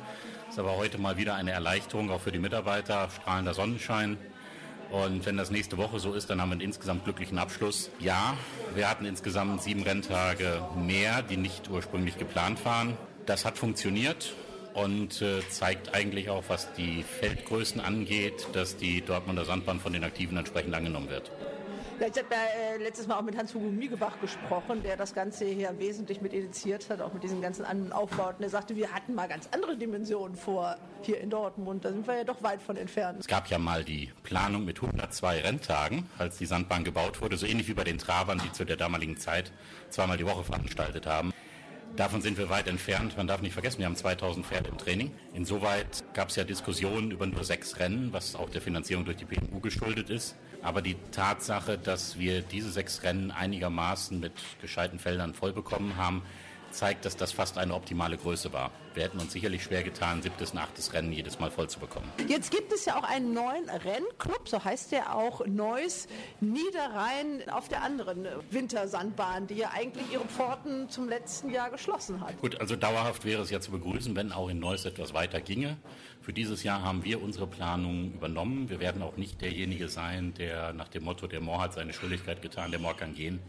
Ist 0.48 0.60
aber 0.60 0.78
heute 0.78 1.00
mal 1.00 1.18
wieder 1.18 1.34
eine 1.34 1.52
Erleichterung, 1.52 2.12
auch 2.12 2.22
für 2.22 2.32
die 2.32 2.38
Mitarbeiter, 2.38 3.10
strahlender 3.10 3.56
Sonnenschein. 3.56 4.18
Und 4.92 5.26
wenn 5.26 5.36
das 5.36 5.50
nächste 5.50 5.78
Woche 5.78 6.00
so 6.00 6.14
ist, 6.14 6.30
dann 6.30 6.40
haben 6.40 6.50
wir 6.50 6.54
einen 6.54 6.62
insgesamt 6.62 7.06
glücklichen 7.06 7.40
Abschluss. 7.40 7.90
Ja, 8.00 8.38
wir 8.76 8.88
hatten 8.88 9.06
insgesamt 9.06 9.64
sieben 9.64 9.82
Renntage 9.82 10.64
mehr, 10.76 11.24
die 11.24 11.38
nicht 11.38 11.70
ursprünglich 11.72 12.20
geplant 12.20 12.64
waren. 12.66 12.96
Das 13.26 13.46
hat 13.46 13.58
funktioniert 13.58 14.36
und 14.76 15.24
äh, 15.24 15.40
zeigt 15.50 15.96
eigentlich 15.96 16.30
auch, 16.30 16.44
was 16.50 16.72
die 16.76 17.04
Feldgrößen 17.20 17.82
angeht, 17.82 18.48
dass 18.54 18.78
die 18.78 19.02
Dortmunder 19.02 19.44
Sandbahn 19.44 19.80
von 19.80 19.92
den 19.92 20.04
Aktiven 20.04 20.38
entsprechend 20.38 20.76
angenommen 20.76 21.10
wird. 21.10 21.32
Ja, 22.00 22.06
ich 22.06 22.16
habe 22.16 22.28
ja 22.30 22.76
äh, 22.76 22.78
letztes 22.78 23.08
Mal 23.08 23.18
auch 23.18 23.24
mit 23.24 23.36
Hans-Hugo 23.36 23.72
Miegebach 23.72 24.22
gesprochen, 24.22 24.84
der 24.84 24.98
das 24.98 25.16
Ganze 25.16 25.46
hier 25.46 25.80
wesentlich 25.80 26.22
mit 26.22 26.32
initiiert 26.32 26.88
hat, 26.92 27.02
auch 27.02 27.12
mit 27.12 27.24
diesen 27.24 27.42
ganzen 27.42 27.66
anderen 27.66 27.92
Aufbauten. 27.92 28.42
Der 28.42 28.52
sagte, 28.52 28.76
wir 28.76 28.92
hatten 28.92 29.16
mal 29.16 29.28
ganz 29.28 29.50
andere 29.52 29.76
Dimensionen 29.76 30.38
vor 30.38 30.78
hier 31.02 31.20
in 31.20 31.32
Dortmund. 31.32 31.84
Da 31.84 31.90
sind 31.92 32.06
wir 32.06 32.18
ja 32.18 32.24
doch 32.24 32.44
weit 32.44 32.62
von 32.62 32.78
entfernt. 32.78 33.22
Es 33.22 33.28
gab 33.28 33.48
ja 33.48 33.58
mal 33.58 33.84
die 33.84 34.12
Planung 34.22 34.64
mit 34.64 34.80
102 34.80 35.40
Renntagen, 35.42 36.08
als 36.20 36.38
die 36.38 36.46
Sandbahn 36.46 36.84
gebaut 36.84 37.20
wurde, 37.20 37.36
so 37.36 37.48
ähnlich 37.48 37.68
wie 37.68 37.74
bei 37.74 37.84
den 37.84 37.98
Trabern, 37.98 38.40
die 38.46 38.52
zu 38.52 38.64
der 38.64 38.78
damaligen 38.78 39.18
Zeit 39.18 39.52
zweimal 39.90 40.18
die 40.18 40.26
Woche 40.28 40.44
veranstaltet 40.44 41.08
haben. 41.08 41.34
Davon 41.96 42.22
sind 42.22 42.38
wir 42.38 42.52
weit 42.52 42.68
entfernt. 42.68 43.18
Man 43.18 43.26
darf 43.26 43.42
nicht 43.42 43.54
vergessen, 43.54 43.80
wir 43.80 43.88
haben 43.88 43.96
2000 43.96 44.46
Pferde 44.46 44.70
im 44.70 44.78
Training. 44.78 45.12
Insoweit 45.34 46.04
gab 46.14 46.30
es 46.30 46.36
ja 46.36 46.44
Diskussionen 46.44 47.10
über 47.10 47.26
nur 47.26 47.44
sechs 47.44 47.80
Rennen, 47.80 48.14
was 48.14 48.36
auch 48.36 48.52
der 48.52 48.62
Finanzierung 48.62 49.04
durch 49.04 49.18
die 49.18 49.26
PMU 49.26 49.60
geschuldet 49.62 50.12
ist. 50.12 50.36
Aber 50.68 50.82
die 50.82 50.98
Tatsache, 51.14 51.78
dass 51.78 52.20
wir 52.20 52.42
diese 52.42 52.70
sechs 52.74 53.02
Rennen 53.02 53.32
einigermaßen 53.32 54.20
mit 54.20 54.34
gescheiten 54.60 55.00
Feldern 55.00 55.34
voll 55.34 55.54
bekommen 55.54 55.96
haben, 55.96 56.24
zeigt, 56.72 57.06
dass 57.06 57.16
das 57.18 57.32
fast 57.32 57.58
eine 57.58 57.74
optimale 57.74 58.18
Größe 58.18 58.54
war. 58.54 58.72
Wir 58.94 59.04
hätten 59.04 59.20
uns 59.20 59.32
sicherlich 59.32 59.64
schwer 59.64 59.84
getan, 59.84 60.22
siebtes 60.22 60.52
und 60.52 60.58
achtes 60.58 60.94
Rennen 60.94 61.12
jedes 61.12 61.40
Mal 61.40 61.52
voll 61.52 61.70
zu 61.70 61.80
bekommen. 61.80 62.12
Jetzt 62.28 62.50
gibt 62.50 62.74
es 62.74 62.86
ja 62.86 62.98
auch 62.98 63.04
einen 63.04 63.34
neuen 63.34 63.70
Rennclub, 63.70 64.50
so 64.50 64.64
heißt 64.64 64.92
der 64.92 65.16
auch, 65.16 65.46
Neuss 65.46 66.08
Niederrhein 66.40 67.48
auf 67.52 67.70
der 67.70 67.84
anderen 67.84 68.28
Wintersandbahn, 68.50 69.48
die 69.48 69.56
ja 69.56 69.72
eigentlich 69.72 70.12
ihre 70.12 70.26
Pforten 70.26 70.90
zum 70.90 71.08
letzten 71.10 71.52
Jahr 71.52 71.70
geschlossen 71.70 72.22
hat. 72.22 72.40
Gut, 72.42 72.60
also 72.60 72.76
dauerhaft 72.76 73.24
wäre 73.24 73.44
es 73.44 73.52
ja 73.52 73.60
zu 73.60 73.72
begrüßen, 73.72 74.16
wenn 74.16 74.32
auch 74.32 74.50
in 74.50 74.60
Neuss 74.60 74.86
etwas 74.86 75.14
weiter 75.14 75.42
ginge. 75.42 75.78
Für 76.22 76.34
dieses 76.34 76.64
Jahr 76.64 76.82
haben 76.82 77.04
wir 77.04 77.22
unsere 77.22 77.48
Planung 77.48 78.14
übernommen. 78.14 78.70
Wir 78.70 78.80
werden 78.80 79.02
auch 79.02 79.16
nicht 79.16 79.42
derjenige 79.42 79.88
sein, 79.88 80.34
der 80.34 80.74
nach 80.74 80.90
dem 80.90 81.04
Motto, 81.04 81.28
der 81.28 81.40
Moor 81.40 81.62
hat 81.62 81.74
seine 81.74 81.94
Schuldigkeit 81.94 82.42
getan, 82.42 82.72
der 82.72 82.80
Moor 82.80 82.98
kann 82.98 83.14
gehen, 83.14 83.40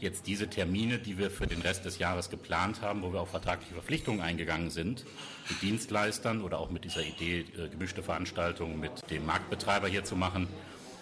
jetzt 0.00 0.26
diese 0.26 0.48
Termine, 0.48 0.98
die 0.98 1.18
wir 1.18 1.30
für 1.30 1.46
den 1.46 1.60
Rest 1.62 1.84
des 1.84 1.98
Jahres 1.98 2.30
geplant 2.30 2.80
haben, 2.82 3.02
wo 3.02 3.12
wir 3.12 3.20
auch 3.20 3.28
vertragliche 3.28 3.74
Verpflichtungen 3.74 4.20
eingegangen 4.20 4.70
sind, 4.70 5.04
mit 5.48 5.62
Dienstleistern 5.62 6.42
oder 6.42 6.58
auch 6.58 6.70
mit 6.70 6.84
dieser 6.84 7.02
Idee, 7.02 7.44
äh, 7.56 7.68
gemischte 7.68 8.02
Veranstaltungen 8.02 8.80
mit 8.80 9.10
dem 9.10 9.26
Marktbetreiber 9.26 9.88
hier 9.88 10.04
zu 10.04 10.16
machen, 10.16 10.48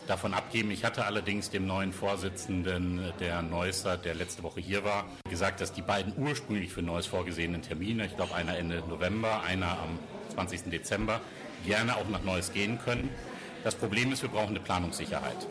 davon 0.07 0.35
abgeben. 0.35 0.71
Ich 0.71 0.85
hatte 0.85 1.05
allerdings 1.05 1.51
dem 1.51 1.67
neuen 1.67 1.93
Vorsitzenden 1.93 3.13
der 3.21 3.43
Neusser, 3.43 3.97
der 3.97 4.15
letzte 4.15 4.43
Woche 4.43 4.61
hier 4.61 4.83
war, 4.83 5.05
gesagt, 5.29 5.61
dass 5.61 5.73
die 5.73 5.83
beiden 5.83 6.15
ursprünglich 6.17 6.73
für 6.73 6.83
Neuss 6.83 7.07
vorgesehenen 7.07 7.63
Termine, 7.63 8.07
ich 8.07 8.17
glaube 8.17 8.35
einer 8.35 8.57
Ende 8.57 8.83
November, 8.89 9.43
einer 9.43 9.79
am 9.79 9.99
20. 10.35 10.71
Dezember, 10.71 11.21
gerne 11.67 11.97
auch 11.97 12.09
nach 12.09 12.23
Neues 12.23 12.53
gehen 12.53 12.79
können. 12.83 13.11
Das 13.65 13.75
Problem 13.75 14.13
ist, 14.13 14.23
wir 14.23 14.31
brauchen 14.31 14.51
eine 14.51 14.61
Planungssicherheit. 14.61 15.47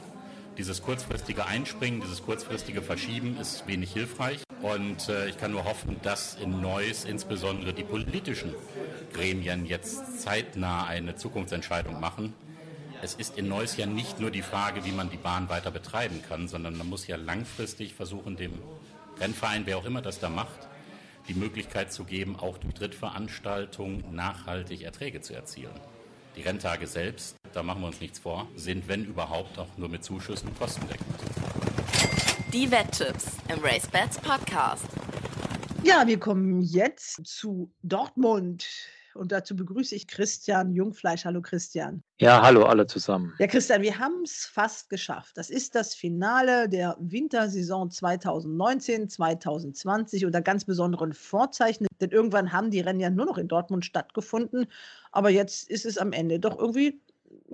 Dieses 0.58 0.82
kurzfristige 0.82 1.46
Einspringen, 1.46 2.02
dieses 2.02 2.24
kurzfristige 2.24 2.82
Verschieben 2.82 3.38
ist 3.40 3.68
wenig 3.68 3.94
hilfreich. 3.94 4.42
Und 4.64 5.08
äh, 5.08 5.30
ich 5.30 5.38
kann 5.38 5.52
nur 5.52 5.66
hoffen, 5.66 5.98
dass 6.02 6.34
in 6.36 6.62
Neuss 6.62 7.06
insbesondere 7.06 7.74
die 7.74 7.84
politischen 7.84 8.56
Gremien 9.14 9.68
jetzt 9.68 10.20
zeitnah 10.20 10.86
eine 10.88 11.16
Zukunftsentscheidung 11.16 12.00
machen. 12.00 12.34
Es 13.04 13.14
ist 13.14 13.38
in 13.38 13.48
Neuss 13.48 13.78
ja 13.78 13.86
nicht 13.86 14.20
nur 14.20 14.32
die 14.32 14.42
Frage, 14.42 14.84
wie 14.84 14.92
man 14.92 15.12
die 15.12 15.18
Bahn 15.18 15.48
weiter 15.50 15.70
betreiben 15.70 16.24
kann, 16.28 16.48
sondern 16.48 16.76
man 16.76 16.90
muss 16.90 17.06
ja 17.06 17.18
langfristig 17.18 17.94
versuchen, 17.94 18.36
dem 18.36 18.54
Rennverein, 19.20 19.68
wer 19.68 19.78
auch 19.78 19.86
immer 19.86 20.02
das 20.02 20.20
da 20.20 20.30
macht, 20.30 20.68
die 21.28 21.36
Möglichkeit 21.36 21.94
zu 21.94 22.04
geben, 22.04 22.36
auch 22.36 22.58
durch 22.58 22.74
Drittveranstaltungen 22.74 24.16
nachhaltig 24.16 24.82
Erträge 24.82 25.22
zu 25.22 25.36
erzielen. 25.36 25.80
Die 26.38 26.44
Renntage 26.44 26.86
selbst, 26.86 27.36
da 27.52 27.64
machen 27.64 27.82
wir 27.82 27.88
uns 27.88 28.00
nichts 28.00 28.20
vor, 28.20 28.48
sind, 28.56 28.88
wenn 28.88 29.06
überhaupt, 29.06 29.58
auch 29.58 29.76
nur 29.76 29.90
mit 29.90 30.04
Zuschüssen 30.04 30.54
kostendeckend. 30.60 31.08
Die 32.54 32.70
Wetttipps 32.70 33.38
im 33.52 33.60
RaceBets 33.64 34.20
Podcast. 34.20 34.86
Ja, 35.84 36.06
wir 36.06 36.20
kommen 36.20 36.62
jetzt 36.62 37.26
zu 37.26 37.74
Dortmund. 37.82 38.68
Und 39.18 39.32
dazu 39.32 39.56
begrüße 39.56 39.96
ich 39.96 40.08
Christian 40.08 40.72
Jungfleisch. 40.72 41.26
Hallo 41.26 41.42
Christian. 41.42 42.04
Ja, 42.20 42.42
hallo 42.42 42.64
alle 42.66 42.86
zusammen. 42.86 43.34
Ja, 43.40 43.48
Christian, 43.48 43.82
wir 43.82 43.98
haben 43.98 44.22
es 44.24 44.46
fast 44.46 44.90
geschafft. 44.90 45.38
Das 45.38 45.50
ist 45.50 45.76
das 45.76 45.96
Finale 45.96 46.70
der 46.70 46.96
Wintersaison 47.00 47.90
2019, 47.90 49.10
2020 49.10 50.26
unter 50.26 50.42
ganz 50.42 50.66
besonderen 50.66 51.14
Vorzeichen. 51.14 51.88
Denn 52.00 52.12
irgendwann 52.12 52.54
haben 52.54 52.72
die 52.72 52.80
Rennen 52.80 53.00
ja 53.00 53.10
nur 53.10 53.26
noch 53.26 53.38
in 53.38 53.48
Dortmund 53.48 53.86
stattgefunden. 53.86 54.68
Aber 55.12 55.30
jetzt 55.30 55.70
ist 55.70 55.86
es 55.86 55.98
am 55.98 56.14
Ende 56.14 56.40
doch 56.40 56.58
irgendwie 56.58 57.02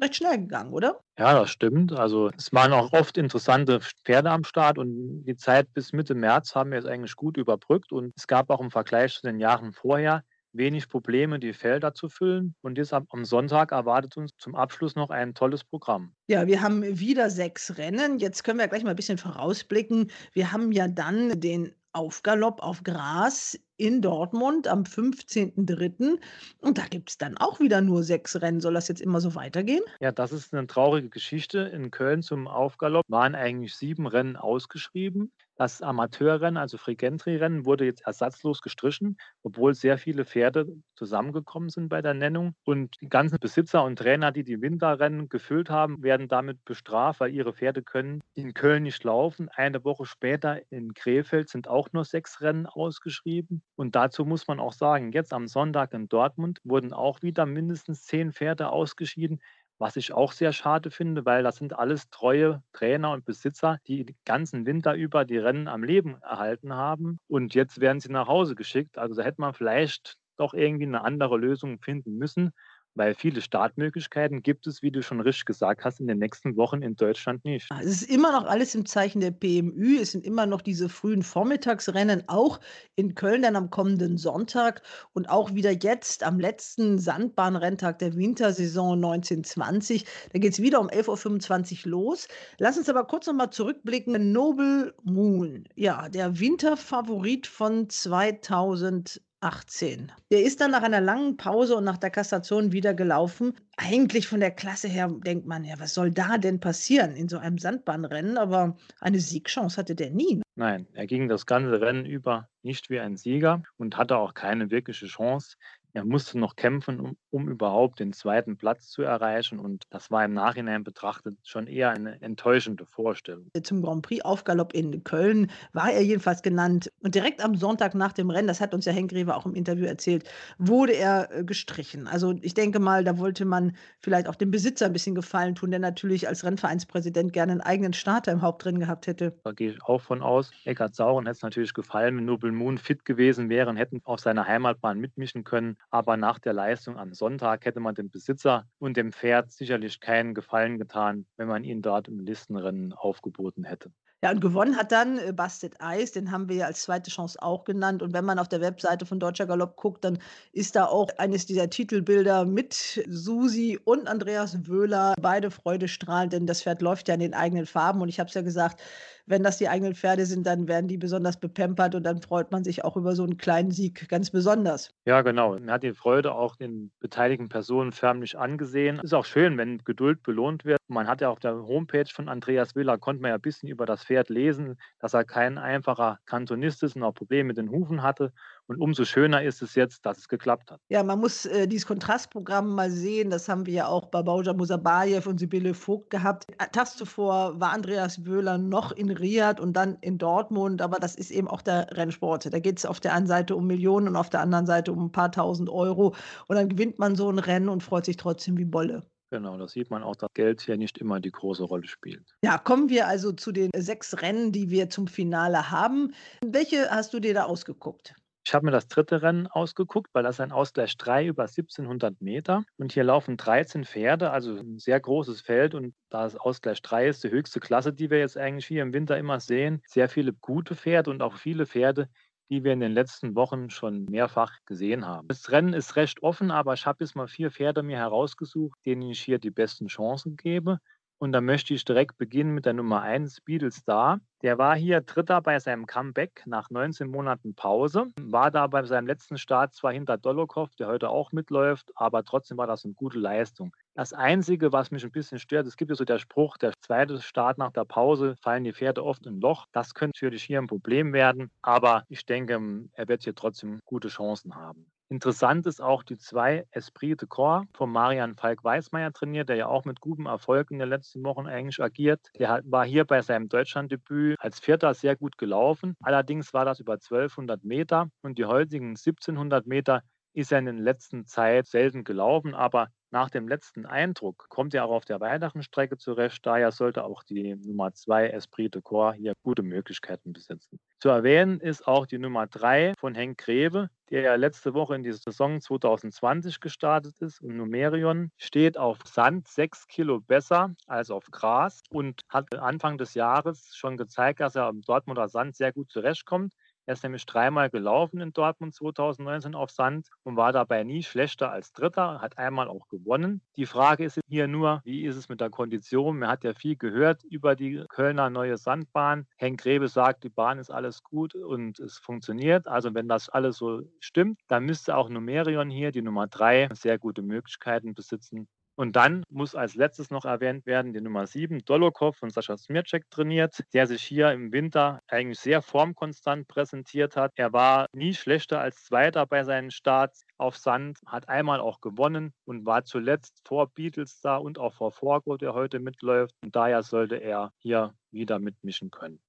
recht 0.01 0.15
schnell 0.15 0.37
gegangen, 0.37 0.73
oder? 0.73 0.99
Ja, 1.17 1.33
das 1.39 1.49
stimmt. 1.49 1.93
Also 1.93 2.29
es 2.37 2.51
waren 2.51 2.73
auch 2.73 2.91
oft 2.93 3.17
interessante 3.17 3.79
Pferde 3.79 4.31
am 4.31 4.43
Start 4.43 4.77
und 4.77 5.23
die 5.23 5.35
Zeit 5.35 5.73
bis 5.73 5.93
Mitte 5.93 6.15
März 6.15 6.55
haben 6.55 6.71
wir 6.71 6.77
jetzt 6.77 6.87
eigentlich 6.87 7.15
gut 7.15 7.37
überbrückt 7.37 7.91
und 7.91 8.13
es 8.17 8.27
gab 8.27 8.49
auch 8.49 8.59
im 8.59 8.71
Vergleich 8.71 9.13
zu 9.13 9.21
den 9.21 9.39
Jahren 9.39 9.73
vorher 9.73 10.23
wenig 10.53 10.89
Probleme, 10.89 11.39
die 11.39 11.53
Felder 11.53 11.93
zu 11.93 12.09
füllen. 12.09 12.55
Und 12.61 12.77
jetzt 12.77 12.93
am 12.93 13.25
Sonntag 13.25 13.71
erwartet 13.71 14.17
uns 14.17 14.31
zum 14.37 14.55
Abschluss 14.55 14.95
noch 14.95 15.09
ein 15.09 15.33
tolles 15.33 15.63
Programm. 15.63 16.13
Ja, 16.27 16.47
wir 16.47 16.61
haben 16.61 16.83
wieder 16.99 17.29
sechs 17.29 17.77
Rennen. 17.77 18.19
Jetzt 18.19 18.43
können 18.43 18.59
wir 18.59 18.67
gleich 18.67 18.83
mal 18.83 18.91
ein 18.91 18.95
bisschen 18.95 19.17
vorausblicken. 19.17 20.11
Wir 20.33 20.51
haben 20.51 20.71
ja 20.71 20.87
dann 20.87 21.39
den 21.39 21.73
Aufgalopp 21.93 22.61
auf 22.61 22.83
Gras 22.83 23.59
in 23.77 24.01
Dortmund 24.01 24.67
am 24.67 24.83
15.03. 24.83 26.19
Und 26.59 26.77
da 26.77 26.83
gibt 26.87 27.11
es 27.11 27.17
dann 27.17 27.37
auch 27.37 27.59
wieder 27.59 27.81
nur 27.81 28.03
sechs 28.03 28.41
Rennen. 28.41 28.61
Soll 28.61 28.73
das 28.73 28.87
jetzt 28.87 29.01
immer 29.01 29.21
so 29.21 29.35
weitergehen? 29.35 29.83
Ja, 29.99 30.11
das 30.11 30.31
ist 30.31 30.53
eine 30.53 30.65
traurige 30.67 31.09
Geschichte. 31.09 31.59
In 31.59 31.91
Köln 31.91 32.23
zum 32.23 32.47
Aufgalopp 32.47 33.05
waren 33.09 33.35
eigentlich 33.35 33.75
sieben 33.75 34.07
Rennen 34.07 34.35
ausgeschrieben. 34.35 35.31
Das 35.55 35.83
Amateurrennen, 35.83 36.57
also 36.57 36.77
Frigentri-Rennen, 36.77 37.65
wurde 37.65 37.85
jetzt 37.85 38.01
ersatzlos 38.07 38.61
gestrichen, 38.61 39.17
obwohl 39.43 39.75
sehr 39.75 39.99
viele 39.99 40.25
Pferde 40.25 40.67
zusammengekommen 40.95 41.69
sind 41.69 41.89
bei 41.89 42.01
der 42.01 42.15
Nennung. 42.15 42.55
Und 42.63 42.95
die 43.01 43.09
ganzen 43.09 43.37
Besitzer 43.39 43.83
und 43.83 43.97
Trainer, 43.99 44.31
die 44.31 44.43
die 44.43 44.61
Winterrennen 44.61 45.29
gefüllt 45.29 45.69
haben, 45.69 46.01
werden 46.01 46.27
damit 46.27 46.65
bestraft, 46.65 47.19
weil 47.19 47.33
ihre 47.33 47.53
Pferde 47.53 47.83
können 47.83 48.21
in 48.33 48.55
Köln 48.55 48.83
nicht 48.83 49.03
laufen. 49.03 49.47
Eine 49.49 49.83
Woche 49.83 50.05
später 50.05 50.59
in 50.71 50.95
Krefeld 50.95 51.49
sind 51.49 51.67
auch 51.67 51.89
nur 51.93 52.03
sechs 52.03 52.41
Rennen 52.41 52.65
ausgeschrieben. 52.65 53.61
Und 53.75 53.95
dazu 53.95 54.25
muss 54.25 54.47
man 54.47 54.59
auch 54.59 54.73
sagen, 54.73 55.11
jetzt 55.11 55.33
am 55.33 55.47
Sonntag 55.47 55.93
in 55.93 56.09
Dortmund 56.09 56.59
wurden 56.63 56.93
auch 56.93 57.21
wieder 57.21 57.45
mindestens 57.45 58.05
zehn 58.05 58.31
Pferde 58.31 58.69
ausgeschieden. 58.69 59.39
Was 59.79 59.97
ich 59.97 60.13
auch 60.13 60.31
sehr 60.31 60.51
schade 60.53 60.89
finde, 60.91 61.25
weil 61.25 61.43
das 61.43 61.57
sind 61.57 61.73
alles 61.77 62.09
treue 62.09 62.63
Trainer 62.73 63.11
und 63.11 63.25
Besitzer, 63.25 63.77
die 63.87 64.05
den 64.05 64.15
ganzen 64.25 64.65
Winter 64.65 64.95
über 64.95 65.25
die 65.25 65.37
Rennen 65.37 65.67
am 65.67 65.83
Leben 65.83 66.15
erhalten 66.21 66.73
haben. 66.73 67.19
Und 67.27 67.53
jetzt 67.55 67.79
werden 67.81 67.99
sie 67.99 68.11
nach 68.11 68.27
Hause 68.27 68.55
geschickt. 68.55 68.97
Also 68.97 69.15
da 69.15 69.23
hätte 69.23 69.41
man 69.41 69.53
vielleicht 69.53 70.17
doch 70.37 70.53
irgendwie 70.53 70.85
eine 70.85 71.03
andere 71.03 71.37
Lösung 71.37 71.79
finden 71.81 72.17
müssen 72.17 72.51
weil 72.95 73.15
viele 73.15 73.41
Startmöglichkeiten 73.41 74.43
gibt 74.43 74.67
es, 74.67 74.81
wie 74.81 74.91
du 74.91 75.01
schon 75.01 75.19
richtig 75.19 75.45
gesagt 75.45 75.83
hast, 75.83 75.99
in 75.99 76.07
den 76.07 76.19
nächsten 76.19 76.55
Wochen 76.57 76.81
in 76.81 76.95
Deutschland 76.95 77.43
nicht. 77.43 77.69
Es 77.81 78.01
ist 78.01 78.09
immer 78.09 78.31
noch 78.31 78.45
alles 78.45 78.75
im 78.75 78.85
Zeichen 78.85 79.19
der 79.19 79.31
PMÜ. 79.31 79.99
Es 79.99 80.11
sind 80.11 80.25
immer 80.25 80.45
noch 80.45 80.61
diese 80.61 80.89
frühen 80.89 81.23
Vormittagsrennen, 81.23 82.23
auch 82.27 82.59
in 82.95 83.15
Köln 83.15 83.41
dann 83.41 83.55
am 83.55 83.69
kommenden 83.69 84.17
Sonntag 84.17 84.81
und 85.13 85.29
auch 85.29 85.53
wieder 85.53 85.71
jetzt 85.71 86.23
am 86.23 86.39
letzten 86.39 86.99
Sandbahnrenntag 86.99 87.99
der 87.99 88.15
Wintersaison 88.15 88.95
1920. 88.97 90.05
Da 90.31 90.39
geht 90.39 90.53
es 90.53 90.61
wieder 90.61 90.79
um 90.79 90.87
11.25 90.87 91.85
Uhr 91.85 91.91
los. 91.91 92.27
Lass 92.59 92.77
uns 92.77 92.89
aber 92.89 93.05
kurz 93.05 93.27
nochmal 93.27 93.49
zurückblicken. 93.49 94.31
Noble 94.31 94.93
Moon, 95.03 95.67
ja, 95.75 96.09
der 96.09 96.39
Winterfavorit 96.39 97.47
von 97.47 97.89
2000. 97.89 99.21
18. 99.43 100.11
Der 100.31 100.43
ist 100.43 100.61
dann 100.61 100.71
nach 100.71 100.83
einer 100.83 101.01
langen 101.01 101.37
Pause 101.37 101.75
und 101.75 101.83
nach 101.83 101.97
der 101.97 102.09
Kassation 102.09 102.71
wieder 102.71 102.93
gelaufen. 102.93 103.53
Eigentlich 103.75 104.27
von 104.27 104.39
der 104.39 104.51
Klasse 104.51 104.87
her 104.87 105.11
denkt 105.25 105.45
man, 105.45 105.63
ja, 105.63 105.75
was 105.79 105.93
soll 105.93 106.11
da 106.11 106.37
denn 106.37 106.59
passieren 106.59 107.15
in 107.15 107.27
so 107.27 107.37
einem 107.37 107.57
Sandbahnrennen? 107.57 108.37
Aber 108.37 108.77
eine 109.01 109.19
Siegchance 109.19 109.77
hatte 109.77 109.95
der 109.95 110.11
nie. 110.11 110.41
Nein, 110.55 110.87
er 110.93 111.07
ging 111.07 111.27
das 111.27 111.45
ganze 111.45 111.81
Rennen 111.81 112.05
über 112.05 112.47
nicht 112.61 112.89
wie 112.89 112.99
ein 112.99 113.17
Sieger 113.17 113.63
und 113.77 113.97
hatte 113.97 114.17
auch 114.17 114.33
keine 114.33 114.71
wirkliche 114.71 115.07
Chance. 115.07 115.57
Er 115.95 116.05
musste 116.05 116.39
noch 116.39 116.55
kämpfen, 116.55 116.99
um, 116.99 117.17
um 117.29 117.47
überhaupt 117.47 117.99
den 117.99 118.13
zweiten 118.13 118.57
Platz 118.57 118.89
zu 118.89 119.03
erreichen. 119.03 119.59
Und 119.59 119.83
das 119.91 120.09
war 120.09 120.25
im 120.25 120.33
Nachhinein 120.33 120.83
betrachtet 120.83 121.37
schon 121.43 121.67
eher 121.67 121.91
eine 121.91 122.19
enttäuschende 122.21 122.87
Vorstellung. 122.87 123.47
Zum 123.61 123.83
Grand 123.83 124.01
Prix 124.01 124.25
Aufgalopp 124.25 124.73
in 124.73 125.03
Köln 125.03 125.51
war 125.71 125.91
er 125.91 126.01
jedenfalls 126.01 126.41
genannt. 126.41 126.91
Und 127.01 127.13
direkt 127.13 127.43
am 127.43 127.55
Sonntag 127.55 127.93
nach 127.93 128.11
dem 128.11 128.31
Rennen, 128.31 128.47
das 128.47 128.59
hat 128.59 128.73
uns 128.73 128.85
ja 128.85 128.91
Henk 128.91 129.11
Greve 129.11 129.35
auch 129.35 129.45
im 129.45 129.53
Interview 129.53 129.85
erzählt, 129.85 130.27
wurde 130.57 130.93
er 130.93 131.29
äh, 131.31 131.43
gestrichen. 131.43 132.07
Also 132.07 132.33
ich 132.41 132.55
denke 132.55 132.79
mal, 132.79 133.03
da 133.03 133.19
wollte 133.19 133.45
man 133.45 133.75
vielleicht 133.99 134.27
auch 134.27 134.35
dem 134.35 134.49
Besitzer 134.49 134.87
ein 134.87 134.93
bisschen 134.93 135.13
Gefallen 135.13 135.53
tun, 135.53 135.69
der 135.69 135.79
natürlich 135.79 136.27
als 136.27 136.43
Rennvereinspräsident 136.43 137.33
gerne 137.33 137.51
einen 137.51 137.61
eigenen 137.61 137.93
Starter 137.93 138.31
im 138.31 138.41
Hauptrennen 138.41 138.79
gehabt 138.79 139.05
hätte. 139.05 139.37
Da 139.43 139.51
gehe 139.51 139.69
ich 139.69 139.83
auch 139.83 140.01
von 140.01 140.23
aus. 140.23 140.51
Eckhard 140.65 140.95
Sauren 140.95 141.25
hätte 141.25 141.37
es 141.37 141.41
natürlich 141.43 141.75
gefallen, 141.75 142.17
wenn 142.17 142.25
Nobel 142.25 142.51
Moon 142.51 142.79
fit 142.79 143.05
gewesen 143.05 143.49
wäre 143.49 143.69
und 143.69 143.77
hätten 143.77 144.01
auf 144.05 144.19
seiner 144.19 144.47
Heimatbahn 144.47 144.99
mitmischen 144.99 145.43
können. 145.43 145.77
Aber 145.89 146.17
nach 146.17 146.39
der 146.39 146.53
Leistung 146.53 146.97
am 146.97 147.13
Sonntag 147.13 147.65
hätte 147.65 147.79
man 147.79 147.95
dem 147.95 148.09
Besitzer 148.09 148.67
und 148.79 148.97
dem 148.97 149.11
Pferd 149.11 149.51
sicherlich 149.51 149.99
keinen 149.99 150.33
Gefallen 150.33 150.77
getan, 150.77 151.25
wenn 151.37 151.47
man 151.47 151.63
ihn 151.63 151.81
dort 151.81 152.07
im 152.07 152.19
Listenrennen 152.19 152.93
aufgeboten 152.93 153.63
hätte. 153.63 153.91
Ja, 154.23 154.31
und 154.31 154.39
gewonnen 154.39 154.77
hat 154.77 154.93
dann 154.93 155.17
äh, 155.17 155.33
Bastet 155.33 155.75
Eis, 155.81 156.13
den 156.13 156.31
haben 156.31 156.47
wir 156.47 156.55
ja 156.55 156.65
als 156.67 156.83
zweite 156.83 157.11
Chance 157.11 157.37
auch 157.41 157.65
genannt. 157.65 158.01
Und 158.01 158.13
wenn 158.13 158.23
man 158.23 158.39
auf 158.39 158.47
der 158.47 158.61
Webseite 158.61 159.05
von 159.05 159.19
Deutscher 159.19 159.45
Galopp 159.45 159.75
guckt, 159.75 160.05
dann 160.05 160.17
ist 160.53 160.77
da 160.77 160.85
auch 160.85 161.09
eines 161.17 161.45
dieser 161.45 161.69
Titelbilder 161.69 162.45
mit 162.45 163.03
Susi 163.09 163.77
und 163.83 164.07
Andreas 164.07 164.65
Wöhler, 164.65 165.13
beide 165.19 165.51
freudestrahlend, 165.51 166.31
denn 166.31 166.47
das 166.47 166.63
Pferd 166.63 166.81
läuft 166.81 167.09
ja 167.09 167.15
in 167.15 167.19
den 167.19 167.33
eigenen 167.33 167.65
Farben. 167.65 168.01
Und 168.01 168.07
ich 168.07 168.17
habe 168.17 168.29
es 168.29 168.33
ja 168.33 168.43
gesagt, 168.43 168.81
wenn 169.25 169.43
das 169.43 169.57
die 169.57 169.69
eigenen 169.69 169.95
Pferde 169.95 170.25
sind, 170.25 170.45
dann 170.45 170.67
werden 170.67 170.87
die 170.87 170.97
besonders 170.97 171.39
bepampert 171.39 171.95
und 171.95 172.03
dann 172.03 172.21
freut 172.21 172.51
man 172.51 172.63
sich 172.63 172.83
auch 172.83 172.97
über 172.97 173.15
so 173.15 173.23
einen 173.23 173.37
kleinen 173.37 173.71
Sieg 173.71 174.07
ganz 174.09 174.31
besonders. 174.31 174.91
Ja, 175.05 175.21
genau. 175.21 175.51
Man 175.53 175.69
hat 175.69 175.83
die 175.83 175.93
Freude 175.93 176.33
auch 176.33 176.55
den 176.55 176.91
beteiligten 176.99 177.49
Personen 177.49 177.91
förmlich 177.91 178.37
angesehen. 178.37 178.99
Ist 178.99 179.13
auch 179.13 179.25
schön, 179.25 179.57
wenn 179.57 179.79
Geduld 179.79 180.23
belohnt 180.23 180.63
wird. 180.63 180.79
Man 180.87 181.07
hat 181.07 181.19
ja 181.19 181.29
auf 181.29 181.39
der 181.39 181.55
Homepage 181.55 182.09
von 182.09 182.29
Andreas 182.29 182.75
Willer, 182.75 182.97
konnte 182.97 183.21
man 183.21 183.29
ja 183.29 183.35
ein 183.35 183.41
bisschen 183.41 183.67
über 183.67 183.85
das 183.85 184.05
Pferd 184.05 184.29
lesen, 184.29 184.77
dass 184.99 185.13
er 185.13 185.25
kein 185.25 185.57
einfacher 185.57 186.19
Kantonist 186.25 186.83
ist 186.83 186.95
und 186.95 187.03
auch 187.03 187.13
Probleme 187.13 187.47
mit 187.47 187.57
den 187.57 187.69
Hufen 187.69 188.01
hatte. 188.01 188.31
Und 188.67 188.79
umso 188.79 189.03
schöner 189.03 189.43
ist 189.43 189.61
es 189.61 189.75
jetzt, 189.75 190.05
dass 190.05 190.17
es 190.17 190.27
geklappt 190.27 190.71
hat. 190.71 190.79
Ja, 190.89 191.03
man 191.03 191.19
muss 191.19 191.45
äh, 191.45 191.67
dieses 191.67 191.85
Kontrastprogramm 191.85 192.73
mal 192.73 192.89
sehen. 192.89 193.29
Das 193.29 193.49
haben 193.49 193.65
wir 193.65 193.73
ja 193.73 193.87
auch 193.87 194.05
bei 194.07 194.21
Bauja 194.21 194.53
Musabayev 194.53 195.27
und 195.27 195.39
Sibylle 195.39 195.73
Vogt 195.73 196.09
gehabt. 196.09 196.45
Äh, 196.59 196.67
tags 196.71 196.95
zuvor 196.95 197.59
war 197.59 197.71
Andreas 197.71 198.25
Wöhler 198.25 198.57
noch 198.57 198.91
in 198.93 199.11
Riyadh 199.11 199.61
und 199.61 199.73
dann 199.73 199.97
in 200.01 200.17
Dortmund. 200.17 200.81
Aber 200.81 200.97
das 200.97 201.15
ist 201.15 201.31
eben 201.31 201.47
auch 201.47 201.61
der 201.61 201.87
Rennsport. 201.91 202.53
Da 202.53 202.59
geht 202.59 202.79
es 202.79 202.85
auf 202.85 202.99
der 202.99 203.13
einen 203.13 203.27
Seite 203.27 203.55
um 203.55 203.67
Millionen 203.67 204.07
und 204.07 204.15
auf 204.15 204.29
der 204.29 204.39
anderen 204.39 204.65
Seite 204.65 204.93
um 204.93 205.05
ein 205.05 205.11
paar 205.11 205.31
tausend 205.31 205.69
Euro. 205.69 206.15
Und 206.47 206.55
dann 206.55 206.69
gewinnt 206.69 206.99
man 206.99 207.15
so 207.15 207.29
ein 207.29 207.39
Rennen 207.39 207.67
und 207.67 207.83
freut 207.83 208.05
sich 208.05 208.17
trotzdem 208.17 208.57
wie 208.57 208.65
Bolle. 208.65 209.03
Genau, 209.33 209.57
da 209.57 209.67
sieht 209.67 209.89
man 209.89 210.03
auch, 210.03 210.15
dass 210.15 210.29
Geld 210.35 210.61
hier 210.61 210.77
nicht 210.77 210.99
immer 210.99 211.19
die 211.19 211.31
große 211.31 211.63
Rolle 211.63 211.87
spielt. 211.87 212.35
Ja, 212.43 212.59
kommen 212.59 212.89
wir 212.89 213.07
also 213.07 213.31
zu 213.31 213.51
den 213.51 213.71
sechs 213.75 214.21
Rennen, 214.21 214.51
die 214.51 214.69
wir 214.69 214.91
zum 214.91 215.07
Finale 215.07 215.71
haben. 215.71 216.13
Welche 216.45 216.91
hast 216.91 217.15
du 217.15 217.19
dir 217.19 217.33
da 217.33 217.45
ausgeguckt? 217.45 218.13
Ich 218.45 218.53
habe 218.53 218.65
mir 218.65 218.71
das 218.71 218.87
dritte 218.87 219.21
Rennen 219.21 219.47
ausgeguckt, 219.47 220.09
weil 220.13 220.23
das 220.23 220.39
ein 220.41 220.51
Ausgleich 220.51 220.97
3 220.97 221.25
über 221.27 221.47
1700 221.47 222.21
Meter. 222.21 222.63
Und 222.77 222.91
hier 222.91 223.03
laufen 223.05 223.37
13 223.37 223.85
Pferde, 223.85 224.31
also 224.31 224.55
ein 224.57 224.79
sehr 224.79 224.99
großes 224.99 225.41
Feld. 225.41 225.73
Und 225.75 225.93
da 226.09 226.25
es 226.25 226.35
Ausgleich 226.35 226.81
3 226.81 227.07
ist, 227.07 227.23
die 227.23 227.31
höchste 227.31 227.59
Klasse, 227.61 227.93
die 227.93 228.09
wir 228.09 228.19
jetzt 228.19 228.37
eigentlich 228.37 228.65
hier 228.67 228.81
im 228.83 228.93
Winter 228.93 229.17
immer 229.17 229.39
sehen, 229.39 229.81
sehr 229.87 230.09
viele 230.09 230.33
gute 230.33 230.75
Pferde 230.75 231.09
und 231.09 231.21
auch 231.21 231.35
viele 231.37 231.65
Pferde, 231.65 232.09
die 232.49 232.63
wir 232.65 232.73
in 232.73 232.81
den 232.81 232.91
letzten 232.91 233.35
Wochen 233.35 233.69
schon 233.69 234.05
mehrfach 234.05 234.51
gesehen 234.65 235.05
haben. 235.07 235.27
Das 235.29 235.49
Rennen 235.51 235.73
ist 235.73 235.95
recht 235.95 236.21
offen, 236.21 236.51
aber 236.51 236.73
ich 236.73 236.85
habe 236.85 237.03
jetzt 237.03 237.15
mal 237.15 237.27
vier 237.27 237.49
Pferde 237.49 237.81
mir 237.81 237.97
herausgesucht, 237.97 238.77
denen 238.85 239.03
ich 239.03 239.21
hier 239.21 239.39
die 239.39 239.51
besten 239.51 239.87
Chancen 239.87 240.35
gebe. 240.35 240.79
Und 241.19 241.31
da 241.31 241.41
möchte 241.41 241.73
ich 241.73 241.85
direkt 241.85 242.17
beginnen 242.17 242.53
mit 242.53 242.65
der 242.65 242.73
Nummer 242.73 243.01
1, 243.01 243.41
Beetle 243.41 243.71
Star. 243.71 244.19
Der 244.41 244.57
war 244.57 244.75
hier 244.75 244.99
Dritter 244.99 245.41
bei 245.41 245.57
seinem 245.59 245.87
Comeback 245.87 246.43
nach 246.45 246.69
19 246.69 247.09
Monaten 247.09 247.55
Pause. 247.55 248.07
War 248.19 248.51
da 248.51 248.67
bei 248.67 248.83
seinem 248.83 249.07
letzten 249.07 249.37
Start 249.37 249.73
zwar 249.73 249.93
hinter 249.93 250.17
Dolokov, 250.17 250.75
der 250.75 250.87
heute 250.87 251.09
auch 251.09 251.31
mitläuft, 251.31 251.91
aber 251.95 252.23
trotzdem 252.25 252.57
war 252.57 252.67
das 252.67 252.83
eine 252.83 252.93
gute 252.93 253.19
Leistung. 253.19 253.73
Das 253.95 254.11
Einzige, 254.11 254.73
was 254.73 254.91
mich 254.91 255.05
ein 255.05 255.11
bisschen 255.11 255.39
stört, 255.39 255.65
es 255.65 255.77
gibt 255.77 255.91
ja 255.91 255.95
so 255.95 256.03
der 256.03 256.19
Spruch, 256.19 256.57
der 256.57 256.73
zweite 256.81 257.21
Start 257.21 257.57
nach 257.57 257.71
der 257.71 257.85
Pause 257.85 258.35
fallen 258.41 258.65
die 258.65 258.73
Pferde 258.73 259.03
oft 259.03 259.25
ein 259.25 259.39
Loch. 259.39 259.65
Das 259.71 259.93
könnte 259.93 260.17
natürlich 260.17 260.43
hier 260.43 260.59
ein 260.59 260.67
Problem 260.67 261.13
werden, 261.13 261.49
aber 261.61 262.03
ich 262.09 262.25
denke, 262.25 262.59
er 262.93 263.07
wird 263.07 263.23
hier 263.23 263.35
trotzdem 263.35 263.79
gute 263.85 264.09
Chancen 264.09 264.55
haben. 264.55 264.87
Interessant 265.13 265.67
ist 265.67 265.79
auch 265.79 266.01
die 266.01 266.17
zwei 266.17 266.65
Esprit 266.71 267.21
de 267.21 267.27
Corps 267.27 267.67
von 267.75 267.91
Marian 267.91 268.33
Falk-Weißmeier 268.33 269.13
trainiert, 269.13 269.47
der 269.47 269.57
ja 269.57 269.67
auch 269.67 269.85
mit 269.85 269.99
gutem 269.99 270.25
Erfolg 270.25 270.71
in 270.71 270.79
den 270.79 270.89
letzten 270.89 271.23
Wochen 271.23 271.45
eigentlich 271.45 271.79
agiert. 271.79 272.31
Der 272.39 272.61
war 272.65 272.83
hier 272.83 273.05
bei 273.05 273.21
seinem 273.21 273.47
Deutschlanddebüt 273.47 274.39
als 274.39 274.59
Vierter 274.59 274.95
sehr 274.95 275.15
gut 275.15 275.37
gelaufen. 275.37 275.95
Allerdings 276.01 276.51
war 276.55 276.65
das 276.65 276.79
über 276.79 276.93
1200 276.93 277.63
Meter 277.63 278.09
und 278.23 278.39
die 278.39 278.45
heutigen 278.45 278.95
1700 278.95 279.67
Meter 279.67 280.01
ist 280.33 280.51
er 280.51 280.57
in 280.57 280.65
der 280.65 280.73
letzten 280.73 281.27
Zeit 281.27 281.67
selten 281.67 282.03
gelaufen, 282.03 282.55
aber 282.55 282.87
nach 283.13 283.29
dem 283.29 283.47
letzten 283.47 283.85
Eindruck 283.85 284.47
kommt 284.49 284.73
er 284.73 284.85
auch 284.85 284.91
auf 284.91 285.05
der 285.05 285.21
weiteren 285.21 285.61
Strecke 285.61 285.97
zurecht. 285.97 286.43
Daher 286.45 286.71
sollte 286.71 287.03
auch 287.03 287.21
die 287.21 287.55
Nummer 287.55 287.93
2 287.93 288.29
Esprit 288.29 288.73
de 288.73 288.81
Corps 288.81 289.13
hier 289.13 289.33
gute 289.43 289.61
Möglichkeiten 289.61 290.33
besitzen. 290.33 290.79
Zu 290.99 291.09
erwähnen 291.09 291.59
ist 291.59 291.87
auch 291.87 292.07
die 292.07 292.17
Nummer 292.17 292.47
3 292.47 292.93
von 292.97 293.13
Henk 293.13 293.37
Greve, 293.37 293.89
der 294.09 294.21
ja 294.21 294.35
letzte 294.35 294.73
Woche 294.73 294.95
in 294.95 295.03
die 295.03 295.11
Saison 295.11 295.61
2020 295.61 296.59
gestartet 296.59 297.19
ist. 297.19 297.39
Und 297.41 297.55
Numerion 297.55 298.31
steht 298.37 298.77
auf 298.77 298.97
Sand 299.05 299.47
6 299.47 299.87
Kilo 299.87 300.19
besser 300.19 300.73
als 300.87 301.11
auf 301.11 301.25
Gras 301.29 301.83
und 301.91 302.21
hat 302.29 302.55
Anfang 302.55 302.97
des 302.97 303.13
Jahres 303.13 303.75
schon 303.75 303.95
gezeigt, 303.95 304.39
dass 304.39 304.55
er 304.55 304.65
am 304.65 304.81
Dortmunder 304.81 305.29
Sand 305.29 305.55
sehr 305.55 305.71
gut 305.71 305.91
zurechtkommt. 305.91 306.53
Er 306.85 306.93
ist 306.93 307.03
nämlich 307.03 307.25
dreimal 307.25 307.69
gelaufen 307.69 308.19
in 308.19 308.33
Dortmund 308.33 308.73
2019 308.75 309.55
auf 309.55 309.71
Sand 309.71 310.09
und 310.23 310.35
war 310.35 310.51
dabei 310.51 310.83
nie 310.83 311.01
schlechter 311.01 311.49
als 311.49 311.71
Dritter, 311.71 312.19
hat 312.19 312.37
einmal 312.37 312.67
auch 312.67 312.89
gewonnen. 312.89 313.41
Die 313.55 313.65
Frage 313.65 314.03
ist 314.03 314.19
hier 314.27 314.47
nur, 314.47 314.81
wie 314.83 315.05
ist 315.05 315.15
es 315.15 315.29
mit 315.29 315.39
der 315.39 315.49
Kondition? 315.49 316.19
Man 316.19 316.29
hat 316.29 316.43
ja 316.43 316.53
viel 316.53 316.75
gehört 316.75 317.23
über 317.23 317.55
die 317.55 317.85
Kölner 317.87 318.29
neue 318.29 318.57
Sandbahn. 318.57 319.27
Henk 319.37 319.61
Grebe 319.61 319.87
sagt, 319.87 320.25
die 320.25 320.29
Bahn 320.29 320.59
ist 320.59 320.71
alles 320.71 321.03
gut 321.03 321.35
und 321.35 321.79
es 321.79 321.97
funktioniert. 321.97 322.67
Also 322.67 322.93
wenn 322.93 323.07
das 323.07 323.29
alles 323.29 323.57
so 323.57 323.81
stimmt, 323.99 324.41
dann 324.49 324.65
müsste 324.65 324.97
auch 324.97 325.07
Numerion 325.07 325.69
hier, 325.69 325.91
die 325.91 326.01
Nummer 326.01 326.27
drei, 326.27 326.67
sehr 326.73 326.99
gute 326.99 327.21
Möglichkeiten 327.21 327.93
besitzen, 327.93 328.49
und 328.75 328.95
dann 328.95 329.23
muss 329.29 329.55
als 329.55 329.75
letztes 329.75 330.09
noch 330.09 330.25
erwähnt 330.25 330.65
werden 330.65 330.93
die 330.93 331.01
Nummer 331.01 331.27
7, 331.27 331.63
Dolokov 331.65 332.17
von 332.17 332.29
Sascha 332.29 332.57
Smircek 332.57 333.09
trainiert, 333.09 333.63
der 333.73 333.87
sich 333.87 334.03
hier 334.03 334.31
im 334.31 334.51
Winter 334.51 335.01
eigentlich 335.07 335.39
sehr 335.39 335.61
formkonstant 335.61 336.47
präsentiert 336.47 337.15
hat. 337.15 337.31
Er 337.35 337.53
war 337.53 337.87
nie 337.93 338.13
schlechter 338.13 338.59
als 338.59 338.83
Zweiter 338.83 339.25
bei 339.25 339.43
seinen 339.43 339.71
Starts 339.71 340.25
auf 340.37 340.57
Sand, 340.57 340.99
hat 341.05 341.29
einmal 341.29 341.59
auch 341.59 341.81
gewonnen 341.81 342.33
und 342.45 342.65
war 342.65 342.83
zuletzt 342.83 343.41
vor 343.45 343.69
Beatles 343.69 344.21
da 344.21 344.37
und 344.37 344.57
auch 344.57 344.73
vor 344.73 344.91
Forgo, 344.91 345.37
der 345.37 345.53
heute 345.53 345.79
mitläuft. 345.79 346.33
Und 346.43 346.55
daher 346.55 346.83
sollte 346.83 347.17
er 347.17 347.51
hier 347.59 347.93
wieder 348.11 348.39
mitmischen 348.39 348.91
können. 348.91 349.19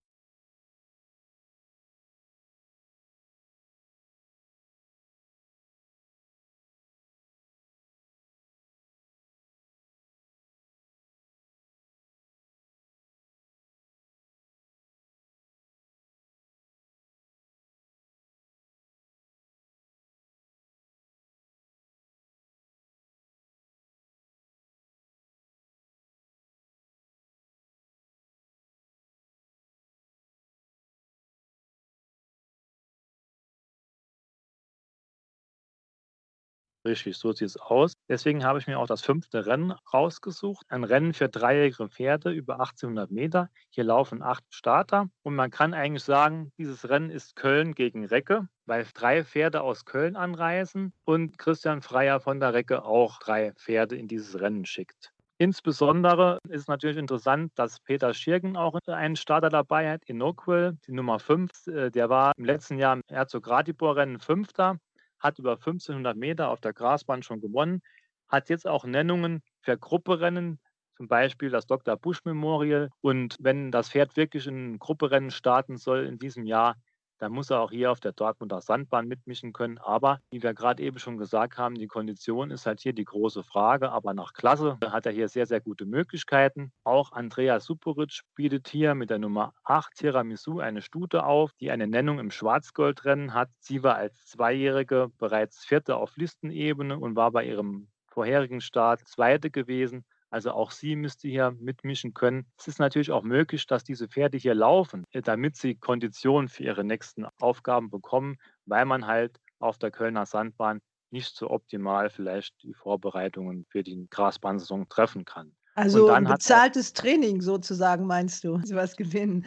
Richtig, 36.87 37.17
so 37.17 37.33
sieht 37.33 37.49
es 37.49 37.57
aus. 37.57 37.95
Deswegen 38.11 38.45
habe 38.45 38.59
ich 38.59 38.67
mir 38.67 38.79
auch 38.79 38.87
das 38.87 39.01
fünfte 39.01 39.47
Rennen 39.47 39.73
rausgesucht. 39.93 40.67
Ein 40.69 40.85
Rennen 40.85 41.15
für 41.15 41.31
dreijährige 41.31 41.89
Pferde 41.89 42.31
über 42.31 42.61
1800 42.61 43.11
Meter. 43.11 43.49
Hier 43.71 43.85
laufen 43.85 44.23
acht 44.23 44.45
Starter. 44.51 45.09
Und 45.23 45.35
man 45.35 45.51
kann 45.51 45.73
eigentlich 45.73 46.05
sagen, 46.05 46.53
dieses 46.59 46.87
Rennen 46.91 47.09
ist 47.09 47.37
Köln 47.37 47.75
gegen 47.75 48.05
Recke, 48.05 48.49
weil 48.67 48.87
drei 48.93 49.25
Pferde 49.25 49.63
aus 49.63 49.87
Köln 49.87 50.15
anreisen 50.15 50.93
und 51.07 51.39
Christian 51.39 51.81
Freier 51.81 52.21
von 52.21 52.39
der 52.39 52.53
Recke 52.53 52.85
auch 52.85 53.19
drei 53.19 53.53
Pferde 53.55 53.97
in 53.97 54.07
dieses 54.07 54.39
Rennen 54.39 54.67
schickt. 54.67 55.15
Insbesondere 55.39 56.39
ist 56.49 56.69
natürlich 56.69 56.99
interessant, 56.99 57.51
dass 57.57 57.81
Peter 57.81 58.13
Schirgen 58.13 58.57
auch 58.59 58.79
einen 58.87 59.17
Starter 59.17 59.49
dabei 59.49 59.91
hat, 59.91 60.03
Inoquil, 60.07 60.77
die 60.87 60.93
Nummer 60.93 61.19
5. 61.19 61.67
Äh, 61.67 61.91
der 61.91 62.09
war 62.11 62.33
im 62.37 62.45
letzten 62.45 62.79
Jahr 62.79 62.95
im 62.95 63.01
Herzog 63.11 63.49
Ratibor-Rennen 63.49 64.21
Fünfter 64.21 64.79
hat 65.25 65.41
über 65.41 65.59
1500 65.59 66.17
Meter 66.19 66.51
auf 66.51 66.61
der 66.61 66.75
Grasbahn 66.75 67.25
schon 67.25 67.41
gewonnen, 67.41 67.83
hat 68.29 68.51
jetzt 68.51 68.67
auch 68.69 68.85
Nennungen 68.85 69.43
für 69.61 69.79
Grupperennen, 69.79 70.61
zum 70.97 71.09
Beispiel 71.09 71.51
das 71.51 71.67
Dr. 71.67 71.97
Bush 71.97 72.21
Memorial. 72.25 72.91
Und 73.03 73.37
wenn 73.41 73.73
das 73.73 73.91
Pferd 73.91 74.17
wirklich 74.17 74.47
in 74.47 74.79
Grupperennen 74.79 75.31
starten 75.33 75.77
soll 75.79 76.05
in 76.07 76.19
diesem 76.19 76.45
Jahr, 76.47 76.77
dann 77.25 77.33
muss 77.33 77.49
er 77.49 77.61
auch 77.61 77.71
hier 77.71 77.91
auf 77.91 78.01
der 78.01 78.13
Dortmunder 78.13 78.61
Sandbahn 78.61 79.09
mitmischen 79.09 79.55
können. 79.55 79.79
Aber 79.79 80.21
wie 80.31 80.43
wir 80.43 80.53
gerade 80.53 80.83
eben 80.83 80.99
schon 80.99 81.17
gesagt 81.17 81.57
haben, 81.57 81.75
die 81.75 81.87
Kondition 81.87 82.51
ist 82.51 82.67
halt 82.67 82.81
hier 82.81 82.93
die 82.93 83.07
große 83.07 83.43
Frage. 83.43 83.93
Aber 83.93 84.13
nach 84.13 84.35
Klasse 84.35 84.77
hat 84.85 85.07
er 85.07 85.13
hier 85.13 85.29
sehr, 85.29 85.47
sehr 85.47 85.63
gute 85.63 85.87
Möglichkeiten. 85.87 86.71
Auch 86.85 87.13
Andreas 87.13 87.65
Suporic 87.65 88.21
bietet 88.35 88.69
hier 88.69 88.95
mit 88.95 89.09
der 89.09 89.19
Nummer 89.19 89.55
8 89.65 89.95
Tiramisu 89.95 90.59
eine 90.59 90.83
Stute 90.83 91.25
auf, 91.25 91.55
die 91.55 91.71
eine 91.71 91.87
Nennung 91.87 92.19
im 92.19 92.31
Schwarzgoldrennen 92.31 93.33
hat. 93.33 93.49
Sie 93.59 93.83
war 93.83 93.95
als 93.95 94.27
Zweijährige 94.27 95.09
bereits 95.17 95.65
Vierte 95.65 95.97
auf 95.97 96.19
Listenebene 96.19 96.99
und 96.99 97.17
war 97.17 97.31
bei 97.33 97.47
ihrem 97.47 97.89
vorherigen 98.09 98.61
Start 98.61 99.01
Zweite 99.09 99.51
gewesen. 99.51 100.05
Also 100.35 100.51
auch 100.51 100.73
sie 100.73 100.97
müsste 100.97 101.29
hier 101.29 101.53
mitmischen 101.61 102.13
können. 102.13 102.51
Es 102.59 102.67
ist 102.67 102.81
natürlich 102.81 103.13
auch 103.13 103.23
möglich, 103.23 103.69
dass 103.69 103.85
diese 103.85 104.09
Pferde 104.09 104.37
hier 104.37 104.57
laufen, 104.57 105.05
äh, 105.13 105.23
damit 105.23 105.55
sie 105.55 105.77
Konditionen 105.77 106.49
für 106.49 106.65
ihre 106.65 106.83
nächsten 106.83 107.25
Aufgaben 107.39 107.89
bekommen, 107.89 108.39
weil 108.67 108.85
man 108.85 109.07
halt 109.07 109.39
auf 109.61 109.79
der 109.79 109.93
Kölner 109.93 110.27
Sandbahn 110.27 110.81
nicht 111.13 111.37
so 111.37 111.51
optimal 111.51 112.11
vielleicht 112.11 112.61
die 112.65 112.75
Vorbereitungen 112.75 113.65
für 113.69 113.85
die 113.85 114.09
Grasbahnsaison 114.11 114.89
treffen 114.89 115.25
kann. 115.25 115.55
Also 115.77 116.09
ein 116.09 116.25
bezahltes 116.25 116.95
Training 116.95 117.41
sozusagen, 117.41 118.05
meinst 118.05 118.43
du, 118.43 118.59
sowas 118.65 118.97
gewinnen? 118.97 119.47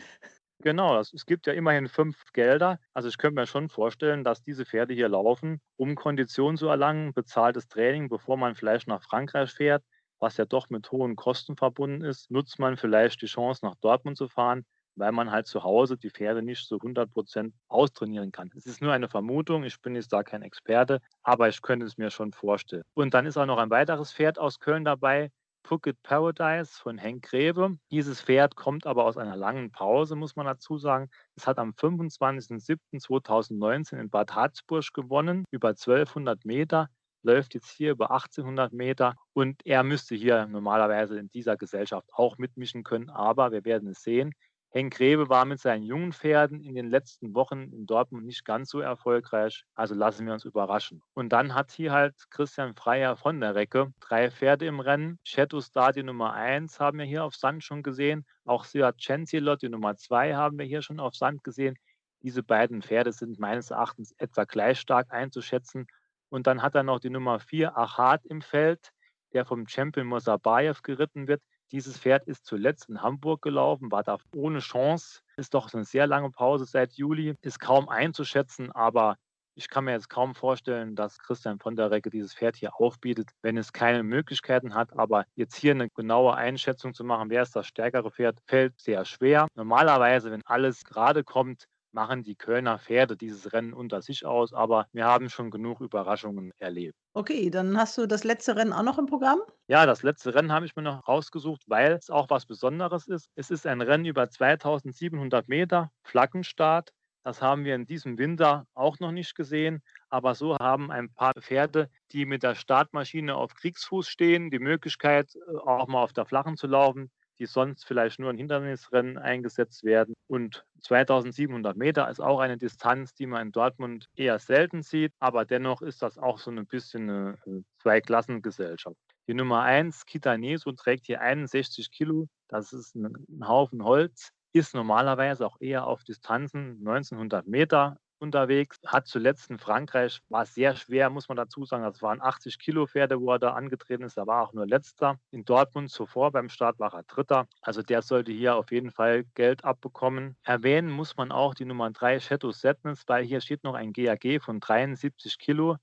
Genau, 0.60 0.98
es 1.02 1.26
gibt 1.26 1.48
ja 1.48 1.54
immerhin 1.54 1.90
fünf 1.90 2.32
Gelder. 2.32 2.80
Also 2.94 3.10
ich 3.10 3.18
könnte 3.18 3.42
mir 3.42 3.46
schon 3.46 3.68
vorstellen, 3.68 4.24
dass 4.24 4.42
diese 4.42 4.66
Pferde 4.66 4.94
hier 4.94 5.10
laufen, 5.10 5.60
um 5.76 5.96
Kondition 5.96 6.56
zu 6.56 6.68
erlangen, 6.68 7.14
bezahltes 7.14 7.68
Training, 7.68 8.08
bevor 8.08 8.38
man 8.38 8.56
vielleicht 8.56 8.88
nach 8.88 9.04
Frankreich 9.04 9.52
fährt 9.52 9.84
was 10.20 10.38
ja 10.38 10.46
doch 10.46 10.70
mit 10.70 10.92
hohen 10.92 11.16
Kosten 11.16 11.56
verbunden 11.56 12.04
ist, 12.04 12.32
nutzt 12.32 12.60
man 12.60 12.78
vielleicht 12.78 13.22
die 13.22 13.28
Chance, 13.28 13.66
nach 13.66 13.76
Dortmund 13.76 14.18
zu 14.18 14.28
fahren, 14.28 14.66
weil 14.96 15.12
man 15.12 15.32
halt 15.32 15.48
zu 15.48 15.64
Hause 15.64 15.98
die 15.98 16.10
Pferde 16.10 16.42
nicht 16.42 16.68
so 16.68 16.78
100 16.78 17.12
Prozent 17.12 17.54
austrainieren 17.68 18.32
kann. 18.32 18.52
Es 18.56 18.66
ist 18.66 18.82
nur 18.82 18.94
eine 18.94 19.10
Vermutung, 19.10 19.64
ich 19.64 19.80
bin 19.82 19.96
jetzt 19.96 20.12
da 20.12 20.24
kein 20.24 20.42
Experte, 20.42 21.02
aber 21.24 21.50
ich 21.50 21.62
könnte 21.62 21.86
es 21.86 21.98
mir 21.98 22.10
schon 22.10 22.34
vorstellen. 22.34 22.84
Und 22.94 23.14
dann 23.14 23.26
ist 23.26 23.38
auch 23.38 23.46
noch 23.46 23.60
ein 23.60 23.70
weiteres 23.70 24.12
Pferd 24.12 24.40
aus 24.40 24.60
Köln 24.60 24.86
dabei, 24.86 25.32
Phuket 25.68 26.02
Paradise 26.02 26.82
von 26.82 26.98
Henk 26.98 27.26
Greve. 27.26 27.78
Dieses 27.92 28.22
Pferd 28.22 28.56
kommt 28.56 28.88
aber 28.88 29.04
aus 29.04 29.18
einer 29.18 29.36
langen 29.36 29.70
Pause, 29.72 30.16
muss 30.16 30.38
man 30.38 30.46
dazu 30.46 30.78
sagen. 30.78 31.10
Es 31.36 31.46
hat 31.46 31.60
am 31.60 31.72
25.07.2019 31.72 34.00
in 34.00 34.10
Bad 34.10 34.34
Harzburg 34.34 34.94
gewonnen, 34.94 35.44
über 35.52 35.68
1200 35.70 36.46
Meter 36.46 36.90
läuft 37.24 37.54
jetzt 37.54 37.70
hier 37.70 37.92
über 37.92 38.12
1800 38.12 38.74
Meter 38.74 39.16
und 39.34 39.66
er 39.66 39.84
müsste 39.84 40.16
hier 40.16 40.46
normalerweise 40.48 41.20
in 41.20 41.30
dieser 41.30 41.58
Gesellschaft 41.58 42.10
auch 42.14 42.38
mitmischen 42.38 42.84
können, 42.84 43.10
aber 43.10 43.52
wir 43.52 43.66
werden 43.66 43.90
es 43.90 44.02
sehen. 44.02 44.34
Henk 44.70 44.96
Grebe 44.96 45.30
war 45.30 45.46
mit 45.46 45.60
seinen 45.60 45.84
jungen 45.84 46.12
Pferden 46.12 46.62
in 46.62 46.76
den 46.76 46.90
letzten 46.90 47.34
Wochen 47.34 47.72
in 47.72 47.86
Dortmund 47.86 48.26
nicht 48.26 48.44
ganz 48.44 48.70
so 48.70 48.82
erfolgreich, 48.82 49.64
also 49.76 49.96
lassen 49.96 50.26
wir 50.26 50.34
uns 50.34 50.44
überraschen. 50.44 51.02
Und 51.14 51.30
dann 51.30 51.56
hat 51.56 51.72
hier 51.72 51.94
halt 51.94 52.14
Christian 52.30 52.76
Freier 52.76 53.16
von 53.16 53.40
der 53.40 53.56
Recke 53.56 53.94
drei 54.02 54.30
Pferde 54.30 54.66
im 54.66 54.82
Rennen. 54.82 55.20
Shadow 55.24 55.62
Star 55.62 55.94
die 55.94 56.04
Nummer 56.04 56.34
1 56.34 56.80
haben 56.82 57.00
wir 57.00 57.06
hier 57.06 57.24
auf 57.24 57.36
Sand 57.36 57.64
schon 57.64 57.82
gesehen, 57.82 58.26
auch 58.46 58.66
Seat 58.66 58.98
Chancellor 58.98 59.56
die 59.58 59.70
Nummer 59.70 59.96
2 59.96 60.36
haben 60.36 60.60
wir 60.60 60.66
hier 60.66 60.82
schon 60.82 61.00
auf 61.00 61.16
Sand 61.16 61.44
gesehen. 61.46 61.76
Diese 62.22 62.44
beiden 62.44 62.82
Pferde 62.82 63.14
sind 63.14 63.40
meines 63.40 63.72
Erachtens 63.72 64.12
etwa 64.18 64.44
gleich 64.44 64.80
stark 64.80 65.12
einzuschätzen. 65.12 65.88
Und 66.30 66.48
dann 66.48 66.62
hat 66.62 66.76
er 66.76 66.84
noch 66.84 67.00
die 67.00 67.10
Nummer 67.10 67.40
4 67.40 67.78
Achat 67.78 68.26
im 68.26 68.42
Feld, 68.42 68.92
der 69.34 69.46
vom 69.46 69.68
Champion 69.68 70.08
Mosabayev 70.08 70.82
geritten 70.82 71.28
wird. 71.28 71.42
Dieses 71.72 71.98
Pferd 72.00 72.28
ist 72.28 72.46
zuletzt 72.46 72.88
in 72.90 73.02
Hamburg 73.02 73.42
gelaufen, 73.42 73.92
war 73.92 74.04
da 74.04 74.18
ohne 74.36 74.60
Chance, 74.60 75.22
ist 75.36 75.54
doch 75.54 75.74
eine 75.74 75.84
sehr 75.84 76.08
lange 76.08 76.32
Pause 76.32 76.66
seit 76.66 76.94
Juli, 76.94 77.36
ist 77.42 77.60
kaum 77.60 77.90
einzuschätzen, 77.90 78.72
aber 78.72 79.18
ich 79.58 79.70
kann 79.70 79.86
mir 79.86 79.94
jetzt 79.94 80.10
kaum 80.10 80.36
vorstellen, 80.36 80.96
dass 80.96 81.18
Christian 81.18 81.58
von 81.58 81.76
der 81.76 81.90
Recke 81.90 82.12
dieses 82.12 82.36
Pferd 82.36 82.56
hier 82.56 82.76
aufbietet, 82.80 83.32
wenn 83.42 83.58
es 83.58 83.74
keine 83.74 84.04
Möglichkeiten 84.04 84.76
hat. 84.76 84.98
Aber 84.98 85.26
jetzt 85.34 85.56
hier 85.56 85.72
eine 85.72 85.90
genaue 85.90 86.36
Einschätzung 86.36 86.94
zu 86.94 87.04
machen, 87.04 87.32
wer 87.32 87.42
ist 87.42 87.56
das 87.56 87.66
stärkere 87.66 88.12
Pferd, 88.12 88.40
fällt 88.46 88.80
sehr 88.80 89.04
schwer. 89.04 89.48
Normalerweise, 89.56 90.30
wenn 90.30 90.46
alles 90.46 90.84
gerade 90.84 91.24
kommt, 91.24 91.66
machen 91.92 92.24
die 92.24 92.36
Kölner 92.36 92.80
Pferde 92.80 93.18
dieses 93.18 93.54
Rennen 93.54 93.74
unter 93.74 94.02
sich 94.02 94.26
aus, 94.26 94.54
aber 94.54 94.88
wir 94.94 95.06
haben 95.06 95.30
schon 95.30 95.52
genug 95.52 95.82
Überraschungen 95.82 96.52
erlebt. 96.58 96.98
Okay, 97.14 97.50
dann 97.50 97.78
hast 97.78 97.98
du 97.98 98.08
das 98.08 98.24
letzte 98.24 98.56
Rennen 98.56 98.72
auch 98.72 98.84
noch 98.84 98.98
im 98.98 99.08
Programm? 99.08 99.42
Ja, 99.70 99.86
das 99.86 100.02
letzte 100.04 100.34
Rennen 100.34 100.52
habe 100.54 100.66
ich 100.66 100.76
mir 100.78 100.82
noch 100.82 101.08
rausgesucht, 101.08 101.64
weil 101.68 101.92
es 101.94 102.10
auch 102.10 102.30
was 102.30 102.46
Besonderes 102.46 103.08
ist. 103.08 103.30
Es 103.36 103.52
ist 103.52 103.66
ein 103.68 103.82
Rennen 103.82 104.06
über 104.06 104.30
2700 104.30 105.48
Meter, 105.50 105.92
Flaggenstart. 106.04 106.92
Das 107.24 107.42
haben 107.42 107.66
wir 107.66 107.76
in 107.76 107.86
diesem 107.86 108.18
Winter 108.18 108.66
auch 108.74 109.00
noch 109.00 109.12
nicht 109.12 109.36
gesehen. 109.36 109.82
Aber 110.10 110.36
so 110.36 110.56
haben 110.58 110.90
ein 110.92 111.12
paar 111.14 111.34
Pferde, 111.42 111.90
die 112.14 112.26
mit 112.26 112.44
der 112.44 112.56
Startmaschine 112.56 113.36
auf 113.36 113.54
Kriegsfuß 113.56 114.08
stehen, 114.08 114.50
die 114.52 114.60
Möglichkeit, 114.60 115.36
äh, 115.36 115.58
auch 115.58 115.88
mal 115.88 116.02
auf 116.04 116.14
der 116.14 116.26
Flachen 116.26 116.56
zu 116.56 116.68
laufen 116.68 117.12
die 117.40 117.46
sonst 117.46 117.86
vielleicht 117.86 118.20
nur 118.20 118.32
in 118.32 118.38
Hindernisrennen 118.38 119.18
eingesetzt 119.18 119.84
werden. 119.84 120.14
Und 120.28 120.66
2700 120.82 121.78
Meter 121.78 122.10
ist 122.10 122.20
auch 122.20 122.40
eine 122.40 122.58
Distanz, 122.58 123.14
die 123.14 123.28
man 123.28 123.48
in 123.48 123.52
Dortmund 123.52 124.08
eher 124.16 124.40
selten 124.40 124.82
sieht, 124.84 125.14
aber 125.20 125.46
dennoch 125.46 125.82
ist 125.82 126.02
das 126.02 126.18
auch 126.18 126.38
so 126.38 126.52
ein 126.52 126.66
bisschen 126.66 127.10
eine 127.10 127.38
Zweiklassengesellschaft. 127.82 128.98
Die 129.28 129.34
Nummer 129.34 129.64
1, 129.64 130.06
Kitaneso, 130.06 130.72
trägt 130.72 131.06
hier 131.06 131.22
61 131.22 131.92
Kilo. 131.92 132.28
Das 132.48 132.72
ist 132.72 132.96
ein 132.96 133.14
Haufen 133.46 133.84
Holz, 133.84 134.32
ist 134.54 134.74
normalerweise 134.74 135.46
auch 135.46 135.58
eher 135.60 135.86
auf 135.86 136.04
Distanzen 136.04 136.78
1900 136.80 137.46
Meter 137.48 137.98
unterwegs, 138.22 138.80
hat 138.86 139.08
zuletzt 139.08 139.50
in 139.50 139.60
Frankreich, 139.60 140.20
war 140.30 140.46
sehr 140.46 140.76
schwer, 140.76 141.10
muss 141.10 141.28
man 141.30 141.38
dazu 141.38 141.66
sagen, 141.66 141.84
das 141.84 142.02
waren 142.02 142.22
80 142.22 142.60
Kilo 142.60 142.88
Pferde, 142.88 143.20
wo 143.22 143.32
er 143.32 143.40
da 143.40 143.54
angetreten 143.54 144.04
ist, 144.04 144.18
er 144.18 144.28
war 144.28 144.44
auch 144.44 144.54
nur 144.54 144.66
letzter. 144.68 145.20
In 145.32 145.46
Dortmund 145.46 145.90
zuvor 145.90 146.32
beim 146.32 146.50
Start 146.50 146.80
war 146.80 146.94
er 146.94 147.04
dritter, 147.04 147.48
also 147.62 147.82
der 147.82 148.02
sollte 148.02 148.32
hier 148.32 148.56
auf 148.56 148.72
jeden 148.72 148.92
Fall 148.92 149.26
Geld 149.36 149.64
abbekommen. 149.64 150.38
Erwähnen 150.44 150.90
muss 150.90 151.18
man 151.18 151.32
auch 151.32 151.54
die 151.54 151.66
Nummer 151.66 151.92
3 151.92 152.20
Shadow 152.20 152.52
Sadness, 152.52 153.04
weil 153.08 153.24
hier 153.24 153.42
steht 153.42 153.64
noch 153.64 153.76
ein 153.76 153.94
GAG 153.94 154.42
von 154.42 154.60
73 154.60 155.38
Kilo. 155.40 155.78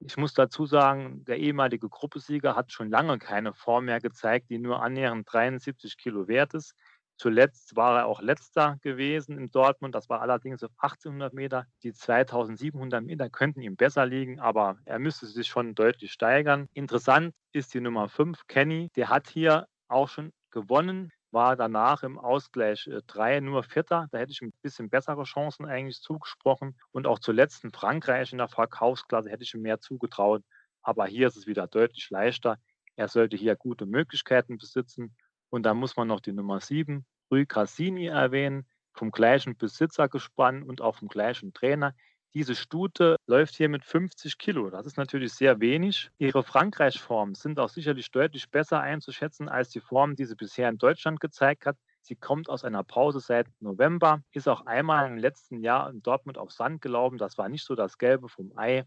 Ich 0.00 0.16
muss 0.16 0.34
dazu 0.34 0.66
sagen, 0.66 1.24
der 1.24 1.38
ehemalige 1.38 1.88
Gruppesieger 1.88 2.54
hat 2.54 2.70
schon 2.70 2.90
lange 2.90 3.18
keine 3.18 3.54
Form 3.54 3.86
mehr 3.86 4.00
gezeigt, 4.00 4.50
die 4.50 4.58
nur 4.58 4.82
annähernd 4.82 5.26
73 5.32 5.96
Kilo 5.96 6.28
wert 6.28 6.54
ist. 6.54 6.74
Zuletzt 7.16 7.76
war 7.76 8.00
er 8.00 8.06
auch 8.06 8.20
letzter 8.20 8.76
gewesen 8.82 9.38
in 9.38 9.50
Dortmund. 9.50 9.94
Das 9.94 10.08
war 10.08 10.20
allerdings 10.20 10.62
auf 10.62 10.70
1800 10.76 11.32
Meter. 11.32 11.66
Die 11.82 11.92
2700 11.92 13.02
Meter 13.02 13.30
könnten 13.30 13.62
ihm 13.62 13.76
besser 13.76 14.04
liegen, 14.04 14.38
aber 14.38 14.78
er 14.84 14.98
müsste 14.98 15.26
sich 15.26 15.48
schon 15.48 15.74
deutlich 15.74 16.12
steigern. 16.12 16.68
Interessant 16.74 17.34
ist 17.52 17.72
die 17.72 17.80
Nummer 17.80 18.08
5, 18.08 18.46
Kenny. 18.48 18.90
Der 18.96 19.08
hat 19.08 19.28
hier 19.28 19.66
auch 19.88 20.08
schon 20.08 20.32
gewonnen, 20.50 21.10
war 21.30 21.56
danach 21.56 22.02
im 22.02 22.18
Ausgleich 22.18 22.88
3 23.06 23.36
äh, 23.36 23.40
nur 23.40 23.62
Vierter. 23.62 24.08
Da 24.10 24.18
hätte 24.18 24.32
ich 24.32 24.42
ihm 24.42 24.48
ein 24.48 24.62
bisschen 24.62 24.90
bessere 24.90 25.24
Chancen 25.24 25.64
eigentlich 25.64 26.00
zugesprochen. 26.00 26.78
Und 26.92 27.06
auch 27.06 27.18
zuletzt 27.18 27.64
in 27.64 27.72
Frankreich 27.72 28.32
in 28.32 28.38
der 28.38 28.48
Verkaufsklasse 28.48 29.30
hätte 29.30 29.42
ich 29.42 29.54
ihm 29.54 29.62
mehr 29.62 29.80
zugetraut. 29.80 30.42
Aber 30.82 31.06
hier 31.06 31.28
ist 31.28 31.36
es 31.36 31.46
wieder 31.46 31.66
deutlich 31.66 32.10
leichter. 32.10 32.58
Er 32.94 33.08
sollte 33.08 33.36
hier 33.36 33.56
gute 33.56 33.86
Möglichkeiten 33.86 34.56
besitzen. 34.56 35.14
Und 35.50 35.64
da 35.64 35.74
muss 35.74 35.96
man 35.96 36.08
noch 36.08 36.20
die 36.20 36.32
Nummer 36.32 36.60
7, 36.60 37.04
Rui 37.30 37.46
Cassini, 37.46 38.06
erwähnen, 38.06 38.66
vom 38.92 39.10
gleichen 39.10 39.56
Besitzer 39.56 40.08
gespannt 40.08 40.66
und 40.66 40.80
auch 40.80 40.96
vom 40.96 41.08
gleichen 41.08 41.52
Trainer. 41.52 41.94
Diese 42.34 42.54
Stute 42.54 43.16
läuft 43.26 43.54
hier 43.54 43.68
mit 43.68 43.84
50 43.84 44.36
Kilo. 44.38 44.68
Das 44.68 44.84
ist 44.86 44.98
natürlich 44.98 45.32
sehr 45.32 45.60
wenig. 45.60 46.10
Ihre 46.18 46.42
Frankreich-Formen 46.42 47.34
sind 47.34 47.58
auch 47.58 47.70
sicherlich 47.70 48.10
deutlich 48.10 48.50
besser 48.50 48.80
einzuschätzen 48.80 49.48
als 49.48 49.70
die 49.70 49.80
Formen, 49.80 50.16
die 50.16 50.26
sie 50.26 50.34
bisher 50.34 50.68
in 50.68 50.78
Deutschland 50.78 51.20
gezeigt 51.20 51.64
hat. 51.64 51.78
Sie 52.02 52.14
kommt 52.14 52.48
aus 52.48 52.62
einer 52.62 52.84
Pause 52.84 53.20
seit 53.20 53.48
November, 53.60 54.22
ist 54.32 54.48
auch 54.48 54.66
einmal 54.66 55.10
im 55.10 55.16
letzten 55.16 55.60
Jahr 55.60 55.90
in 55.90 56.02
Dortmund 56.02 56.38
auf 56.38 56.52
Sand 56.52 56.82
gelaufen. 56.82 57.18
Das 57.18 57.38
war 57.38 57.48
nicht 57.48 57.64
so 57.64 57.74
das 57.74 57.98
Gelbe 57.98 58.28
vom 58.28 58.52
Ei. 58.56 58.84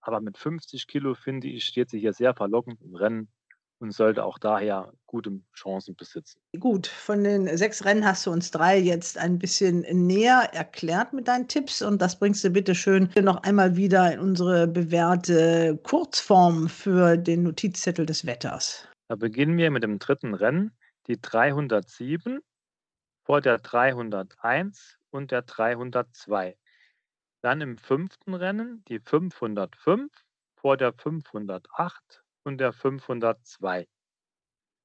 Aber 0.00 0.20
mit 0.20 0.38
50 0.38 0.86
Kilo, 0.86 1.14
finde 1.14 1.48
ich, 1.48 1.64
steht 1.64 1.90
sie 1.90 2.00
hier 2.00 2.12
sehr 2.12 2.34
verlockend 2.34 2.80
im 2.82 2.94
Rennen 2.94 3.28
und 3.82 3.90
sollte 3.90 4.24
auch 4.24 4.38
daher 4.38 4.92
gute 5.06 5.40
Chancen 5.54 5.96
besitzen. 5.96 6.40
Gut, 6.58 6.86
von 6.86 7.24
den 7.24 7.54
sechs 7.56 7.84
Rennen 7.84 8.06
hast 8.06 8.24
du 8.24 8.30
uns 8.30 8.52
drei 8.52 8.78
jetzt 8.78 9.18
ein 9.18 9.40
bisschen 9.40 9.80
näher 9.80 10.48
erklärt 10.52 11.12
mit 11.12 11.26
deinen 11.26 11.48
Tipps 11.48 11.82
und 11.82 12.00
das 12.00 12.18
bringst 12.18 12.44
du 12.44 12.50
bitte 12.50 12.76
schön 12.76 13.10
noch 13.20 13.42
einmal 13.42 13.76
wieder 13.76 14.12
in 14.14 14.20
unsere 14.20 14.68
bewährte 14.68 15.78
Kurzform 15.82 16.68
für 16.68 17.16
den 17.16 17.42
Notizzettel 17.42 18.06
des 18.06 18.24
Wetters. 18.24 18.86
Da 19.08 19.16
beginnen 19.16 19.58
wir 19.58 19.70
mit 19.72 19.82
dem 19.82 19.98
dritten 19.98 20.34
Rennen, 20.34 20.70
die 21.08 21.20
307 21.20 22.38
vor 23.24 23.40
der 23.40 23.58
301 23.58 24.96
und 25.10 25.32
der 25.32 25.42
302. 25.42 26.56
Dann 27.40 27.60
im 27.60 27.76
fünften 27.76 28.34
Rennen 28.34 28.84
die 28.86 29.00
505 29.00 30.12
vor 30.54 30.76
der 30.76 30.92
508 30.92 32.21
und 32.44 32.58
der 32.58 32.72
502. 32.72 33.86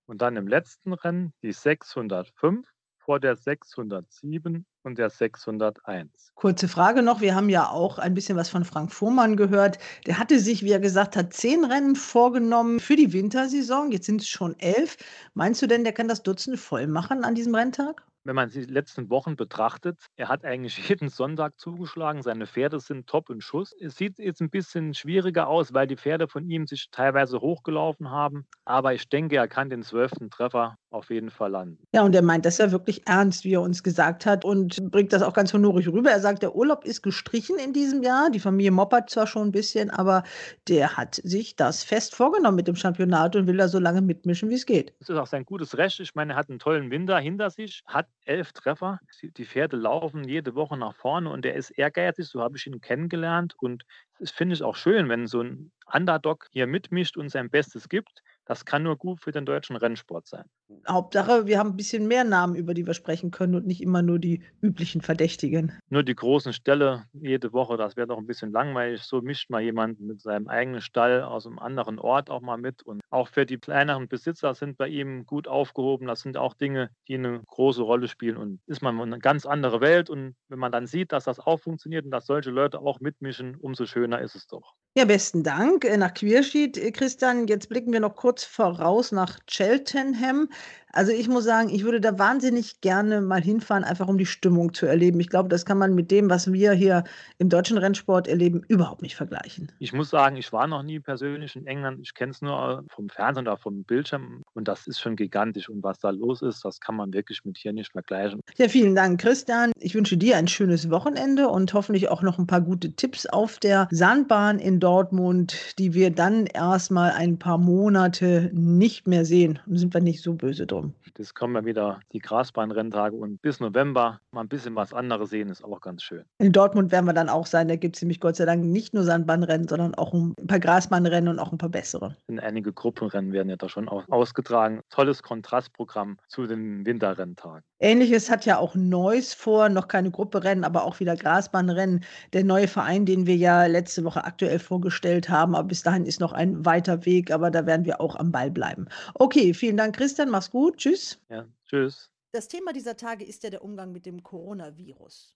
Und 0.06 0.22
dann 0.22 0.38
im 0.38 0.48
letzten 0.48 0.94
Rennen 0.94 1.34
die 1.42 1.52
605 1.52 2.68
vor 2.98 3.20
der 3.20 3.36
607 3.36 4.66
und 4.84 4.98
der 4.98 5.10
601. 5.10 6.32
Kurze 6.36 6.68
Frage 6.68 7.02
noch. 7.02 7.22
Wir 7.22 7.36
haben 7.36 7.50
ja 7.50 7.70
auch 7.70 8.00
ein 8.00 8.14
bisschen 8.14 8.38
was 8.38 8.50
von 8.50 8.66
Frank 8.66 8.92
Fuhrmann 8.92 9.38
gehört. 9.38 9.80
Der 10.06 10.20
hatte 10.20 10.40
sich, 10.40 10.64
wie 10.64 10.72
er 10.72 10.80
gesagt 10.80 11.16
hat, 11.16 11.34
zehn 11.34 11.64
Rennen 11.64 11.96
vorgenommen 11.96 12.80
für 12.80 12.96
die 12.96 13.14
Wintersaison. 13.14 13.92
Jetzt 13.92 14.08
sind 14.08 14.22
es 14.22 14.28
schon 14.28 14.60
elf. 14.60 14.98
Meinst 15.34 15.62
du 15.62 15.68
denn, 15.68 15.84
der 15.86 15.94
kann 15.94 16.10
das 16.10 16.24
Dutzend 16.24 16.60
voll 16.60 16.88
machen 16.88 17.24
an 17.24 17.36
diesem 17.36 17.56
Renntag? 17.56 18.06
Wenn 18.28 18.36
man 18.36 18.50
die 18.50 18.62
letzten 18.62 19.10
Wochen 19.10 19.36
betrachtet, 19.36 20.06
er 20.18 20.28
hat 20.28 20.44
eigentlich 20.46 20.78
jeden 20.90 21.10
Sonntag 21.10 21.60
zugeschlagen. 21.60 22.22
Seine 22.22 22.46
Pferde 22.46 22.80
sind 22.80 23.08
top 23.08 23.30
in 23.30 23.42
Schuss. 23.42 23.74
Es 23.80 23.96
sieht 23.96 24.20
jetzt 24.20 24.42
ein 24.42 24.50
bisschen 24.50 24.94
schwieriger 24.94 25.48
aus, 25.48 25.74
weil 25.74 25.88
die 25.88 25.98
Pferde 25.98 26.28
von 26.28 26.48
ihm 26.50 26.68
sich 26.68 26.90
teilweise 26.92 27.40
hochgelaufen 27.40 28.12
haben. 28.12 28.46
Aber 28.66 28.94
ich 28.94 29.10
denke, 29.10 29.38
er 29.38 29.48
kann 29.48 29.70
den 29.70 29.82
zwölften 29.84 30.30
Treffer 30.30 30.78
auf 30.90 31.10
jeden 31.10 31.30
Fall 31.30 31.52
landen. 31.52 31.84
Ja, 31.94 32.04
und 32.04 32.16
er 32.16 32.22
meint 32.22 32.46
das 32.46 32.58
ja 32.58 32.72
wirklich 32.72 33.06
ernst, 33.08 33.44
wie 33.44 33.54
er 33.54 33.62
uns 33.62 33.84
gesagt 33.84 34.26
hat 34.26 34.46
und 34.46 34.78
bringt 34.92 35.12
das 35.14 35.22
auch 35.22 35.34
ganz 35.34 35.54
honorig 35.54 35.88
rüber. 35.88 36.12
Er 36.12 36.20
sagt, 36.20 36.44
der 36.44 36.56
Urlaub 36.56 36.86
ist 36.86 37.02
gestrichen 37.02 37.58
in 37.58 37.74
diesem 37.74 38.04
Jahr. 38.04 38.30
Die 38.30 38.40
Familie 38.40 38.72
moppert 38.72 39.10
zwar 39.10 39.28
schon 39.28 39.50
ein 39.50 39.52
bisschen, 39.52 39.90
aber 39.90 40.24
der 40.68 40.96
hat 40.96 41.16
sich 41.16 41.56
das 41.56 41.84
fest 41.84 42.16
vorgenommen 42.16 42.56
mit 42.56 42.68
dem 42.68 42.76
Championat 42.76 43.36
und 43.36 43.48
will 43.48 43.58
da 43.58 43.68
so 43.68 43.80
lange 43.80 44.02
mitmischen, 44.02 44.50
wie 44.50 44.56
es 44.56 44.66
geht. 44.66 44.94
Das 45.00 45.10
ist 45.10 45.18
auch 45.18 45.28
sein 45.28 45.46
gutes 45.46 45.78
Recht. 45.78 46.00
Ich 46.00 46.16
meine, 46.16 46.34
er 46.34 46.36
hat 46.38 46.50
einen 46.50 46.60
tollen 46.60 46.90
Winter 46.90 47.20
hinter 47.20 47.50
sich, 47.50 47.84
hat 47.86 48.08
elf 48.26 48.54
Treffer. 48.54 49.00
Die 49.22 49.46
Pferde 49.46 49.78
laufen 49.78 50.24
jede 50.24 50.56
Woche 50.56 50.78
nach 50.78 50.96
vorne 50.96 51.30
und 51.30 51.46
er 51.46 51.56
ist 51.56 51.72
ehrgeizig, 51.72 52.28
so 52.28 52.42
habe 52.42 52.58
ich 52.58 52.66
ihn 52.66 52.82
kennengelernt. 52.82 53.56
Und 53.60 53.84
das 54.20 54.32
finde 54.32 54.56
ich 54.56 54.64
auch 54.64 54.76
schön, 54.76 55.10
wenn 55.10 55.28
so 55.28 55.42
ein 55.42 55.72
Underdog 55.92 56.48
hier 56.52 56.68
mitmischt 56.68 57.18
und 57.18 57.30
sein 57.30 57.50
Bestes 57.50 57.90
gibt. 57.90 58.22
Das 58.48 58.66
kann 58.66 58.84
nur 58.84 58.98
gut 58.98 59.22
für 59.22 59.32
den 59.32 59.46
deutschen 59.46 59.76
Rennsport 59.76 60.28
sein. 60.28 60.46
Hauptsache, 60.88 61.48
wir 61.48 61.60
haben 61.60 61.72
ein 61.72 61.78
bisschen 61.78 62.08
mehr 62.08 62.24
Namen, 62.24 62.56
über 62.56 62.74
die 62.74 62.86
wir 62.86 62.94
sprechen 62.94 63.32
können 63.32 63.56
und 63.56 63.66
nicht 63.66 63.82
immer 63.82 64.02
nur 64.02 64.20
die 64.20 64.42
üblichen 64.62 65.02
Verdächtigen. 65.02 65.78
Nur 65.90 66.04
die 66.04 66.16
großen 66.16 66.54
Ställe 66.54 67.06
jede 67.14 67.52
Woche, 67.54 67.78
das 67.78 67.96
wäre 67.98 68.08
doch 68.08 68.18
ein 68.18 68.28
bisschen 68.28 68.52
langweilig. 68.52 69.04
So 69.04 69.22
mischt 69.22 69.50
mal 69.50 69.62
jemand 69.62 70.00
mit 70.00 70.22
seinem 70.22 70.48
eigenen 70.48 70.82
Stall 70.82 71.24
aus 71.24 71.46
einem 71.46 71.60
anderen 71.60 72.00
Ort 72.00 72.30
auch 72.30 72.42
mal 72.42 72.58
mit. 72.58 72.84
Und 72.84 73.02
auch 73.10 73.28
für 73.28 73.46
die 73.46 73.58
kleineren 73.58 74.08
Besitzer 74.08 74.54
sind 74.54 74.78
bei 74.78 74.88
ihm 74.88 75.26
gut 75.26 75.48
aufgehoben. 75.48 76.08
Das 76.08 76.22
sind 76.22 76.38
auch 76.38 76.54
Dinge, 76.54 76.90
die 77.08 77.16
eine 77.16 77.42
große 77.48 77.82
Rolle 77.82 78.08
spielen. 78.08 78.38
Und 78.38 78.60
ist 78.66 78.82
man 78.82 79.00
eine 79.00 79.20
ganz 79.20 79.46
andere 79.46 79.82
Welt. 79.82 80.10
Und 80.10 80.36
wenn 80.48 80.60
man 80.60 80.72
dann 80.72 80.88
sieht, 80.88 81.12
dass 81.12 81.26
das 81.26 81.40
auch 81.40 81.60
funktioniert 81.60 82.06
und 82.06 82.12
dass 82.12 82.26
solche 82.26 82.52
Leute 82.52 82.80
auch 82.80 83.00
mitmischen, 83.00 83.56
umso 83.58 83.86
schöner 83.86 84.22
ist 84.22 84.36
es 84.36 84.48
doch. 84.48 84.74
Ja, 84.98 85.06
besten 85.06 85.44
Dank 85.44 85.86
äh, 85.86 85.96
nach 85.96 86.16
Queersheet, 86.16 86.76
äh, 86.76 86.92
Christian. 86.92 87.46
Jetzt 87.46 87.70
blicken 87.70 87.94
wir 87.94 88.00
noch 88.00 88.16
kurz 88.16 88.44
voraus 88.44 89.12
nach 89.12 89.38
Cheltenham. 89.46 90.50
Also 90.94 91.12
ich 91.12 91.28
muss 91.28 91.44
sagen, 91.44 91.70
ich 91.70 91.84
würde 91.84 92.02
da 92.02 92.18
wahnsinnig 92.18 92.82
gerne 92.82 93.22
mal 93.22 93.42
hinfahren, 93.42 93.84
einfach 93.84 94.08
um 94.08 94.18
die 94.18 94.26
Stimmung 94.26 94.74
zu 94.74 94.86
erleben. 94.86 95.20
Ich 95.20 95.30
glaube, 95.30 95.50
das 95.50 95.66
kann 95.66 95.78
man 95.78 95.94
mit 95.94 96.12
dem, 96.12 96.30
was 96.30 96.52
wir 96.52 96.72
hier 96.74 97.04
im 97.38 97.50
deutschen 97.50 97.78
Rennsport 97.78 98.28
erleben, 98.28 98.62
überhaupt 98.68 99.02
nicht 99.02 99.16
vergleichen. 99.16 99.72
Ich 99.80 99.94
muss 99.94 100.10
sagen, 100.10 100.38
ich 100.38 100.52
war 100.54 100.68
noch 100.68 100.84
nie 100.84 101.00
persönlich 101.00 101.56
in 101.56 101.68
England. 101.68 102.00
Ich 102.02 102.14
kenne 102.14 102.32
es 102.32 102.42
nur 102.42 102.86
vom 102.90 103.10
Fernsehen 103.10 103.48
oder 103.48 103.58
vom 103.58 103.84
Bildschirm 103.84 104.44
und 104.54 104.68
das 104.68 104.88
ist 104.88 105.00
schon 105.00 105.16
gigantisch. 105.16 105.70
Und 105.70 105.84
was 105.84 106.00
da 106.00 106.10
los 106.10 106.42
ist, 106.42 106.64
das 106.64 106.80
kann 106.80 106.96
man 106.96 107.14
wirklich 107.14 107.44
mit 107.44 107.58
hier 107.58 107.74
nicht 107.74 107.92
vergleichen. 107.92 108.40
Ja, 108.58 108.70
vielen 108.70 108.96
Dank, 108.96 109.20
Christian. 109.20 109.72
Ich 109.80 109.94
wünsche 109.94 110.18
dir 110.18 110.38
ein 110.38 110.48
schönes 110.48 110.90
Wochenende 110.90 111.50
und 111.50 111.74
hoffentlich 111.74 112.10
auch 112.10 112.22
noch 112.22 112.40
ein 112.40 112.48
paar 112.48 112.62
gute 112.62 112.94
Tipps 112.94 113.26
auf 113.26 113.60
der 113.60 113.88
Sandbahn 113.92 114.60
in 114.60 114.80
Dortmund, 114.80 115.78
die 115.78 115.94
wir 115.94 116.12
dann 116.12 116.46
erstmal 116.46 117.12
ein 117.12 117.38
paar 117.38 117.58
Monate 117.58 118.50
nicht 118.54 119.08
mehr 119.08 119.26
sehen. 119.26 119.60
Da 119.66 119.78
sind 119.78 119.94
wir 119.94 120.02
nicht 120.02 120.22
so 120.22 120.34
böse 120.34 120.66
drum. 120.78 120.94
Das 121.16 121.34
kommen 121.34 121.56
ja 121.56 121.66
wieder 121.66 122.00
die 122.14 122.20
Grasbahnrenntage 122.20 123.16
und 123.16 123.42
bis 123.42 123.60
November 123.60 124.20
mal 124.32 124.42
ein 124.42 124.48
bisschen 124.48 124.76
was 124.76 124.94
anderes 124.94 125.30
sehen, 125.30 125.50
ist 125.50 125.64
auch 125.64 125.82
ganz 125.82 126.04
schön. 126.04 126.24
In 126.38 126.52
Dortmund 126.52 126.92
werden 126.92 127.06
wir 127.06 127.14
dann 127.14 127.30
auch 127.30 127.46
sein. 127.46 127.68
Da 127.68 127.76
gibt 127.76 127.96
es 127.96 128.02
nämlich 128.02 128.20
Gott 128.20 128.36
sei 128.36 128.46
Dank 128.46 128.64
nicht 128.64 128.94
nur 128.94 129.04
Sandbahnrennen, 129.04 129.68
sondern 129.68 129.96
auch 129.96 130.14
ein 130.14 130.36
paar 130.48 130.60
Grasbahnrennen 130.60 131.30
und 131.30 131.40
auch 131.40 131.52
ein 131.52 131.58
paar 131.58 131.70
bessere. 131.70 132.16
Und 132.28 132.40
einige 132.40 132.74
Gruppenrennen 132.74 133.32
werden 133.34 133.50
ja 133.50 133.56
da 133.56 133.70
schon 133.70 133.90
ausgetragen. 133.90 134.82
Tolles 134.90 135.24
Kontrastprogramm 135.24 136.18
zu 136.28 136.48
den 136.48 136.86
Winterrenntagen. 136.86 137.64
Ähnliches 137.80 138.32
hat 138.32 138.46
ja 138.46 138.58
auch 138.58 138.74
Neuss 138.74 139.34
vor, 139.34 139.70
noch 139.70 139.88
keine 139.88 140.10
Grupperennen, 140.10 140.64
aber 140.64 140.84
auch 140.84 141.00
wieder 141.00 141.16
Grasbahnrennen. 141.16 142.04
Der 142.34 142.44
neue 142.44 142.68
Verein, 142.68 143.06
den 143.06 143.28
wir 143.28 143.36
ja 143.36 143.66
letzte 143.68 144.04
Woche 144.04 144.24
aktuell 144.24 144.58
vorgestellt 144.58 145.30
haben, 145.30 145.56
aber 145.56 145.68
bis 145.68 145.84
dahin 145.84 146.06
ist 146.06 146.20
noch 146.20 146.34
ein 146.34 146.66
weiter 146.66 147.06
Weg, 147.06 147.32
aber 147.32 147.52
da 147.52 147.66
werden 147.68 147.86
wir 147.86 148.02
auch 148.02 148.16
am 148.16 148.32
Ball 148.32 148.50
bleiben. 148.50 148.88
Okay, 149.14 149.54
vielen 149.54 149.78
Dank, 149.78 149.96
Christian. 149.96 150.30
Mach's 150.30 150.50
gut. 150.50 150.67
Tschüss. 150.76 151.20
Ja, 151.30 151.48
tschüss. 151.66 152.12
Das 152.32 152.48
Thema 152.48 152.74
dieser 152.74 152.98
Tage 152.98 153.26
ist 153.26 153.44
ja 153.44 153.50
der 153.50 153.64
Umgang 153.64 153.92
mit 153.92 154.06
dem 154.06 154.22
Coronavirus. 154.22 155.34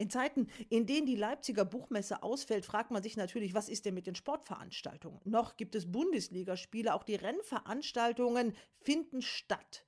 In 0.00 0.10
Zeiten, 0.10 0.46
in 0.68 0.86
denen 0.86 1.06
die 1.06 1.16
Leipziger 1.16 1.64
Buchmesse 1.64 2.22
ausfällt, 2.22 2.64
fragt 2.64 2.92
man 2.92 3.02
sich 3.02 3.16
natürlich, 3.16 3.54
was 3.54 3.68
ist 3.68 3.84
denn 3.84 3.94
mit 3.94 4.06
den 4.06 4.14
Sportveranstaltungen? 4.14 5.20
Noch 5.24 5.56
gibt 5.56 5.74
es 5.74 5.90
Bundesligaspiele, 5.90 6.94
auch 6.94 7.02
die 7.02 7.16
Rennveranstaltungen 7.16 8.56
finden 8.80 9.22
statt. 9.22 9.87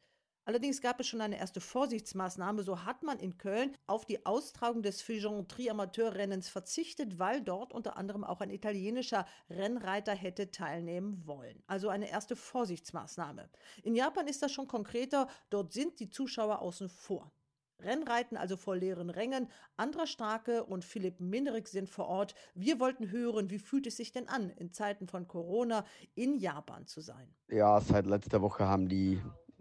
Allerdings 0.51 0.81
gab 0.81 0.99
es 0.99 1.07
schon 1.07 1.21
eine 1.21 1.39
erste 1.39 1.61
Vorsichtsmaßnahme. 1.61 2.65
So 2.65 2.85
hat 2.85 3.05
man 3.05 3.21
in 3.21 3.39
Köln 3.39 3.77
auf 3.87 4.05
die 4.05 4.27
Austragung 4.27 4.83
des 4.83 5.01
Figeon 5.01 5.47
Tri-Amateurrennens 5.47 6.49
verzichtet, 6.49 7.21
weil 7.21 7.41
dort 7.41 7.73
unter 7.73 7.97
anderem 7.97 8.25
auch 8.25 8.41
ein 8.41 8.51
italienischer 8.51 9.27
Rennreiter 9.49 10.13
hätte 10.13 10.51
teilnehmen 10.51 11.25
wollen. 11.25 11.63
Also 11.69 11.89
eine 11.89 12.11
erste 12.11 12.35
Vorsichtsmaßnahme. 12.35 13.49
In 13.85 13.95
Japan 13.95 14.27
ist 14.27 14.43
das 14.43 14.51
schon 14.51 14.67
konkreter. 14.67 15.29
Dort 15.51 15.73
sind 15.73 16.01
die 16.01 16.11
Zuschauer 16.11 16.63
außen 16.63 16.89
vor. 16.89 17.31
Rennreiten 17.83 18.37
also 18.37 18.57
vor 18.57 18.75
leeren 18.77 19.09
Rängen. 19.09 19.49
Andra 19.77 20.07
Starke 20.07 20.65
und 20.65 20.85
Philipp 20.85 21.21
Minderig 21.21 21.69
sind 21.69 21.89
vor 21.89 22.09
Ort. 22.09 22.35
Wir 22.55 22.81
wollten 22.81 23.13
hören, 23.13 23.51
wie 23.51 23.61
fühlt 23.61 23.87
es 23.87 23.97
sich 23.97 24.11
denn 24.11 24.29
an, 24.29 24.51
in 24.51 24.73
Zeiten 24.73 25.07
von 25.07 25.29
Corona 25.29 25.85
in 26.17 26.35
Japan 26.35 26.87
zu 26.87 27.01
sein? 27.01 27.33
Ja, 27.49 27.81
seit 27.81 28.07
letzter 28.07 28.43
Woche 28.43 28.67
haben 28.67 28.89
die 28.89 29.21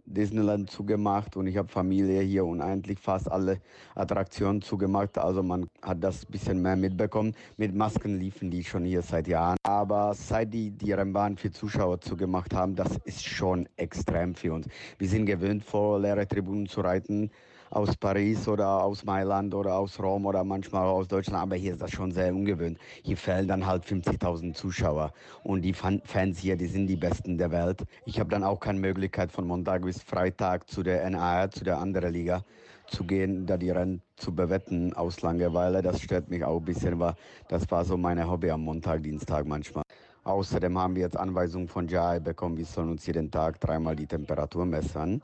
Disneyland 0.09 0.69
zugemacht 0.69 1.37
und 1.37 1.47
ich 1.47 1.57
habe 1.57 1.67
Familie 1.67 2.21
hier 2.21 2.45
und 2.45 2.61
eigentlich 2.61 2.99
fast 2.99 3.31
alle 3.31 3.61
Attraktionen 3.95 4.61
zugemacht. 4.61 5.17
Also 5.17 5.43
man 5.43 5.69
hat 5.81 6.03
das 6.03 6.25
ein 6.25 6.31
bisschen 6.31 6.61
mehr 6.61 6.75
mitbekommen. 6.75 7.35
Mit 7.57 7.75
Masken 7.75 8.19
liefen 8.19 8.49
die 8.49 8.63
schon 8.63 8.85
hier 8.85 9.01
seit 9.03 9.27
Jahren. 9.27 9.57
Aber 9.63 10.13
seit 10.15 10.53
die 10.53 10.71
die 10.71 10.93
Rennbahn 10.93 11.37
für 11.37 11.51
Zuschauer 11.51 12.01
zugemacht 12.01 12.53
haben, 12.53 12.75
das 12.75 12.97
ist 13.05 13.23
schon 13.23 13.69
extrem 13.77 14.33
für 14.33 14.53
uns. 14.53 14.67
Wir 14.97 15.07
sind 15.07 15.25
gewöhnt, 15.25 15.63
vor 15.63 15.99
leere 15.99 16.27
Tribünen 16.27 16.67
zu 16.67 16.81
reiten 16.81 17.29
aus 17.71 17.95
Paris 17.95 18.47
oder 18.47 18.83
aus 18.83 19.03
Mailand 19.03 19.53
oder 19.53 19.75
aus 19.75 19.99
Rom 19.99 20.25
oder 20.25 20.43
manchmal 20.43 20.87
aus 20.87 21.07
Deutschland, 21.07 21.43
aber 21.43 21.55
hier 21.55 21.73
ist 21.73 21.81
das 21.81 21.91
schon 21.91 22.11
sehr 22.11 22.33
ungewöhnt. 22.33 22.77
Hier 23.03 23.17
fehlen 23.17 23.47
dann 23.47 23.65
halt 23.65 23.85
50.000 23.85 24.53
Zuschauer 24.53 25.11
und 25.43 25.61
die 25.61 25.73
Fans 25.73 26.39
hier, 26.39 26.55
die 26.55 26.67
sind 26.67 26.87
die 26.87 26.95
Besten 26.95 27.37
der 27.37 27.51
Welt. 27.51 27.83
Ich 28.05 28.19
habe 28.19 28.29
dann 28.29 28.43
auch 28.43 28.59
keine 28.59 28.79
Möglichkeit 28.79 29.31
von 29.31 29.47
Montag 29.47 29.83
bis 29.83 30.01
Freitag 30.01 30.69
zu 30.69 30.83
der 30.83 31.07
NAR, 31.09 31.51
zu 31.51 31.63
der 31.63 31.79
anderen 31.79 32.13
Liga 32.13 32.43
zu 32.87 33.03
gehen, 33.03 33.45
da 33.45 33.57
die 33.57 33.69
Rennen 33.69 34.01
zu 34.15 34.33
bewetten 34.33 34.93
aus 34.93 35.21
Langeweile. 35.21 35.81
Das 35.81 36.01
stört 36.01 36.29
mich 36.29 36.43
auch 36.43 36.57
ein 36.57 36.65
bisschen, 36.65 36.99
weil 36.99 37.13
das 37.47 37.69
war 37.69 37.85
so 37.85 37.97
meine 37.97 38.29
Hobby 38.29 38.49
am 38.49 38.61
Montag, 38.61 39.03
Dienstag 39.03 39.45
manchmal. 39.45 39.83
Außerdem 40.23 40.77
haben 40.77 40.95
wir 40.95 41.03
jetzt 41.03 41.17
Anweisungen 41.17 41.67
von 41.67 41.87
JAI 41.87 42.19
bekommen, 42.19 42.57
wir 42.57 42.65
sollen 42.65 42.89
uns 42.89 43.05
jeden 43.05 43.31
Tag 43.31 43.59
dreimal 43.59 43.95
die 43.95 44.05
Temperatur 44.05 44.65
messen 44.65 45.21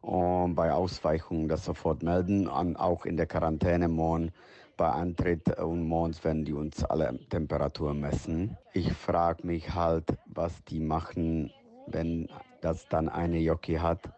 und 0.00 0.54
bei 0.54 0.72
Ausweichungen 0.72 1.48
das 1.48 1.64
sofort 1.64 2.02
melden. 2.02 2.46
Und 2.48 2.76
auch 2.76 3.04
in 3.04 3.16
der 3.16 3.26
Quarantäne 3.26 3.88
morgen 3.88 4.32
bei 4.76 4.88
Antritt 4.88 5.58
und 5.58 5.86
morgens 5.86 6.22
werden 6.22 6.44
die 6.44 6.52
uns 6.52 6.84
alle 6.84 7.18
Temperatur 7.28 7.94
messen. 7.94 8.56
Ich 8.72 8.92
frage 8.92 9.46
mich 9.46 9.74
halt, 9.74 10.16
was 10.26 10.62
die 10.64 10.80
machen, 10.80 11.52
wenn 11.88 12.28
das 12.60 12.86
dann 12.88 13.08
eine 13.08 13.38
Jockey 13.38 13.74
hat 13.74 14.08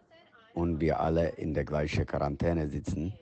und 0.53 0.79
wir 0.79 0.99
alle 0.99 1.29
in 1.29 1.53
der 1.53 1.65
gleichen 1.65 2.05
Quarantäne 2.05 2.67
sitzen. 2.67 3.13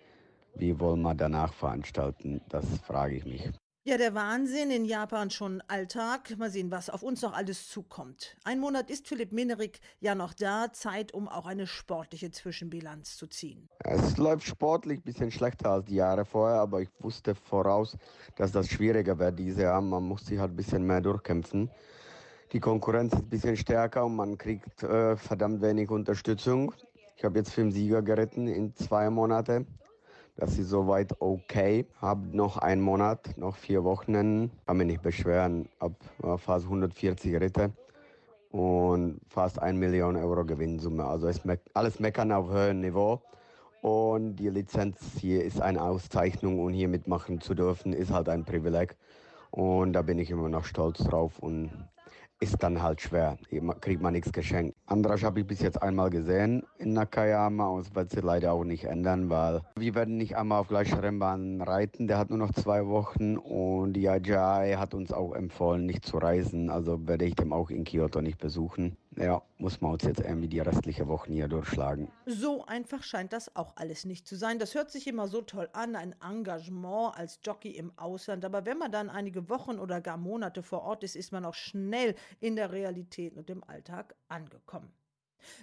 Wie 0.55 0.77
wollen 0.79 1.01
wir 1.01 1.15
danach 1.15 1.53
veranstalten? 1.53 2.41
Das 2.49 2.65
frage 2.79 3.15
ich 3.15 3.25
mich. 3.25 3.49
Ja, 3.89 3.97
der 3.97 4.13
Wahnsinn 4.13 4.69
in 4.69 4.85
Japan 4.85 5.31
schon 5.31 5.63
Alltag. 5.67 6.37
Mal 6.37 6.51
sehen, 6.51 6.69
was 6.69 6.91
auf 6.91 7.01
uns 7.01 7.23
noch 7.23 7.33
alles 7.33 7.69
zukommt. 7.69 8.37
Ein 8.43 8.59
Monat 8.59 8.91
ist 8.91 9.07
Philipp 9.07 9.31
Minerik 9.31 9.79
ja 9.99 10.13
noch 10.13 10.35
da. 10.35 10.71
Zeit, 10.71 11.11
um 11.11 11.27
auch 11.27 11.47
eine 11.47 11.65
sportliche 11.65 12.29
Zwischenbilanz 12.29 13.17
zu 13.17 13.25
ziehen. 13.25 13.67
Es 13.79 14.17
läuft 14.17 14.45
sportlich 14.45 14.99
ein 14.99 15.01
bisschen 15.01 15.31
schlechter 15.31 15.71
als 15.71 15.85
die 15.85 15.95
Jahre 15.95 16.23
vorher, 16.23 16.59
aber 16.59 16.83
ich 16.83 16.89
wusste 16.99 17.33
voraus, 17.33 17.97
dass 18.35 18.51
das 18.51 18.67
schwieriger 18.67 19.17
wird 19.17 19.39
diese 19.39 19.63
Jahr. 19.63 19.81
Man 19.81 20.03
muss 20.03 20.23
sich 20.23 20.37
halt 20.37 20.51
ein 20.51 20.55
bisschen 20.55 20.85
mehr 20.85 21.01
durchkämpfen. 21.01 21.71
Die 22.51 22.59
Konkurrenz 22.59 23.13
ist 23.13 23.21
ein 23.21 23.29
bisschen 23.29 23.57
stärker 23.57 24.05
und 24.05 24.15
man 24.15 24.37
kriegt 24.37 24.83
äh, 24.83 25.17
verdammt 25.17 25.63
wenig 25.63 25.89
Unterstützung. 25.89 26.75
Ich 27.17 27.23
habe 27.23 27.39
jetzt 27.39 27.53
fünf 27.53 27.73
Sieger 27.73 28.03
geritten 28.03 28.47
in 28.47 28.75
zwei 28.75 29.09
Monaten. 29.09 29.65
Das 30.39 30.57
ist 30.57 30.69
soweit 30.69 31.13
okay. 31.19 31.85
Hab 32.01 32.33
noch 32.33 32.57
einen 32.57 32.81
Monat, 32.81 33.37
noch 33.37 33.57
vier 33.57 33.83
Wochen. 33.83 34.13
Kann 34.65 34.77
mich 34.77 34.87
nicht 34.87 35.01
beschweren. 35.01 35.67
Hab 35.81 35.91
fast 36.39 36.63
140 36.63 37.35
Ritte 37.41 37.73
und 38.49 39.19
fast 39.27 39.59
1 39.59 39.77
Million 39.77 40.15
Euro 40.15 40.45
Gewinnsumme. 40.45 41.03
Also 41.03 41.27
ist 41.27 41.43
me 41.43 41.59
alles 41.73 41.99
meckern 41.99 42.31
auf 42.31 42.49
höherem 42.49 42.79
Niveau. 42.79 43.21
Und 43.81 44.37
die 44.37 44.47
Lizenz 44.47 44.97
hier 45.19 45.43
ist 45.43 45.61
eine 45.61 45.83
Auszeichnung 45.83 46.59
und 46.59 46.71
hier 46.71 46.87
mitmachen 46.87 47.41
zu 47.41 47.53
dürfen, 47.53 47.91
ist 47.91 48.13
halt 48.13 48.29
ein 48.29 48.45
Privileg. 48.45 48.95
Und 49.51 49.91
da 49.91 50.03
bin 50.03 50.19
ich 50.19 50.31
immer 50.31 50.47
noch 50.47 50.63
stolz 50.63 50.99
drauf 50.99 51.39
und 51.39 51.69
ist 52.39 52.63
dann 52.63 52.81
halt 52.81 53.01
schwer. 53.01 53.37
Kriegt 53.81 54.01
man 54.01 54.13
nichts 54.13 54.31
geschenkt. 54.31 54.75
Andrasch 54.85 55.23
habe 55.23 55.41
ich 55.41 55.47
bis 55.47 55.59
jetzt 55.59 55.81
einmal 55.81 56.09
gesehen 56.09 56.63
in 56.77 56.93
Nakayama 56.93 57.67
und 57.67 57.81
es 57.81 57.95
wird 57.95 58.11
sich 58.11 58.23
leider 58.23 58.53
auch 58.53 58.63
nicht 58.63 58.85
ändern, 58.85 59.29
weil 59.29 59.61
wir 59.75 59.95
werden 59.95 60.17
nicht 60.17 60.37
einmal 60.37 60.61
auf 60.61 60.69
gleicher 60.69 61.03
Rennbahn 61.03 61.61
reiten. 61.61 62.07
Der 62.07 62.17
hat 62.17 62.29
nur 62.29 62.39
noch 62.39 62.53
zwei 62.53 62.87
Wochen 62.87 63.37
und 63.37 63.93
die 63.93 64.05
IJI 64.05 64.75
hat 64.77 64.93
uns 64.93 65.11
auch 65.11 65.33
empfohlen, 65.33 65.85
nicht 65.85 66.05
zu 66.05 66.17
reisen. 66.17 66.69
Also 66.69 67.07
werde 67.07 67.25
ich 67.25 67.35
dem 67.35 67.51
auch 67.51 67.69
in 67.69 67.83
Kyoto 67.83 68.21
nicht 68.21 68.39
besuchen. 68.39 68.95
Ja, 69.15 69.41
muss 69.57 69.81
man 69.81 69.93
uns 69.93 70.03
jetzt 70.03 70.19
irgendwie 70.19 70.47
die 70.47 70.59
restliche 70.59 71.07
Woche 71.07 71.31
hier 71.31 71.47
durchschlagen. 71.47 72.11
So 72.25 72.65
einfach 72.65 73.03
scheint 73.03 73.33
das 73.33 73.55
auch 73.55 73.75
alles 73.75 74.05
nicht 74.05 74.27
zu 74.27 74.35
sein. 74.35 74.59
Das 74.59 74.75
hört 74.75 74.91
sich 74.91 75.07
immer 75.07 75.27
so 75.27 75.41
toll 75.41 75.67
an, 75.73 75.95
ein 75.95 76.15
Engagement 76.21 77.17
als 77.17 77.39
Jockey 77.43 77.71
im 77.71 77.91
Ausland. 77.97 78.45
Aber 78.45 78.65
wenn 78.65 78.77
man 78.77 78.91
dann 78.91 79.09
einige 79.09 79.49
Wochen 79.49 79.79
oder 79.79 79.99
gar 79.99 80.17
Monate 80.17 80.63
vor 80.63 80.83
Ort 80.83 81.03
ist, 81.03 81.15
ist 81.15 81.31
man 81.31 81.43
auch 81.43 81.55
schnell 81.55 82.15
in 82.39 82.55
der 82.55 82.71
Realität 82.71 83.35
und 83.35 83.49
im 83.49 83.63
Alltag 83.63 84.15
angekommen. 84.27 84.93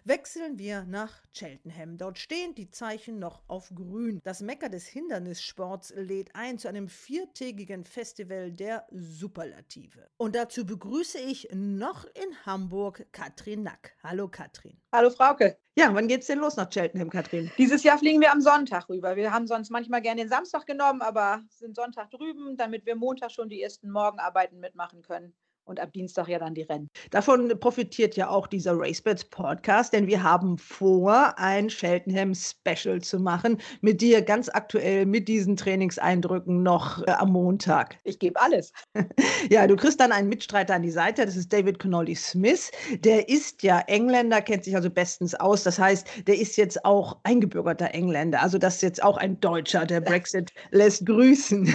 Wechseln 0.05 0.59
wir 0.59 0.85
nach 0.85 1.23
Cheltenham. 1.33 1.99
Dort 1.99 2.19
stehen 2.19 2.55
die 2.55 2.71
Zeichen 2.71 3.19
noch 3.19 3.43
auf 3.49 3.71
grün. 3.75 4.21
Das 4.25 4.41
Mecker 4.41 4.69
des 4.69 4.87
Hindernissports 4.87 5.93
lädt 5.97 6.35
ein 6.35 6.59
zu 6.59 6.69
einem 6.69 6.89
viertägigen 6.89 7.85
Festival 7.85 8.53
der 8.53 8.87
Superlative. 8.91 10.09
Und 10.17 10.35
dazu 10.35 10.65
begrüße 10.65 11.19
ich 11.19 11.49
noch 11.53 12.05
in 12.05 12.47
Hamburg 12.47 13.07
Katrin 13.13 13.63
Nack. 13.63 13.97
Hallo 14.03 14.29
Katrin. 14.29 14.81
Hallo 14.93 15.11
Frauke. 15.11 15.59
Ja, 15.79 15.95
wann 15.95 16.09
geht's 16.09 16.27
denn 16.27 16.39
los 16.39 16.57
nach 16.57 16.71
Cheltenham, 16.71 17.11
Katrin? 17.11 17.51
Dieses 17.59 17.83
Jahr 17.83 17.99
fliegen 17.99 18.21
wir 18.23 18.33
am 18.33 18.41
Sonntag 18.41 18.89
rüber. 18.89 19.15
Wir 19.15 19.31
haben 19.31 19.47
sonst 19.47 19.69
manchmal 19.71 20.01
gerne 20.01 20.23
den 20.23 20.31
Samstag 20.31 20.65
genommen, 20.65 21.03
aber 21.03 21.43
sind 21.51 21.77
Sonntag 21.77 22.11
drüben, 22.11 22.57
damit 22.57 22.87
wir 22.87 22.97
Montag 22.97 23.31
schon 23.31 23.51
die 23.51 23.61
ersten 23.61 23.91
Morgenarbeiten 23.91 24.59
mitmachen 24.59 25.03
können 25.03 25.35
und 25.67 25.81
ab 25.81 25.93
Dienstag 25.93 26.29
ja 26.29 26.39
dann 26.39 26.55
die 26.55 26.63
Rennen. 26.63 26.89
Davon 27.11 27.53
profitiert 27.61 28.17
ja 28.17 28.29
auch 28.29 28.47
dieser 28.47 28.79
RaceBets 28.79 29.25
Podcast, 29.25 29.93
denn 29.93 30.07
wir 30.07 30.23
haben 30.23 30.57
vor, 30.59 31.35
ein 31.39 31.69
Cheltenham 31.69 32.35
Special 32.35 33.03
zu 33.03 33.19
machen 33.19 33.59
mit 33.81 34.01
dir 34.01 34.23
ganz 34.23 34.49
aktuell 34.49 35.07
mit 35.07 35.29
diesen 35.29 35.57
Trainingseindrücken 35.57 36.63
noch 36.63 37.03
äh, 37.07 37.11
am 37.11 37.33
Montag. 37.33 37.99
Ich 38.05 38.19
gebe 38.19 38.41
alles. 38.41 38.73
ja, 39.51 39.67
du 39.67 39.77
kriegst 39.77 40.01
dann 40.01 40.13
einen 40.13 40.29
Mitstreiter 40.29 40.75
an 40.75 40.83
die 40.83 40.91
Seite, 40.91 41.27
das 41.27 41.37
ist 41.37 41.53
David 41.53 41.79
Connolly 41.79 42.15
Smith. 42.15 42.71
Der 43.01 43.29
ist 43.29 43.63
ja 43.63 43.81
Engländer, 43.81 44.41
kennt 44.41 44.65
sich 44.65 44.77
also 44.77 44.89
bestens 44.89 45.35
aus. 45.35 45.65
Das 45.65 45.79
heißt, 45.79 46.29
der 46.29 46.39
ist 46.39 46.57
jetzt 46.57 46.85
auch 46.85 47.19
eingebürgerter 47.25 47.93
Engländer. 47.93 48.41
Also 48.41 48.59
das 48.59 48.77
ist 48.77 48.83
jetzt 48.83 49.03
auch 49.03 49.17
ein 49.17 49.41
Deutscher. 49.41 49.85
Der 49.85 50.01
Brexit 50.01 50.53
lässt 50.71 51.05
grüßen. 51.07 51.75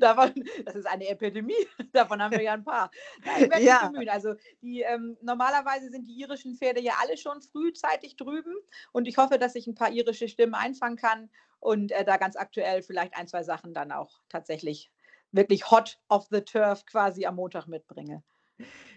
Davon, 0.00 0.32
das 0.64 0.76
ist 0.76 0.86
eine 0.86 1.08
Epidemie. 1.08 1.54
Davon 1.92 2.22
haben 2.22 2.32
wir 2.32 2.42
ja 2.42 2.54
ein 2.54 2.64
paar. 2.64 2.90
Nein, 3.24 3.42
ich 3.42 3.50
werde 3.50 3.64
mich 3.66 3.78
Ja. 3.78 3.78
bemühen. 3.78 4.08
Also 4.08 4.34
die, 4.62 4.82
ähm, 4.82 5.16
normalerweise 5.22 5.90
sind 5.90 6.06
die 6.06 6.18
irischen 6.20 6.54
Pferde 6.56 6.80
ja 6.80 6.94
alle 7.00 7.16
schon 7.16 7.40
frühzeitig 7.42 8.16
drüben 8.16 8.54
und 8.92 9.08
ich 9.08 9.16
hoffe, 9.18 9.38
dass 9.38 9.54
ich 9.54 9.66
ein 9.66 9.74
paar 9.74 9.90
irische 9.90 10.28
Stimmen 10.28 10.54
einfangen 10.54 10.96
kann 10.96 11.30
und 11.60 11.92
äh, 11.92 12.04
da 12.04 12.16
ganz 12.18 12.36
aktuell 12.36 12.82
vielleicht 12.82 13.16
ein, 13.16 13.28
zwei 13.28 13.42
Sachen 13.42 13.74
dann 13.74 13.92
auch 13.92 14.20
tatsächlich 14.28 14.90
wirklich 15.32 15.70
hot 15.70 15.98
off 16.08 16.26
the 16.30 16.40
turf 16.42 16.84
quasi 16.86 17.26
am 17.26 17.36
Montag 17.36 17.66
mitbringe. 17.66 18.22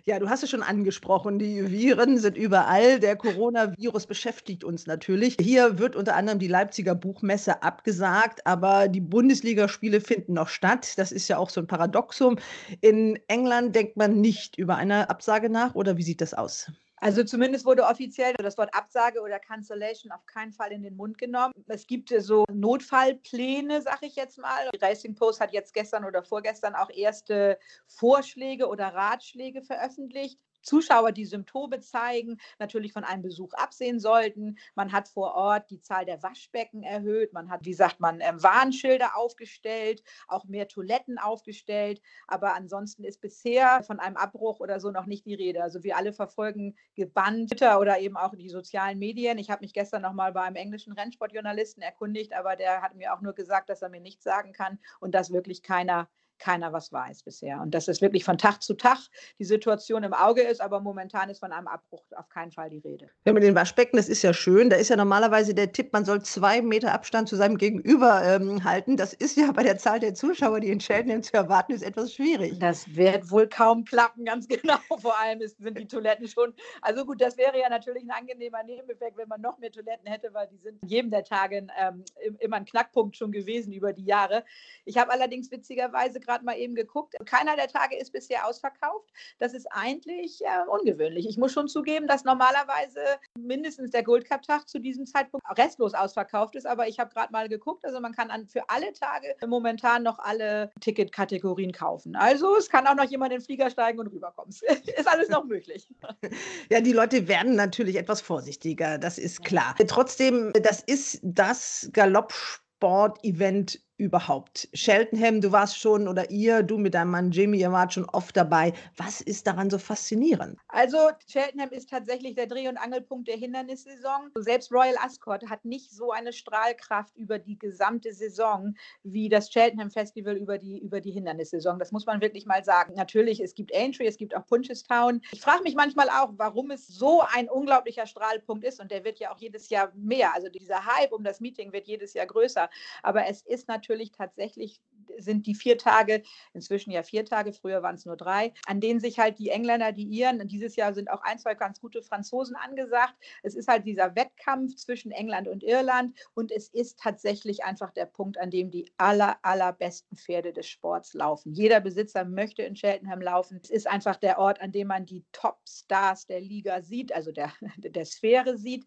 Ja, 0.06 0.18
du 0.18 0.30
hast 0.30 0.44
es 0.44 0.50
schon 0.50 0.64
angesprochen, 0.64 1.38
die 1.40 1.70
Viren 1.72 2.18
sind 2.18 2.38
überall. 2.38 3.00
Der 3.00 3.16
Coronavirus 3.16 4.08
beschäftigt 4.08 4.64
uns 4.64 4.88
natürlich. 4.88 5.36
Hier 5.40 5.78
wird 5.78 5.96
unter 5.96 6.16
anderem 6.16 6.40
die 6.40 6.48
Leipziger 6.48 6.96
Buchmesse 6.96 7.62
abgesagt, 7.62 8.46
aber 8.48 8.88
die 8.88 9.02
Bundesligaspiele 9.02 10.02
finden 10.02 10.34
noch 10.34 10.48
statt. 10.48 10.98
Das 10.98 11.12
ist 11.12 11.28
ja 11.28 11.38
auch 11.38 11.50
so 11.50 11.62
ein 11.62 11.68
Paradoxum. 11.68 12.40
In 12.82 13.20
England 13.28 13.76
denkt 13.76 13.98
man 13.98 14.20
nicht 14.22 14.58
über 14.58 14.78
eine 14.78 15.10
Absage 15.10 15.50
nach 15.50 15.76
oder 15.76 15.98
wie 15.98 16.04
sieht 16.04 16.22
das 16.22 16.34
aus? 16.34 16.72
Also 17.02 17.24
zumindest 17.24 17.66
wurde 17.66 17.84
offiziell 17.84 18.34
das 18.34 18.58
Wort 18.58 18.74
Absage 18.74 19.22
oder 19.22 19.40
Cancellation 19.40 20.12
auf 20.12 20.26
keinen 20.26 20.52
Fall 20.52 20.72
in 20.72 20.84
den 20.84 20.96
Mund 20.96 21.18
genommen. 21.18 21.54
Es 21.68 21.88
gibt 21.88 22.10
so 22.10 22.44
Notfallpläne, 22.52 23.82
sag 23.82 24.04
ich 24.04 24.16
jetzt 24.16 24.38
mal. 24.38 24.70
Die 24.74 24.84
Racing 24.84 25.16
Post 25.16 25.40
hat 25.40 25.54
jetzt 25.54 25.74
gestern 25.74 26.04
oder 26.04 26.24
vorgestern 26.24 26.76
auch 26.76 26.90
erste 26.90 27.58
Vorschläge 27.88 28.68
oder 28.68 28.88
Ratschläge 28.88 29.62
veröffentlicht. 29.62 30.40
Zuschauer, 30.62 31.12
die 31.12 31.26
Symptome 31.26 31.80
zeigen, 31.80 32.38
natürlich 32.60 32.94
von 32.94 33.04
einem 33.04 33.22
Besuch 33.22 33.54
absehen 33.54 34.00
sollten. 34.00 34.58
Man 34.76 34.92
hat 34.92 35.08
vor 35.08 35.36
Ort 35.36 35.70
die 35.70 35.82
Zahl 35.82 36.06
der 36.06 36.22
Waschbecken 36.24 36.84
erhöht. 36.84 37.34
Man 37.34 37.50
hat, 37.50 37.66
wie 37.66 37.74
sagt 37.74 38.00
man, 38.00 38.22
ähm, 38.22 38.42
Warnschilder 38.42 39.18
aufgestellt, 39.18 40.04
auch 40.28 40.46
mehr 40.46 40.68
Toiletten 40.68 41.18
aufgestellt. 41.18 42.02
Aber 42.28 42.54
ansonsten 42.54 43.04
ist 43.04 43.22
bisher 43.22 43.84
von 43.84 44.00
einem 44.00 44.18
Abbruch 44.18 44.60
oder 44.60 44.80
so 44.80 44.92
noch 44.92 45.06
nicht 45.06 45.26
die 45.26 45.36
Rede. 45.36 45.64
Also 45.64 45.84
wir 45.84 45.98
alle 45.98 46.14
verfolgen 46.14 46.76
gebannt 46.96 47.50
Twitter 47.50 47.80
oder 47.80 48.00
eben 48.00 48.18
auch 48.18 48.36
die 48.36 48.50
sozialen 48.50 49.00
Medien. 49.00 49.38
Ich 49.38 49.50
habe 49.50 49.62
mich 49.62 49.74
gestern 49.74 50.02
noch 50.02 50.14
mal 50.14 50.32
bei 50.34 50.42
einem 50.42 50.56
englischen 50.56 50.94
Rennsportjournalisten 50.94 51.82
erkundigt, 51.82 52.34
aber 52.34 52.56
der 52.56 52.82
hat 52.82 52.96
mir 52.96 53.14
auch 53.14 53.22
nur 53.22 53.34
gesagt, 53.34 53.70
dass 53.70 53.82
er 53.82 53.90
mir 53.90 54.02
nichts 54.02 54.24
sagen 54.24 54.54
kann 54.54 54.80
und 55.00 55.14
dass 55.16 55.32
wirklich 55.32 55.64
keiner 55.64 56.10
keiner 56.40 56.74
was 56.74 56.92
weiß 56.92 57.24
bisher. 57.24 57.62
Und 57.62 57.72
dass 57.76 57.88
es 57.88 58.02
wirklich 58.02 58.24
von 58.24 58.38
Tag 58.38 58.62
zu 58.64 58.74
Tag 58.74 58.98
die 59.40 59.46
Situation 59.46 60.04
im 60.04 60.14
Auge 60.14 60.42
ist, 60.42 60.62
aber 60.62 60.80
momentan 60.80 61.30
ist 61.30 61.40
von 61.40 61.52
einem 61.52 61.68
Abbruch 61.68 62.04
auf 62.16 62.30
keinen 62.30 62.52
Fall 62.52 62.70
die 62.70 62.80
Rede. 62.80 63.10
Ja, 63.26 63.34
mit 63.34 63.44
den 63.44 63.56
Waschbecken, 63.56 63.98
das 63.98 64.10
ist 64.10 64.22
ja 64.22 64.34
schön. 64.34 64.70
Da 64.70 64.78
ist 64.78 64.90
ja 64.90 64.96
normalerweise 64.96 65.54
der 65.54 65.72
Tipp, 65.72 65.92
man 65.94 66.06
soll 66.06 66.22
zwei 66.22 66.62
Meter 66.62 66.94
Abstand 66.94 67.28
zu 67.30 67.36
seinem 67.36 67.58
Gegenüber 67.58 68.24
ähm, 68.24 68.64
halten. 68.64 68.98
Das 68.98 69.14
ist 69.14 69.38
ja 69.38 69.52
bei 69.52 69.64
der 69.64 69.78
Zahl 69.78 70.00
der 70.00 70.14
Zuschauer, 70.14 70.60
die 70.62 70.70
in 70.70 70.80
Cheltenham 70.80 71.22
zu 71.22 71.34
erwarten 71.34 71.74
ist, 71.74 71.84
etwas 71.84 72.14
schwierig. 72.14 72.58
Das 72.60 72.96
wird 72.96 73.30
wohl 73.32 73.48
kaum 73.48 73.84
klappen, 73.84 74.26
ganz 74.26 74.48
genau. 74.48 74.78
Vor 75.02 75.20
allem 75.20 75.42
ist, 75.42 75.58
sind 75.58 75.78
die 75.78 75.88
Toiletten 75.88 76.28
schon. 76.28 76.54
Also 76.82 77.06
gut, 77.06 77.20
das 77.22 77.38
wäre 77.38 77.60
ja 77.60 77.70
natürlich 77.70 78.04
ein 78.04 78.12
angenehmer 78.12 78.64
Nebeneffekt, 78.64 79.18
wenn 79.18 79.28
man 79.28 79.42
noch 79.42 79.58
mehr 79.60 79.72
Toiletten 79.72 80.08
hätte, 80.08 80.34
weil 80.34 80.48
die 80.48 80.58
sind 80.58 80.82
in 80.84 80.88
jedem 80.88 81.12
der 81.12 81.24
Tage 81.24 81.68
ähm, 81.78 82.04
im- 82.26 82.38
immer 82.40 82.56
ein 82.56 82.66
Knackpunkt 82.66 83.18
schon 83.18 83.32
gewesen 83.32 83.74
über 83.74 83.92
die 83.92 84.06
Jahre. 84.06 84.46
Ich 84.86 84.98
habe 84.98 85.12
allerdings 85.12 85.52
witzigerweise 85.52 86.20
gerade 86.20 86.29
mal 86.44 86.58
eben 86.58 86.76
geguckt. 86.76 87.16
Keiner 87.26 87.56
der 87.56 87.68
Tage 87.68 87.98
ist 87.98 88.12
bisher 88.12 88.48
ausverkauft. 88.48 89.12
Das 89.40 89.54
ist 89.54 89.68
eigentlich 89.72 90.42
äh, 90.42 90.70
ungewöhnlich. 90.70 91.28
Ich 91.28 91.38
muss 91.38 91.52
schon 91.52 91.68
zugeben, 91.68 92.08
dass 92.08 92.24
normalerweise 92.24 93.02
mindestens 93.38 93.92
der 93.92 94.04
Gold 94.04 94.26
Cup 94.26 94.44
Tag 94.44 94.68
zu 94.68 94.80
diesem 94.80 95.06
Zeitpunkt 95.06 95.46
restlos 95.58 95.94
ausverkauft 95.94 96.56
ist. 96.56 96.66
Aber 96.66 96.88
ich 96.88 97.00
habe 97.00 97.14
gerade 97.14 97.32
mal 97.32 97.50
geguckt. 97.50 97.86
Also 97.86 98.00
man 98.00 98.14
kann 98.14 98.30
an, 98.30 98.48
für 98.48 98.70
alle 98.70 98.94
Tage 98.94 99.36
momentan 99.46 100.04
noch 100.04 100.20
alle 100.20 100.72
Ticketkategorien 100.80 101.72
kaufen. 101.72 102.16
Also 102.16 102.56
es 102.56 102.70
kann 102.70 102.88
auch 102.88 102.96
noch 102.96 103.10
jemand 103.10 103.34
in 103.34 103.40
den 103.40 103.46
Flieger 103.46 103.70
steigen 103.70 104.00
und 104.00 104.08
rüberkommen. 104.08 104.54
ist 104.98 105.08
alles 105.08 105.30
noch 105.30 105.46
möglich. 105.46 105.88
Ja, 106.70 106.82
die 106.82 106.94
Leute 106.94 107.28
werden 107.28 107.56
natürlich 107.56 107.96
etwas 107.96 108.22
vorsichtiger, 108.22 108.98
das 108.98 109.18
ist 109.18 109.44
klar. 109.44 109.76
Trotzdem, 109.88 110.54
das 110.62 110.82
ist 110.82 111.20
das 111.24 111.90
Galoppsport-Event 111.94 113.82
überhaupt. 114.00 114.70
Cheltenham, 114.74 115.42
du 115.42 115.52
warst 115.52 115.78
schon, 115.78 116.08
oder 116.08 116.32
ihr, 116.32 116.64
du 116.64 116.78
mit 116.78 116.94
deinem 116.94 117.12
Mann 117.12 117.32
Jimmy, 117.32 117.60
ihr 117.60 117.72
wart 117.72 117.94
schon 117.94 118.06
oft 118.06 118.36
dabei. 118.36 118.74
Was 118.96 119.20
ist 119.20 119.46
daran 119.46 119.70
so 119.70 119.78
faszinierend? 119.78 120.58
Also 120.70 120.98
Cheltenham 121.28 121.70
ist 121.72 121.90
tatsächlich 121.90 122.36
der 122.36 122.48
Dreh- 122.48 122.70
und 122.70 122.78
Angelpunkt 122.78 123.28
der 123.28 123.36
Hindernissaison. 123.36 124.32
Selbst 124.36 124.72
Royal 124.72 124.96
Ascot 125.04 125.50
hat 125.50 125.66
nicht 125.66 125.92
so 125.92 126.12
eine 126.12 126.32
Strahlkraft 126.32 127.16
über 127.18 127.40
die 127.40 127.60
gesamte 127.60 128.14
Saison 128.14 128.74
wie 129.04 129.28
das 129.28 129.50
Cheltenham 129.50 129.92
Festival 129.92 130.38
über 130.38 130.58
die, 130.58 130.80
über 130.80 131.02
die 131.02 131.12
Hindernissaison. 131.12 131.78
Das 131.78 131.92
muss 131.92 132.06
man 132.06 132.22
wirklich 132.22 132.46
mal 132.46 132.64
sagen. 132.64 132.94
Natürlich, 132.96 133.42
es 133.42 133.54
gibt 133.54 133.76
Aintree, 133.76 134.08
es 134.08 134.18
gibt 134.18 134.34
auch 134.36 134.46
Punchestown. 134.46 135.22
Ich 135.32 135.42
frage 135.42 135.64
mich 135.64 135.76
manchmal 135.76 136.08
auch, 136.10 136.32
warum 136.38 136.72
es 136.72 136.88
so 136.88 137.22
ein 137.34 137.50
unglaublicher 137.50 138.06
Strahlpunkt 138.06 138.64
ist 138.64 138.80
und 138.80 138.92
der 138.92 139.04
wird 139.04 139.20
ja 139.20 139.34
auch 139.34 139.40
jedes 139.40 139.70
Jahr 139.70 139.92
mehr. 139.94 140.34
Also 140.34 140.48
dieser 140.48 140.86
Hype 140.86 141.12
um 141.12 141.26
das 141.26 141.42
Meeting 141.42 141.74
wird 141.74 141.86
jedes 141.86 142.14
Jahr 142.14 142.28
größer. 142.28 142.70
Aber 143.04 143.28
es 143.28 143.42
ist 143.42 143.68
natürlich 143.68 143.89
tatsächlich 144.12 144.82
sind 145.18 145.48
die 145.48 145.56
vier 145.56 145.78
Tage, 145.78 146.24
inzwischen 146.54 146.92
ja 146.92 147.04
vier 147.04 147.26
Tage, 147.26 147.54
früher 147.54 147.82
waren 147.84 147.96
es 147.96 148.06
nur 148.06 148.18
drei, 148.18 148.54
an 148.66 148.80
denen 148.80 149.00
sich 149.00 149.20
halt 149.20 149.40
die 149.40 149.50
Engländer, 149.50 149.92
die 149.92 150.04
Iren, 150.04 150.48
dieses 150.48 150.76
Jahr 150.76 150.94
sind 150.94 151.10
auch 151.10 151.22
ein, 151.24 151.40
zwei 151.40 151.56
ganz 151.56 151.82
gute 151.82 152.02
Franzosen 152.02 152.56
angesagt. 152.56 153.16
Es 153.44 153.56
ist 153.56 153.68
halt 153.68 153.86
dieser 153.86 154.16
Wettkampf 154.16 154.76
zwischen 154.76 155.12
England 155.12 155.48
und 155.48 155.64
Irland 155.64 156.18
und 156.34 156.52
es 156.52 156.70
ist 156.70 157.00
tatsächlich 157.00 157.64
einfach 157.64 157.92
der 157.92 158.06
Punkt, 158.06 158.38
an 158.38 158.52
dem 158.52 158.72
die 158.72 158.92
aller, 158.98 159.38
allerbesten 159.42 160.18
Pferde 160.18 160.54
des 160.54 160.68
Sports 160.68 161.14
laufen. 161.14 161.54
Jeder 161.54 161.80
Besitzer 161.80 162.26
möchte 162.26 162.64
in 162.64 162.76
Cheltenham 162.76 163.22
laufen. 163.22 163.60
Es 163.64 163.70
ist 163.70 163.88
einfach 163.88 164.16
der 164.16 164.40
Ort, 164.40 164.62
an 164.62 164.72
dem 164.72 164.88
man 164.88 165.06
die 165.06 165.26
Top-Stars 165.32 166.28
der 166.28 166.42
Liga 166.42 166.82
sieht, 166.82 167.12
also 167.14 167.32
der, 167.32 167.52
der 167.78 168.06
Sphäre 168.06 168.58
sieht. 168.58 168.86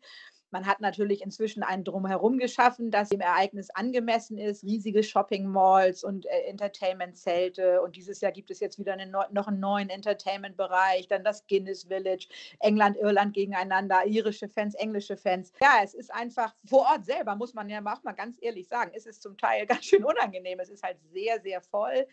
Man 0.53 0.67
hat 0.67 0.81
natürlich 0.81 1.23
inzwischen 1.23 1.63
einen 1.63 1.83
Drumherum 1.83 2.39
geschaffen, 2.39 2.91
das 2.91 3.09
dem 3.09 3.21
Ereignis 3.21 3.71
angemessen 3.71 4.39
ist. 4.39 4.63
Riesige 4.63 5.03
Shopping-Malls 5.03 6.05
und 6.05 6.27
äh, 6.27 6.43
Entertainment-Zelte. 6.47 7.83
Und 7.83 7.97
dieses 7.97 8.21
Jahr 8.21 8.33
gibt 8.33 8.51
es 8.51 8.61
jetzt 8.61 8.79
wieder 8.79 8.93
eine, 8.93 9.07
neu- 9.07 9.25
noch 9.31 9.49
einen 9.49 9.61
neuen 9.61 9.89
Entertainment-Bereich. 9.89 11.09
Dann 11.09 11.25
das 11.25 11.47
Guinness 11.47 11.85
Village, 11.85 12.29
England, 12.61 12.97
Irland 12.99 13.35
gegeneinander, 13.35 14.05
irische 14.07 14.49
Fans, 14.49 14.75
englische 14.75 15.17
Fans. 15.17 15.53
Ja, 15.61 15.81
es 15.83 15.95
ist 15.95 16.13
einfach 16.13 16.55
vor 16.65 16.83
Ort 16.83 17.05
selber, 17.05 17.35
muss 17.35 17.55
man 17.55 17.69
ja 17.69 17.81
auch 17.81 18.03
mal 18.03 18.13
ganz 18.13 18.37
ehrlich 18.41 18.69
sagen, 18.69 18.93
ist 18.95 19.07
es 19.07 19.21
zum 19.21 19.37
Teil 19.39 19.67
ganz 19.67 19.87
schön 19.87 20.05
unangenehm. 20.05 20.61
Es 20.61 20.69
ist 20.69 20.83
halt 20.83 20.99
sehr, 21.13 21.41
sehr 21.41 21.61
voll 21.63 22.07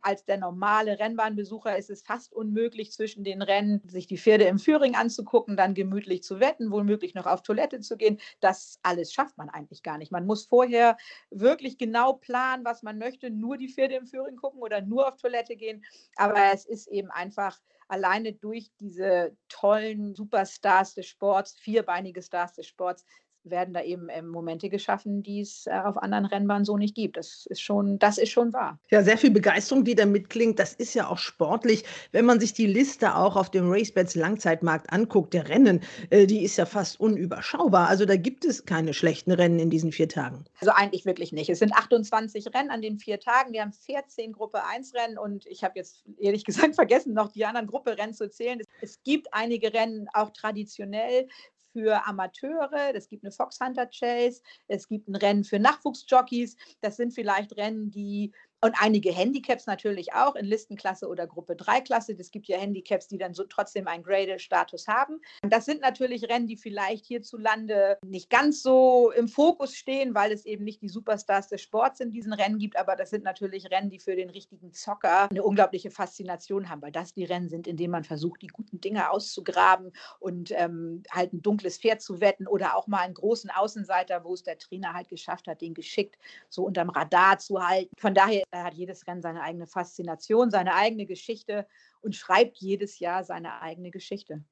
als 0.00 0.24
der 0.24 0.38
normale 0.38 0.98
Rennbahnbesucher 0.98 1.76
ist 1.76 1.90
es 1.90 2.02
fast 2.02 2.32
unmöglich, 2.32 2.92
zwischen 2.92 3.24
den 3.24 3.42
Rennen 3.42 3.82
sich 3.86 4.06
die 4.06 4.18
Pferde 4.18 4.44
im 4.44 4.58
Führing 4.58 4.94
anzugucken, 4.94 5.56
dann 5.56 5.74
gemütlich 5.74 6.22
zu 6.22 6.40
wetten, 6.40 6.70
womöglich 6.70 7.14
noch 7.14 7.26
auf 7.26 7.42
Toilette 7.42 7.80
zu 7.80 7.96
gehen. 7.96 8.20
Das 8.40 8.78
alles 8.82 9.12
schafft 9.12 9.36
man 9.38 9.50
eigentlich 9.50 9.82
gar 9.82 9.98
nicht. 9.98 10.12
Man 10.12 10.26
muss 10.26 10.46
vorher 10.46 10.96
wirklich 11.30 11.78
genau 11.78 12.14
planen, 12.14 12.64
was 12.64 12.82
man 12.82 12.98
möchte, 12.98 13.30
nur 13.30 13.56
die 13.56 13.68
Pferde 13.68 13.96
im 13.96 14.06
Führing 14.06 14.36
gucken 14.36 14.60
oder 14.60 14.80
nur 14.80 15.08
auf 15.08 15.16
Toilette 15.16 15.56
gehen. 15.56 15.84
Aber 16.16 16.52
es 16.52 16.64
ist 16.64 16.86
eben 16.88 17.10
einfach 17.10 17.60
alleine 17.88 18.32
durch 18.32 18.70
diese 18.80 19.36
tollen 19.48 20.14
Superstars 20.14 20.94
des 20.94 21.06
Sports, 21.06 21.54
vierbeinige 21.58 22.22
Stars 22.22 22.54
des 22.54 22.66
Sports, 22.66 23.04
werden 23.44 23.74
da 23.74 23.82
eben 23.82 24.08
ähm, 24.10 24.28
Momente 24.28 24.68
geschaffen, 24.68 25.22
die 25.22 25.40
es 25.40 25.66
äh, 25.66 25.72
auf 25.72 25.96
anderen 25.96 26.26
Rennbahnen 26.26 26.64
so 26.64 26.76
nicht 26.76 26.94
gibt. 26.94 27.16
Das 27.16 27.46
ist 27.46 27.60
schon, 27.60 27.98
das 27.98 28.18
ist 28.18 28.30
schon 28.30 28.52
wahr. 28.52 28.78
Ja, 28.90 29.02
sehr 29.02 29.18
viel 29.18 29.30
Begeisterung, 29.30 29.84
die 29.84 29.94
da 29.94 30.06
mitklingt. 30.06 30.58
Das 30.58 30.74
ist 30.74 30.94
ja 30.94 31.08
auch 31.08 31.18
sportlich. 31.18 31.84
Wenn 32.12 32.24
man 32.24 32.40
sich 32.40 32.52
die 32.52 32.66
Liste 32.66 33.14
auch 33.14 33.36
auf 33.36 33.50
dem 33.50 33.70
RaceBets 33.70 34.14
Langzeitmarkt 34.14 34.92
anguckt, 34.92 35.34
der 35.34 35.48
Rennen, 35.48 35.80
äh, 36.10 36.26
die 36.26 36.42
ist 36.44 36.56
ja 36.56 36.66
fast 36.66 37.00
unüberschaubar. 37.00 37.88
Also 37.88 38.06
da 38.06 38.16
gibt 38.16 38.44
es 38.44 38.64
keine 38.64 38.94
schlechten 38.94 39.32
Rennen 39.32 39.58
in 39.58 39.70
diesen 39.70 39.92
vier 39.92 40.08
Tagen. 40.08 40.44
Also 40.60 40.72
eigentlich 40.72 41.04
wirklich 41.06 41.32
nicht. 41.32 41.50
Es 41.50 41.58
sind 41.58 41.74
28 41.74 42.46
Rennen 42.54 42.70
an 42.70 42.82
den 42.82 42.98
vier 42.98 43.20
Tagen. 43.20 43.52
Wir 43.52 43.62
haben 43.62 43.72
14 43.72 44.32
Gruppe 44.32 44.64
1 44.64 44.94
Rennen 44.94 45.18
und 45.18 45.46
ich 45.46 45.64
habe 45.64 45.74
jetzt 45.76 46.04
ehrlich 46.18 46.44
gesagt 46.44 46.74
vergessen, 46.74 47.14
noch 47.14 47.32
die 47.32 47.44
anderen 47.44 47.66
Gruppe 47.66 47.96
Rennen 47.98 48.14
zu 48.14 48.28
zählen. 48.28 48.60
Es 48.80 49.02
gibt 49.02 49.28
einige 49.32 49.72
Rennen 49.72 50.08
auch 50.12 50.30
traditionell 50.30 51.28
für 51.74 52.06
Amateure, 52.06 52.94
es 52.94 53.08
gibt 53.08 53.24
eine 53.24 53.32
Fox 53.32 53.58
Hunter 53.60 53.86
Chase, 53.86 54.40
es 54.68 54.88
gibt 54.88 55.08
ein 55.08 55.16
Rennen 55.16 55.44
für 55.44 55.58
Nachwuchsjockeys. 55.58 56.56
Das 56.80 56.96
sind 56.96 57.12
vielleicht 57.12 57.56
Rennen, 57.56 57.90
die 57.90 58.32
Und 58.64 58.74
einige 58.80 59.12
Handicaps 59.12 59.66
natürlich 59.66 60.14
auch 60.14 60.36
in 60.36 60.46
Listenklasse 60.46 61.06
oder 61.06 61.26
Gruppe 61.26 61.54
3 61.54 61.82
Klasse. 61.82 62.16
Es 62.18 62.30
gibt 62.30 62.46
ja 62.46 62.56
Handicaps, 62.56 63.08
die 63.08 63.18
dann 63.18 63.34
so 63.34 63.44
trotzdem 63.44 63.86
einen 63.86 64.02
Graded-Status 64.02 64.88
haben. 64.88 65.20
Das 65.42 65.66
sind 65.66 65.82
natürlich 65.82 66.30
Rennen, 66.30 66.46
die 66.46 66.56
vielleicht 66.56 67.04
hierzulande 67.04 67.98
nicht 68.06 68.30
ganz 68.30 68.62
so 68.62 69.10
im 69.10 69.28
Fokus 69.28 69.74
stehen, 69.74 70.14
weil 70.14 70.32
es 70.32 70.46
eben 70.46 70.64
nicht 70.64 70.80
die 70.80 70.88
Superstars 70.88 71.48
des 71.48 71.60
Sports 71.60 72.00
in 72.00 72.10
diesen 72.10 72.32
Rennen 72.32 72.58
gibt. 72.58 72.78
Aber 72.78 72.96
das 72.96 73.10
sind 73.10 73.22
natürlich 73.22 73.70
Rennen, 73.70 73.90
die 73.90 73.98
für 73.98 74.16
den 74.16 74.30
richtigen 74.30 74.72
Zocker 74.72 75.28
eine 75.30 75.42
unglaubliche 75.42 75.90
Faszination 75.90 76.70
haben, 76.70 76.80
weil 76.80 76.90
das 76.90 77.12
die 77.12 77.24
Rennen 77.24 77.50
sind, 77.50 77.66
in 77.66 77.76
denen 77.76 77.90
man 77.90 78.04
versucht, 78.04 78.40
die 78.40 78.46
guten 78.46 78.80
Dinge 78.80 79.10
auszugraben 79.10 79.92
und 80.20 80.52
ähm, 80.52 81.02
halt 81.10 81.34
ein 81.34 81.42
dunkles 81.42 81.76
Pferd 81.76 82.00
zu 82.00 82.22
wetten 82.22 82.46
oder 82.46 82.78
auch 82.78 82.86
mal 82.86 83.00
einen 83.00 83.12
großen 83.12 83.50
Außenseiter, 83.50 84.24
wo 84.24 84.32
es 84.32 84.42
der 84.42 84.56
Trainer 84.56 84.94
halt 84.94 85.10
geschafft 85.10 85.48
hat, 85.48 85.60
den 85.60 85.74
geschickt 85.74 86.16
so 86.48 86.64
unterm 86.64 86.88
Radar 86.88 87.36
zu 87.36 87.62
halten. 87.62 87.94
Von 87.98 88.14
daher 88.14 88.42
hat 88.62 88.74
jedes 88.74 89.06
Rennen 89.06 89.22
seine 89.22 89.42
eigene 89.42 89.66
Faszination, 89.66 90.50
seine 90.50 90.74
eigene 90.74 91.06
Geschichte 91.06 91.66
und 92.00 92.14
schreibt 92.14 92.58
jedes 92.58 92.98
Jahr 92.98 93.24
seine 93.24 93.60
eigene 93.60 93.90
Geschichte. 93.90 94.44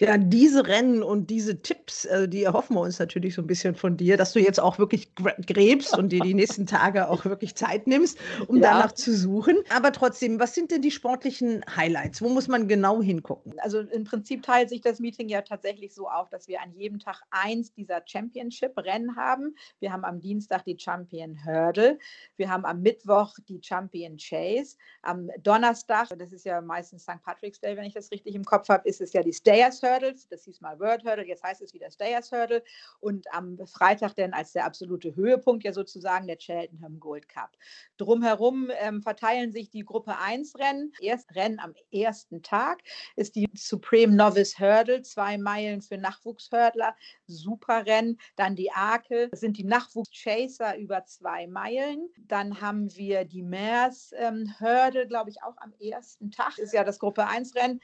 Ja, 0.00 0.16
diese 0.18 0.66
Rennen 0.66 1.02
und 1.02 1.30
diese 1.30 1.60
Tipps, 1.62 2.04
äh, 2.04 2.28
die 2.28 2.44
erhoffen 2.44 2.76
wir 2.76 2.80
uns 2.80 2.98
natürlich 2.98 3.34
so 3.34 3.42
ein 3.42 3.46
bisschen 3.46 3.74
von 3.74 3.96
dir, 3.96 4.16
dass 4.16 4.32
du 4.32 4.40
jetzt 4.40 4.60
auch 4.60 4.78
wirklich 4.78 5.14
gräbst 5.14 5.96
und 5.96 6.10
dir 6.10 6.20
die 6.20 6.34
nächsten 6.34 6.66
Tage 6.66 7.08
auch 7.08 7.24
wirklich 7.24 7.54
Zeit 7.54 7.86
nimmst, 7.86 8.18
um 8.46 8.56
ja. 8.56 8.70
danach 8.70 8.92
zu 8.92 9.14
suchen. 9.14 9.56
Aber 9.70 9.92
trotzdem, 9.92 10.38
was 10.38 10.54
sind 10.54 10.70
denn 10.70 10.82
die 10.82 10.90
sportlichen 10.90 11.64
Highlights? 11.76 12.22
Wo 12.22 12.28
muss 12.28 12.48
man 12.48 12.68
genau 12.68 13.02
hingucken? 13.02 13.54
Also 13.60 13.80
im 13.80 14.04
Prinzip 14.04 14.42
teilt 14.42 14.68
sich 14.68 14.80
das 14.80 15.00
Meeting 15.00 15.28
ja 15.28 15.42
tatsächlich 15.42 15.94
so 15.94 16.08
auf, 16.08 16.28
dass 16.28 16.48
wir 16.48 16.60
an 16.60 16.72
jedem 16.74 16.98
Tag 16.98 17.22
eins 17.30 17.72
dieser 17.72 18.02
Championship-Rennen 18.04 19.16
haben. 19.16 19.54
Wir 19.80 19.92
haben 19.92 20.04
am 20.04 20.20
Dienstag 20.20 20.64
die 20.64 20.78
Champion 20.78 21.38
Hurdle, 21.44 21.98
wir 22.36 22.50
haben 22.50 22.64
am 22.64 22.80
Mittwoch 22.80 23.34
die 23.48 23.60
Champion 23.62 24.16
Chase, 24.16 24.76
am 25.02 25.30
Donnerstag, 25.42 26.08
das 26.18 26.32
ist 26.32 26.44
ja 26.44 26.60
meistens 26.60 27.02
St. 27.02 27.22
Patrick's 27.24 27.60
Day, 27.60 27.76
wenn 27.76 27.84
ich 27.84 27.94
das 27.94 28.10
richtig 28.10 28.34
im 28.34 28.44
Kopf 28.44 28.68
habe, 28.68 28.88
ist 28.88 29.00
es 29.00 29.12
ja 29.12 29.22
die 29.22 29.32
State 29.32 29.53
Stayers 29.54 29.82
Hurdles, 29.82 30.26
das 30.26 30.44
hieß 30.46 30.60
mal 30.62 30.80
World 30.80 31.04
Hurdle, 31.04 31.24
jetzt 31.28 31.44
heißt 31.44 31.62
es 31.62 31.72
wieder 31.72 31.88
Stayers 31.88 32.32
Hurdle 32.32 32.64
und 32.98 33.32
am 33.32 33.56
Freitag 33.68 34.16
dann 34.16 34.32
als 34.32 34.52
der 34.52 34.64
absolute 34.64 35.14
Höhepunkt 35.14 35.62
ja 35.62 35.72
sozusagen 35.72 36.26
der 36.26 36.38
Cheltenham 36.38 36.98
Gold 36.98 37.28
Cup. 37.28 37.52
Drumherum 37.96 38.72
ähm, 38.80 39.00
verteilen 39.00 39.52
sich 39.52 39.70
die 39.70 39.84
Gruppe 39.84 40.18
1 40.18 40.58
Rennen. 40.58 40.92
Erst 41.00 41.36
Rennen 41.36 41.60
am 41.60 41.72
ersten 41.92 42.42
Tag 42.42 42.82
ist 43.14 43.36
die 43.36 43.48
Supreme 43.54 44.16
Novice 44.16 44.58
Hurdle, 44.58 45.02
zwei 45.02 45.38
Meilen 45.38 45.82
für 45.82 45.98
Nachwuchshördler, 45.98 46.96
super 47.28 47.86
Rennen. 47.86 48.18
Dann 48.34 48.56
die 48.56 48.72
Arke, 48.72 49.28
das 49.30 49.38
sind 49.38 49.56
die 49.56 49.64
Nachwuchschaser 49.64 50.76
über 50.78 51.04
zwei 51.04 51.46
Meilen. 51.46 52.08
Dann 52.26 52.60
haben 52.60 52.92
wir 52.96 53.24
die 53.24 53.44
Mares 53.44 54.12
ähm, 54.16 54.52
Hurdle, 54.58 55.06
glaube 55.06 55.30
ich, 55.30 55.44
auch 55.44 55.56
am 55.58 55.72
ersten 55.78 56.32
Tag, 56.32 56.58
ist 56.58 56.74
ja 56.74 56.82
das 56.82 56.98
Gruppe 56.98 57.28
1 57.28 57.54
Rennen. 57.54 57.80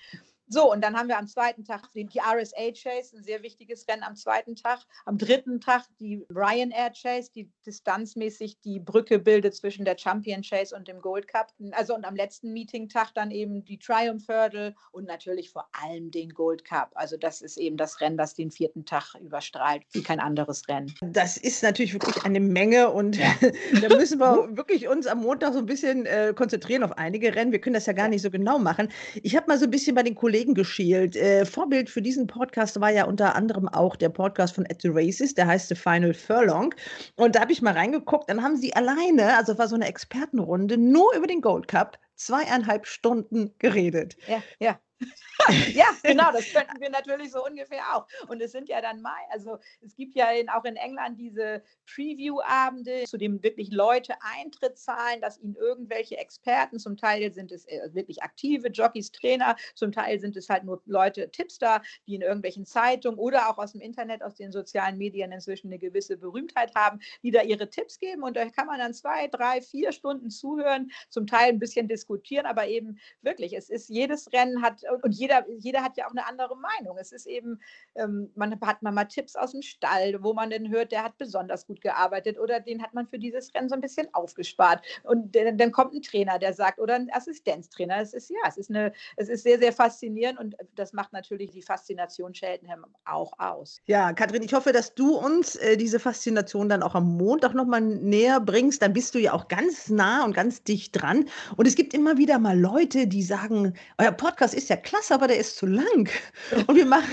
So, 0.52 0.72
und 0.72 0.82
dann 0.82 0.96
haben 0.96 1.08
wir 1.08 1.16
am 1.16 1.28
zweiten 1.28 1.64
Tag 1.64 1.82
die, 1.94 2.08
RSA 2.18 2.72
Chase, 2.72 3.16
ein 3.16 3.22
sehr 3.22 3.40
wichtiges 3.44 3.86
Rennen 3.86 4.02
am 4.02 4.16
zweiten 4.16 4.56
Tag. 4.56 4.80
Am 5.06 5.16
dritten 5.16 5.60
Tag 5.60 5.84
die 6.00 6.26
Ryanair 6.28 6.90
Chase, 6.90 7.30
die 7.32 7.48
distanzmäßig 7.64 8.58
die 8.64 8.80
Brücke 8.80 9.20
bildet 9.20 9.54
zwischen 9.54 9.84
der 9.84 9.96
Champion 9.96 10.42
Chase 10.42 10.74
und 10.74 10.88
dem 10.88 11.00
Gold 11.00 11.28
Cup. 11.28 11.52
Also 11.70 11.94
und 11.94 12.04
am 12.04 12.16
letzten 12.16 12.52
Meeting-Tag 12.52 13.14
dann 13.14 13.30
eben 13.30 13.64
die 13.64 13.78
Triumph 13.78 14.26
Hurdle 14.26 14.74
und 14.90 15.06
natürlich 15.06 15.50
vor 15.50 15.68
allem 15.70 16.10
den 16.10 16.30
Gold 16.30 16.64
Cup. 16.64 16.90
Also 16.94 17.16
das 17.16 17.42
ist 17.42 17.56
eben 17.56 17.76
das 17.76 18.00
Rennen, 18.00 18.16
das 18.16 18.34
den 18.34 18.50
vierten 18.50 18.84
Tag 18.84 19.14
überstrahlt, 19.20 19.84
wie 19.92 20.02
kein 20.02 20.18
anderes 20.18 20.66
Rennen. 20.68 20.92
Das 21.00 21.36
ist 21.36 21.62
natürlich 21.62 21.92
wirklich 21.92 22.24
eine 22.24 22.40
Menge 22.40 22.90
und 22.90 23.16
ja. 23.16 23.32
da 23.80 23.96
müssen 23.96 24.18
wir 24.18 24.56
wirklich 24.56 24.88
uns 24.88 25.06
am 25.06 25.20
Montag 25.20 25.52
so 25.52 25.60
ein 25.60 25.66
bisschen 25.66 26.06
äh, 26.06 26.34
konzentrieren 26.34 26.82
auf 26.82 26.98
einige 26.98 27.36
Rennen. 27.36 27.52
Wir 27.52 27.60
können 27.60 27.74
das 27.74 27.86
ja 27.86 27.92
gar 27.92 28.08
nicht 28.08 28.22
so 28.22 28.32
genau 28.32 28.58
machen. 28.58 28.88
Ich 29.22 29.36
habe 29.36 29.46
mal 29.46 29.56
so 29.56 29.66
ein 29.66 29.70
bisschen 29.70 29.94
bei 29.94 30.02
den 30.02 30.16
Kollegen 30.16 30.39
Kollegen 30.40 30.54
geschielt. 30.54 31.16
Äh, 31.16 31.44
Vorbild 31.44 31.90
für 31.90 32.00
diesen 32.00 32.26
Podcast 32.26 32.80
war 32.80 32.88
ja 32.88 33.04
unter 33.04 33.34
anderem 33.34 33.68
auch 33.68 33.94
der 33.94 34.08
Podcast 34.08 34.54
von 34.54 34.64
At 34.70 34.80
the 34.80 34.88
Races, 34.90 35.34
der 35.34 35.46
heißt 35.46 35.68
The 35.68 35.74
Final 35.74 36.14
Furlong. 36.14 36.74
Und 37.16 37.34
da 37.34 37.42
habe 37.42 37.52
ich 37.52 37.60
mal 37.60 37.74
reingeguckt, 37.74 38.30
dann 38.30 38.42
haben 38.42 38.56
sie 38.56 38.72
alleine, 38.74 39.36
also 39.36 39.58
war 39.58 39.68
so 39.68 39.74
eine 39.74 39.86
Expertenrunde, 39.86 40.78
nur 40.78 41.14
über 41.14 41.26
den 41.26 41.42
Gold 41.42 41.68
Cup 41.68 41.98
zweieinhalb 42.16 42.86
Stunden 42.86 43.52
geredet. 43.58 44.16
Ja, 44.26 44.42
ja. 44.58 44.78
ja, 45.74 45.86
genau, 46.02 46.30
das 46.32 46.44
könnten 46.52 46.80
wir 46.80 46.90
natürlich 46.90 47.32
so 47.32 47.44
ungefähr 47.44 47.96
auch. 47.96 48.06
Und 48.28 48.40
es 48.40 48.52
sind 48.52 48.68
ja 48.68 48.80
dann 48.80 49.00
mal, 49.00 49.16
also 49.30 49.58
es 49.80 49.94
gibt 49.94 50.14
ja 50.14 50.30
in, 50.32 50.48
auch 50.48 50.64
in 50.64 50.76
England 50.76 51.18
diese 51.18 51.62
Preview-Abende, 51.86 53.04
zu 53.04 53.16
dem 53.16 53.42
wirklich 53.42 53.70
Leute 53.70 54.14
Eintritt 54.20 54.78
zahlen, 54.78 55.20
dass 55.20 55.38
ihnen 55.38 55.56
irgendwelche 55.56 56.18
Experten, 56.18 56.78
zum 56.78 56.96
Teil 56.96 57.32
sind 57.32 57.52
es 57.52 57.66
äh, 57.66 57.88
wirklich 57.92 58.22
aktive 58.22 58.68
Jockeys, 58.68 59.10
Trainer, 59.12 59.56
zum 59.74 59.92
Teil 59.92 60.20
sind 60.20 60.36
es 60.36 60.48
halt 60.48 60.64
nur 60.64 60.82
Leute, 60.86 61.30
Tipster, 61.30 61.82
die 62.06 62.14
in 62.14 62.22
irgendwelchen 62.22 62.66
Zeitungen 62.66 63.18
oder 63.18 63.48
auch 63.48 63.58
aus 63.58 63.72
dem 63.72 63.80
Internet, 63.80 64.22
aus 64.22 64.34
den 64.34 64.52
sozialen 64.52 64.98
Medien 64.98 65.32
inzwischen 65.32 65.68
eine 65.68 65.78
gewisse 65.78 66.16
Berühmtheit 66.16 66.74
haben, 66.74 67.00
die 67.22 67.30
da 67.30 67.42
ihre 67.42 67.68
Tipps 67.70 67.98
geben. 67.98 68.22
Und 68.22 68.36
da 68.36 68.48
kann 68.50 68.66
man 68.66 68.78
dann 68.78 68.94
zwei, 68.94 69.28
drei, 69.28 69.62
vier 69.62 69.92
Stunden 69.92 70.30
zuhören, 70.30 70.90
zum 71.08 71.26
Teil 71.26 71.48
ein 71.48 71.58
bisschen 71.58 71.88
diskutieren, 71.88 72.46
aber 72.46 72.68
eben 72.68 72.98
wirklich, 73.22 73.56
es 73.56 73.70
ist 73.70 73.88
jedes 73.88 74.32
Rennen 74.32 74.62
hat 74.62 74.84
und 75.02 75.12
jeder, 75.12 75.44
jeder 75.58 75.82
hat 75.82 75.96
ja 75.96 76.06
auch 76.06 76.10
eine 76.10 76.26
andere 76.26 76.56
Meinung. 76.56 76.98
Es 76.98 77.12
ist 77.12 77.26
eben, 77.26 77.60
ähm, 77.94 78.30
man 78.34 78.58
hat 78.60 78.82
man 78.82 78.94
mal 78.94 79.04
Tipps 79.04 79.36
aus 79.36 79.52
dem 79.52 79.62
Stall, 79.62 80.22
wo 80.22 80.32
man 80.34 80.50
dann 80.50 80.68
hört, 80.68 80.92
der 80.92 81.04
hat 81.04 81.18
besonders 81.18 81.66
gut 81.66 81.80
gearbeitet 81.80 82.38
oder 82.38 82.60
den 82.60 82.82
hat 82.82 82.94
man 82.94 83.06
für 83.06 83.18
dieses 83.18 83.54
Rennen 83.54 83.68
so 83.68 83.74
ein 83.74 83.80
bisschen 83.80 84.12
aufgespart. 84.12 84.84
Und 85.04 85.34
dann, 85.34 85.58
dann 85.58 85.72
kommt 85.72 85.94
ein 85.94 86.02
Trainer, 86.02 86.38
der 86.38 86.52
sagt, 86.52 86.78
oder 86.78 86.94
ein 86.94 87.10
Assistenztrainer. 87.12 88.00
Es 88.00 88.14
ist 88.14 88.30
ja, 88.30 88.36
es 88.46 88.56
ist 88.56 88.70
eine, 88.70 88.92
es 89.16 89.28
ist 89.28 89.42
sehr, 89.42 89.58
sehr 89.58 89.72
faszinierend 89.72 90.38
und 90.38 90.56
das 90.74 90.92
macht 90.92 91.12
natürlich 91.12 91.50
die 91.50 91.62
Faszination 91.62 92.32
Cheltenham 92.32 92.86
auch 93.04 93.32
aus. 93.38 93.80
Ja, 93.86 94.12
Kathrin, 94.12 94.42
ich 94.42 94.54
hoffe, 94.54 94.72
dass 94.72 94.94
du 94.94 95.16
uns 95.16 95.56
äh, 95.56 95.76
diese 95.76 95.98
Faszination 95.98 96.68
dann 96.68 96.82
auch 96.82 96.94
am 96.94 97.16
Montag 97.16 97.54
nochmal 97.54 97.80
näher 97.80 98.40
bringst. 98.40 98.82
Dann 98.82 98.92
bist 98.92 99.14
du 99.14 99.18
ja 99.18 99.32
auch 99.32 99.48
ganz 99.48 99.88
nah 99.88 100.24
und 100.24 100.34
ganz 100.34 100.62
dicht 100.62 101.00
dran. 101.00 101.28
Und 101.56 101.66
es 101.66 101.74
gibt 101.74 101.94
immer 101.94 102.16
wieder 102.16 102.38
mal 102.38 102.58
Leute, 102.58 103.06
die 103.06 103.22
sagen, 103.22 103.74
euer 103.98 104.12
Podcast 104.12 104.54
ist 104.54 104.68
ja 104.68 104.76
klasse, 104.80 105.14
aber 105.14 105.28
der 105.28 105.38
ist 105.38 105.56
zu 105.56 105.66
lang. 105.66 106.08
Und 106.66 106.76
wir 106.76 106.86
machen. 106.86 107.10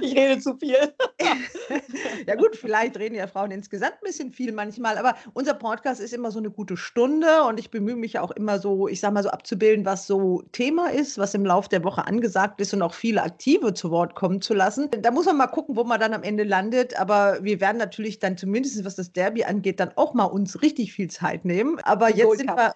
Ich, 0.00 0.16
rede 0.16 0.40
zu 0.40 0.56
viel. 0.56 0.76
ja 2.26 2.34
gut, 2.36 2.56
vielleicht 2.56 2.96
reden 2.98 3.14
ja 3.14 3.26
Frauen 3.26 3.50
insgesamt 3.50 3.94
ein 3.94 4.04
bisschen 4.04 4.32
viel 4.32 4.52
manchmal, 4.52 4.98
aber 4.98 5.16
unser 5.32 5.54
Podcast 5.54 6.00
ist 6.00 6.12
immer 6.12 6.30
so 6.30 6.38
eine 6.38 6.50
gute 6.50 6.76
Stunde 6.76 7.42
und 7.44 7.58
ich 7.58 7.70
bemühe 7.70 7.96
mich 7.96 8.14
ja 8.14 8.22
auch 8.22 8.30
immer 8.32 8.58
so, 8.58 8.88
ich 8.88 9.00
sage 9.00 9.14
mal 9.14 9.22
so 9.22 9.30
abzubilden, 9.30 9.84
was 9.84 10.06
so 10.06 10.42
Thema 10.52 10.92
ist, 10.92 11.18
was 11.18 11.34
im 11.34 11.44
Laufe 11.44 11.68
der 11.68 11.84
Woche 11.84 12.06
angesagt 12.06 12.60
ist 12.60 12.72
und 12.74 12.82
auch 12.82 12.94
viele 12.94 13.22
Aktive 13.22 13.74
zu 13.74 13.90
Wort 13.90 14.14
kommen 14.14 14.40
zu 14.40 14.54
lassen. 14.54 14.88
Da 15.00 15.10
muss 15.10 15.26
man 15.26 15.36
mal 15.36 15.46
gucken, 15.46 15.76
wo 15.76 15.84
man 15.84 16.00
dann 16.00 16.14
am 16.14 16.22
Ende 16.22 16.44
landet, 16.44 16.98
aber 16.98 17.38
wir 17.42 17.60
werden 17.60 17.78
natürlich 17.78 18.18
dann 18.18 18.36
zumindest, 18.36 18.84
was 18.84 18.96
das 18.96 19.12
Derby 19.12 19.44
angeht, 19.44 19.80
dann 19.80 19.92
auch 19.96 20.14
mal 20.14 20.24
uns 20.24 20.62
richtig 20.62 20.92
viel 20.92 21.10
Zeit 21.10 21.44
nehmen. 21.44 21.78
Aber 21.82 22.14
jetzt 22.14 22.38
sind 22.38 22.50
wir 22.50 22.72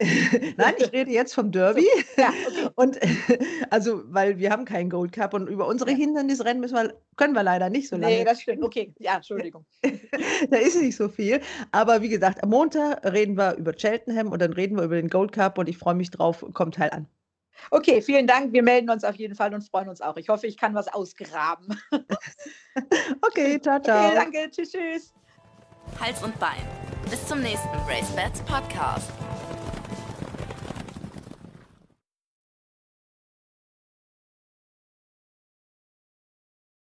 Nein, 0.56 0.74
ich 0.78 0.92
rede 0.92 1.10
jetzt 1.10 1.34
vom 1.34 1.50
Derby. 1.50 1.86
Ja, 2.16 2.28
okay. 2.28 2.68
Und 2.76 2.98
also, 3.70 4.02
weil 4.06 4.38
wir 4.38 4.50
haben 4.50 4.64
keinen 4.64 4.90
Gold 4.90 5.12
Cup 5.12 5.34
und 5.34 5.48
über 5.48 5.66
unsere 5.66 5.90
Hindernisrennen 5.90 6.60
müssen 6.60 6.76
wir, 6.76 6.94
können 7.16 7.34
wir 7.34 7.42
leider 7.42 7.68
nicht 7.68 7.88
so 7.88 7.96
lange. 7.96 8.18
Nee, 8.18 8.24
das 8.24 8.42
stimmt. 8.42 8.62
Okay, 8.62 8.94
ja, 8.98 9.16
Entschuldigung. 9.16 9.64
da 10.50 10.56
ist 10.56 10.80
nicht 10.80 10.96
so 10.96 11.08
viel. 11.08 11.40
Aber 11.72 12.00
wie 12.02 12.08
gesagt, 12.08 12.42
am 12.42 12.50
Montag 12.50 13.04
reden 13.04 13.36
wir 13.36 13.56
über 13.56 13.72
Cheltenham 13.72 14.30
und 14.30 14.40
dann 14.40 14.52
reden 14.52 14.76
wir 14.76 14.84
über 14.84 14.96
den 14.96 15.10
Gold 15.10 15.32
Cup 15.32 15.58
und 15.58 15.68
ich 15.68 15.78
freue 15.78 15.94
mich 15.94 16.10
drauf. 16.10 16.44
Kommt 16.52 16.76
Teil 16.76 16.90
an. 16.90 17.08
Okay, 17.70 18.00
vielen 18.00 18.28
Dank. 18.28 18.52
Wir 18.52 18.62
melden 18.62 18.88
uns 18.90 19.02
auf 19.02 19.16
jeden 19.16 19.34
Fall 19.34 19.52
und 19.52 19.62
freuen 19.62 19.88
uns 19.88 20.00
auch. 20.00 20.16
Ich 20.16 20.28
hoffe, 20.28 20.46
ich 20.46 20.56
kann 20.56 20.74
was 20.74 20.86
ausgraben. 20.88 21.66
okay, 23.22 23.60
ciao, 23.60 23.80
ciao. 23.80 24.06
Okay, 24.06 24.14
danke. 24.14 24.50
Tschüss, 24.50 24.70
tschüss. 24.70 25.12
Hals 26.00 26.22
und 26.22 26.38
Bein. 26.38 26.62
Bis 27.10 27.26
zum 27.26 27.40
nächsten 27.40 27.68
Race 27.88 28.10
Bats 28.14 28.40
Podcast. 28.42 29.10